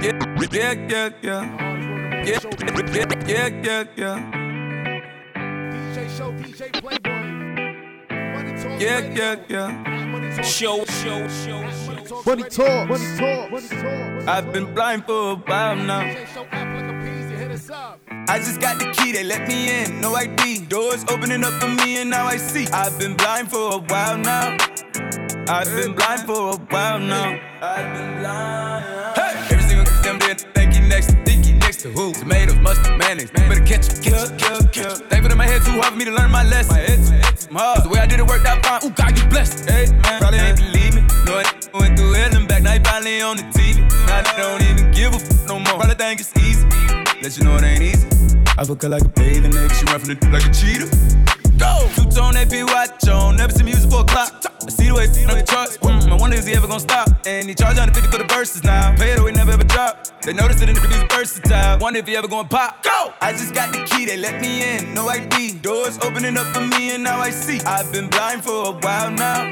Yeah, 0.00 0.72
yeah, 0.88 1.10
yeah. 1.20 1.42
Yeah, 2.22 2.40
yeah, 2.88 3.48
yeah, 3.62 3.84
yeah. 3.96 4.16
Yeah, 8.78 9.00
yeah, 9.12 9.36
yeah. 9.48 10.42
Show, 10.42 10.84
show, 10.86 11.28
show, 11.28 11.60
show. 11.84 12.22
Money 12.24 12.44
talk, 12.44 12.88
money 12.88 13.08
talk, 13.18 13.50
money 13.50 13.68
talk. 13.68 14.28
I've 14.28 14.50
been 14.54 14.72
blind 14.74 15.04
for 15.04 15.32
a 15.32 15.34
while 15.36 15.76
now. 15.76 16.61
I 18.28 18.38
just 18.38 18.60
got 18.60 18.78
the 18.78 18.86
key, 18.92 19.12
they 19.12 19.24
let 19.24 19.46
me 19.48 19.82
in, 19.82 20.00
no 20.00 20.14
ID. 20.14 20.66
Doors 20.66 21.04
opening 21.08 21.44
up 21.44 21.52
for 21.60 21.68
me, 21.68 22.00
and 22.00 22.10
now 22.10 22.26
I 22.26 22.36
see. 22.36 22.66
I've 22.68 22.98
been 22.98 23.14
blind 23.16 23.50
for 23.50 23.74
a 23.74 23.78
while 23.78 24.16
now. 24.16 24.56
I've 25.48 25.66
been 25.74 25.92
blind 25.94 26.20
for 26.22 26.54
a 26.54 26.56
while 26.56 26.98
now. 26.98 27.38
I've 27.60 27.92
been 27.94 28.20
blind. 28.20 29.16
Hey, 29.16 29.54
every 29.54 29.68
single 29.68 29.86
damn 30.02 30.18
day, 30.18 30.34
thank 30.54 30.74
you 30.74 30.82
next, 30.82 31.10
think 31.24 31.46
you 31.46 31.54
next 31.54 31.80
to 31.82 31.90
who? 31.90 32.12
Tomatoes, 32.14 32.56
mustard, 32.58 32.96
mayonnaise. 32.98 33.30
Better 33.32 33.64
catch 33.64 33.88
it, 33.88 34.02
catch 34.02 34.30
it, 34.30 34.38
catch 34.38 34.60
it, 34.60 34.72
catch 34.72 35.00
it. 35.00 35.10
Thankful 35.10 35.36
my 35.36 35.46
head 35.46 35.62
too 35.62 35.72
hard 35.72 35.92
for 35.92 35.96
me 35.98 36.04
to 36.04 36.12
learn 36.12 36.30
my 36.30 36.44
lesson. 36.44 36.74
My 36.74 36.80
head 36.80 36.98
too, 37.04 37.12
head 37.12 37.36
too 37.36 37.54
hard. 37.54 37.74
'Cause 37.76 37.82
The 37.84 37.88
way 37.90 38.00
I 38.00 38.06
did 38.06 38.20
it 38.20 38.26
worked 38.26 38.46
out 38.46 38.64
fine. 38.64 38.80
Ooh, 38.84 38.90
God, 38.90 39.18
you 39.18 39.26
blessed. 39.26 39.68
Hey, 39.68 39.86
man, 39.90 40.20
probably 40.20 40.38
ain't 40.38 40.56
believe 40.56 40.94
me. 40.94 41.02
No, 41.26 41.38
I 41.38 41.44
went 41.78 41.98
through 41.98 42.12
hell 42.12 42.34
and 42.36 42.46
back. 42.48 42.62
Now 42.62 42.74
you 42.74 42.80
finally 42.84 43.20
on 43.20 43.36
the 43.36 43.42
TV. 43.52 43.80
Now 44.06 44.22
they 44.22 44.42
don't 44.42 44.62
even 44.62 44.90
give 44.92 45.12
a 45.12 45.16
f 45.16 45.48
no 45.48 45.58
more. 45.58 45.76
Probably 45.80 45.96
think 45.96 46.20
it's 46.20 46.32
easy. 46.38 46.66
Let 47.20 47.36
you 47.36 47.44
know 47.44 47.56
it 47.56 47.64
ain't 47.64 47.82
easy. 47.82 48.11
I 48.58 48.66
her 48.66 48.88
like 48.88 49.02
a 49.02 49.08
bathing 49.08 49.56
egg. 49.56 49.72
She 49.72 49.84
run 49.86 50.00
from 50.00 50.14
the 50.14 50.28
like 50.28 50.44
a 50.44 50.52
cheetah. 50.52 50.88
Go! 51.56 51.88
Two 51.96 52.04
tone 52.10 52.36
AP 52.36 52.52
watch 52.68 53.08
on. 53.08 53.36
Never 53.36 53.52
see 53.52 53.62
music 53.62 53.90
for 53.90 54.00
a 54.00 54.04
clock. 54.04 54.44
I 54.62 54.68
see 54.68 54.88
the 54.88 54.94
way 54.94 55.06
on 55.08 55.38
the 55.38 55.44
charts. 55.48 55.78
Mm, 55.78 56.12
I 56.12 56.16
wonder 56.16 56.36
is 56.36 56.46
he 56.46 56.54
ever 56.54 56.66
gonna 56.66 56.80
stop? 56.80 57.08
And 57.26 57.48
he 57.48 57.54
charge 57.54 57.76
150 57.78 58.10
for 58.10 58.18
the 58.18 58.28
verses 58.32 58.62
now. 58.62 58.94
Pay 58.96 59.12
it 59.12 59.18
away, 59.18 59.32
never 59.32 59.52
ever 59.52 59.64
drop. 59.64 60.06
They 60.22 60.34
notice 60.34 60.60
it 60.60 60.68
in 60.68 60.74
the 60.74 60.86
music 60.86 61.10
versatile. 61.10 61.78
Wonder 61.78 62.00
if 62.00 62.06
he 62.06 62.14
ever 62.14 62.28
gonna 62.28 62.46
pop. 62.46 62.82
Go! 62.82 63.14
I 63.22 63.32
just 63.32 63.54
got 63.54 63.72
the 63.72 63.84
key, 63.84 64.04
they 64.04 64.18
let 64.18 64.40
me 64.40 64.62
in. 64.62 64.92
No 64.92 65.08
ID. 65.08 65.54
Doors 65.62 65.98
opening 66.02 66.36
up 66.36 66.46
for 66.54 66.60
me, 66.60 66.94
and 66.94 67.02
now 67.02 67.20
I 67.20 67.30
see. 67.30 67.60
I've 67.62 67.90
been 67.90 68.08
blind 68.08 68.44
for 68.44 68.66
a 68.66 68.72
while 68.72 69.10
now. 69.10 69.50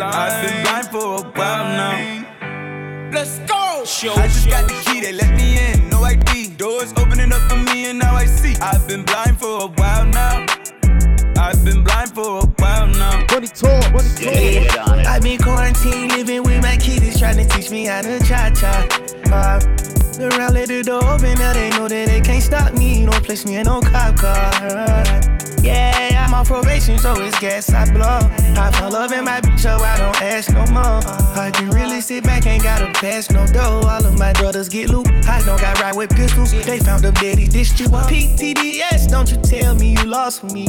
I've 0.00 0.40
been 0.46 0.62
blind 0.62 0.86
for 0.88 1.20
a 1.20 1.22
while 1.36 1.64
now. 1.64 2.33
Let's 3.14 3.38
go! 3.46 3.84
Show, 3.84 4.12
I 4.14 4.26
just 4.26 4.48
got 4.48 4.66
the 4.66 4.74
key, 4.84 5.00
they 5.00 5.12
let 5.12 5.30
me 5.36 5.56
in. 5.56 5.88
No 5.88 6.02
ID. 6.02 6.48
Doors 6.56 6.92
opening 6.96 7.32
up 7.32 7.48
for 7.48 7.56
me, 7.56 7.86
and 7.86 8.00
now 8.00 8.12
I 8.12 8.26
see. 8.26 8.56
I've 8.60 8.88
been 8.88 9.04
blind 9.04 9.38
for 9.38 9.62
a 9.62 9.66
while 9.68 10.04
now. 10.06 10.44
I've 11.36 11.64
been 11.64 11.82
blind 11.84 12.14
for 12.14 12.38
a 12.40 12.46
while 12.46 12.86
now. 12.86 13.24
Money 13.30 13.48
talk, 13.48 13.92
money 13.92 14.66
talk. 14.68 15.06
I've 15.06 15.22
been 15.22 15.38
quarantined, 15.38 16.12
living 16.12 16.42
with 16.42 16.62
my 16.62 16.76
kids, 16.76 17.18
trying 17.18 17.36
to 17.36 17.44
teach 17.54 17.70
me 17.70 17.86
how 17.86 18.02
to 18.02 18.18
cha 18.20 18.50
cha. 18.50 18.86
Uh, 19.32 19.60
around, 20.20 20.54
let 20.54 20.68
the 20.68 20.82
door 20.82 21.04
open, 21.04 21.34
now 21.38 21.52
they 21.52 21.70
know 21.70 21.88
that 21.88 22.06
they 22.08 22.20
can't 22.20 22.42
stop 22.42 22.74
me. 22.74 23.04
Don't 23.04 23.24
place 23.24 23.44
me 23.46 23.56
in 23.56 23.64
no 23.64 23.80
cop 23.80 24.16
car. 24.16 24.50
Yeah, 25.64 26.26
I'm 26.26 26.34
on 26.34 26.44
probation, 26.44 26.98
so 26.98 27.14
it's 27.22 27.38
gas 27.40 27.70
I 27.72 27.90
blow. 27.90 28.20
I 28.62 28.70
found 28.72 28.92
love 28.92 29.12
in 29.12 29.24
my 29.24 29.40
bitch, 29.40 29.60
so 29.60 29.76
I 29.76 29.96
don't 29.96 30.20
ask 30.20 30.52
no 30.52 30.66
more. 30.66 31.00
I 31.40 31.50
can 31.50 31.70
really 31.70 32.02
sit 32.02 32.22
back, 32.22 32.46
ain't 32.46 32.62
gotta 32.62 32.92
pass 32.92 33.30
no 33.30 33.46
dough. 33.46 33.80
All 33.88 34.04
of 34.04 34.18
my 34.18 34.34
brothers 34.34 34.68
get 34.68 34.90
loot. 34.90 35.08
I 35.26 35.42
don't 35.46 35.58
got 35.58 35.80
right 35.80 35.96
with 35.96 36.14
pistols. 36.14 36.52
They 36.52 36.78
found 36.80 37.02
them 37.02 37.14
daddy 37.14 37.48
dished 37.48 37.80
you. 37.80 37.88
PTDS, 37.88 39.08
don't 39.08 39.30
you 39.30 39.38
tell 39.38 39.74
me 39.74 39.92
you 39.96 40.04
lost 40.04 40.40
for 40.42 40.48
me. 40.48 40.66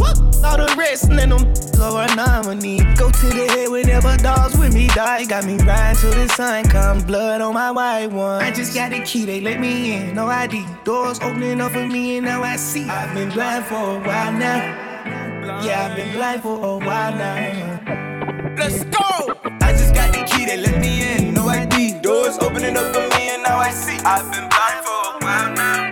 All 0.55 0.65
the 0.65 0.75
rest, 0.77 1.09
and 1.09 1.19
then 1.19 1.29
them 1.31 1.41
a 1.81 2.15
nominee. 2.15 2.79
Go 2.95 3.09
to 3.11 3.25
the 3.27 3.45
head 3.51 3.69
whenever 3.69 4.15
dogs 4.15 4.57
with 4.57 4.73
me 4.73 4.87
die. 4.87 5.25
Got 5.25 5.45
me 5.45 5.57
riding 5.57 5.99
till 5.99 6.11
the 6.11 6.29
sun 6.29 6.63
comes, 6.69 7.03
blood 7.03 7.41
on 7.41 7.53
my 7.53 7.71
white 7.71 8.07
one. 8.07 8.41
I 8.41 8.51
just 8.51 8.73
got 8.73 8.91
the 8.91 9.01
key, 9.01 9.25
they 9.25 9.41
let 9.41 9.59
me 9.59 9.95
in, 9.95 10.15
no 10.15 10.27
ID. 10.27 10.65
Doors 10.85 11.19
opening 11.19 11.59
up 11.59 11.73
for 11.73 11.85
me, 11.85 12.17
and 12.17 12.25
now 12.25 12.41
I 12.41 12.55
see. 12.55 12.85
I've 12.85 13.13
been 13.13 13.29
blind 13.31 13.65
for 13.65 13.75
a 13.75 13.99
while 13.99 14.31
now. 14.31 15.61
Yeah, 15.61 15.89
I've 15.89 15.97
been 15.97 16.13
blind 16.13 16.41
for 16.41 16.55
a 16.57 16.77
while 16.77 17.15
now. 17.15 18.55
Let's 18.57 18.85
go! 18.85 19.35
I 19.59 19.73
just 19.73 19.93
got 19.93 20.13
the 20.13 20.23
key, 20.23 20.45
they 20.45 20.55
let 20.55 20.79
me 20.79 21.17
in, 21.17 21.33
no 21.33 21.49
ID. 21.49 21.99
Doors 21.99 22.37
opening 22.39 22.77
up 22.77 22.95
for 22.95 23.01
me, 23.01 23.29
and 23.29 23.43
now 23.43 23.57
I 23.57 23.71
see. 23.71 23.97
I've 24.05 24.31
been 24.31 24.47
blind 24.47 24.85
for 24.85 25.17
a 25.17 25.17
while 25.19 25.53
now. 25.53 25.84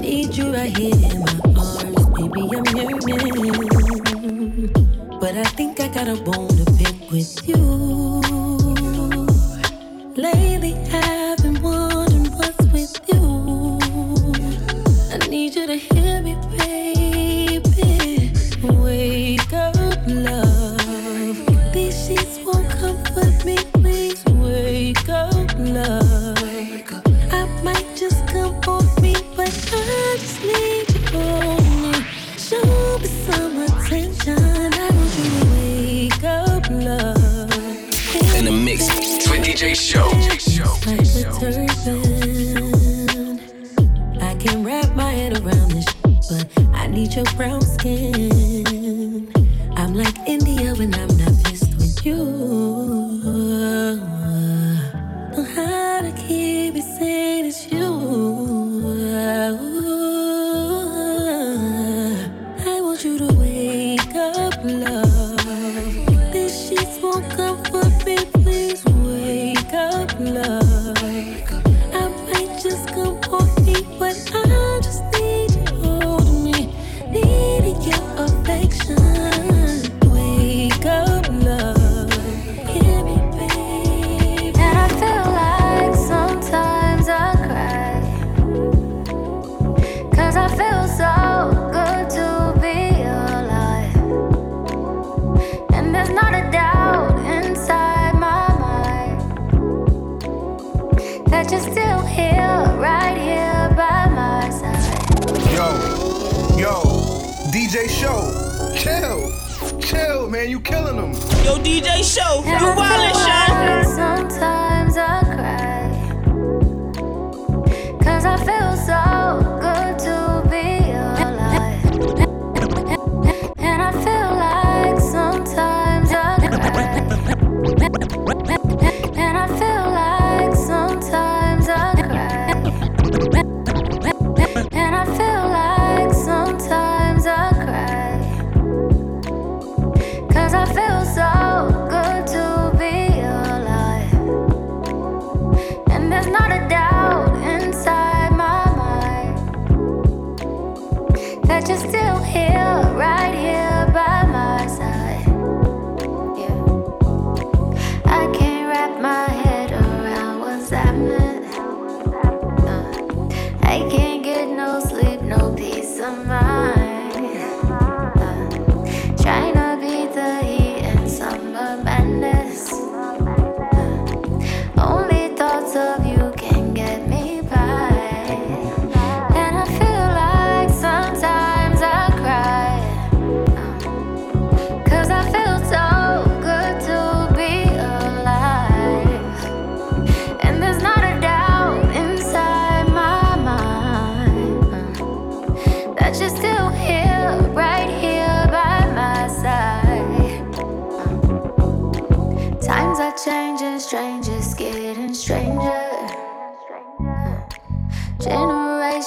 Need 0.00 0.36
you 0.36 0.52
to 0.52 0.66
bowl 6.16 6.48
to 6.48 6.64
pick 6.78 7.10
with 7.10 7.48
you. 7.48 7.56
Lately 10.16 10.72
haven't 10.90 11.60
wondered 11.62 12.32
what's 12.34 12.66
with 12.72 13.00
you. 13.12 13.78
I 15.12 15.18
need 15.28 15.54
you 15.54 15.66
to 15.66 15.76
hear 15.76 16.22
me, 16.22 16.36
baby. 16.56 16.95
Mix 38.66 38.88
with 39.30 39.44
DJ 39.44 39.74
Show. 39.74 40.10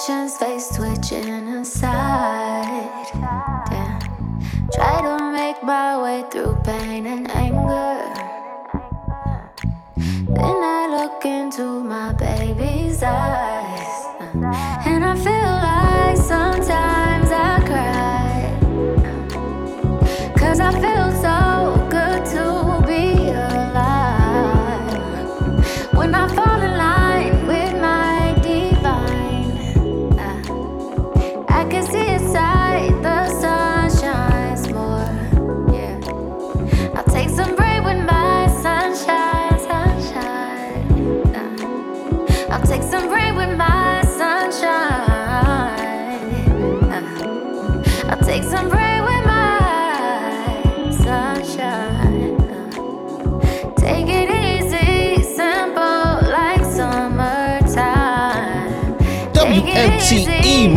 Generations 0.09 0.37
face 0.37 0.67
twitching 0.75 1.47
aside. 1.61 3.05
Yeah. 3.13 3.99
Try 4.73 5.01
to 5.03 5.31
make 5.31 5.61
my 5.61 6.01
way 6.01 6.25
through 6.31 6.55
pain 6.63 7.05
and 7.05 7.29
anger. 7.29 8.11
Then 10.35 10.57
I 10.77 10.87
look 10.89 11.23
into 11.25 11.83
my 11.83 12.13
baby's 12.13 13.03
eyes. 13.03 14.05
And 14.87 15.05
I 15.05 15.15
feel 15.15 15.38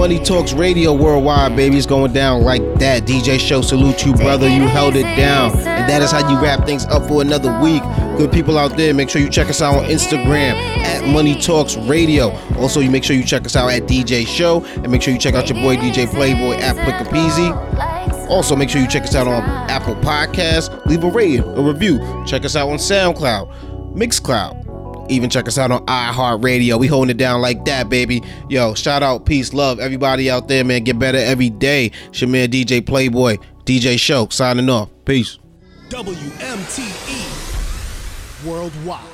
Money 0.03 0.19
Talks 0.19 0.53
Radio 0.53 0.93
Worldwide, 0.93 1.57
baby. 1.57 1.79
It's 1.79 1.87
going 1.87 2.13
down 2.13 2.43
like 2.43 2.61
that. 2.81 3.05
DJ 3.05 3.41
Show, 3.41 3.63
salute 3.63 4.05
you, 4.05 4.13
brother. 4.13 4.47
You 4.47 4.63
held 4.63 4.95
it 4.95 5.05
down. 5.17 5.53
And 5.53 5.89
that 5.89 6.03
is 6.03 6.11
how 6.11 6.29
you 6.29 6.39
wrap 6.39 6.67
things 6.67 6.85
up 6.87 7.09
for 7.09 7.23
another 7.23 7.59
week. 7.63 7.83
Good 8.19 8.31
people 8.31 8.59
out 8.59 8.77
there, 8.77 8.93
make 8.93 9.09
sure 9.09 9.23
you 9.23 9.31
check 9.31 9.49
us 9.49 9.63
out 9.63 9.77
on 9.77 9.85
Instagram 9.85 10.55
at 10.85 11.09
Money 11.09 11.41
Talks 11.41 11.77
Radio. 11.77 12.31
Also, 12.59 12.81
you 12.81 12.91
make 12.91 13.05
sure 13.05 13.17
you 13.17 13.25
check 13.25 13.47
us 13.47 13.57
out 13.57 13.71
at 13.71 13.85
DJ 13.85 14.27
Show. 14.27 14.65
And 14.65 14.91
make 14.91 15.01
sure 15.01 15.15
you 15.15 15.19
check 15.21 15.35
out 15.35 15.49
your 15.49 15.63
boy 15.63 15.77
DJ 15.77 16.11
Playboy 16.11 16.57
at 16.57 16.77
Flickapeasy. 16.77 18.29
Also, 18.29 18.55
make 18.55 18.69
sure 18.69 18.83
you 18.83 18.89
check 18.89 19.05
us 19.05 19.15
out 19.15 19.27
on 19.27 19.43
Apple 19.71 19.95
Podcasts. 19.97 20.85
Leave 20.85 21.05
a 21.05 21.11
rating, 21.11 21.43
a 21.43 21.63
review. 21.63 21.99
Check 22.27 22.45
us 22.45 22.55
out 22.55 22.69
on 22.69 22.77
SoundCloud, 22.77 23.95
Mixcloud. 23.95 24.72
Even 25.13 25.31
check 25.31 25.47
us 25.47 25.59
out 25.59 25.71
on 25.71 25.85
iHeartRadio. 25.87 26.79
We 26.79 26.87
holding 26.87 27.11
it 27.11 27.19
down 27.19 27.41
like 27.41 27.65
that, 27.67 27.89
baby. 27.89 28.23
Yo, 28.49 28.75
shout 28.75 29.03
out, 29.03 29.27
peace, 29.27 29.53
love, 29.53 29.79
everybody 29.79 30.31
out 30.31 30.49
there, 30.49 30.65
man. 30.65 30.85
Get 30.85 30.99
better 30.99 31.19
every 31.19 31.51
day. 31.51 31.91
It's 32.09 32.21
your 32.21 32.31
man 32.31 32.51
DJ 32.51 32.85
Playboy, 32.85 33.37
DJ 33.65 33.99
Show, 33.99 34.29
signing 34.29 34.71
off. 34.71 34.89
Peace. 35.05 35.39
WMTE 35.91 37.29
Worldwide. 38.47 39.12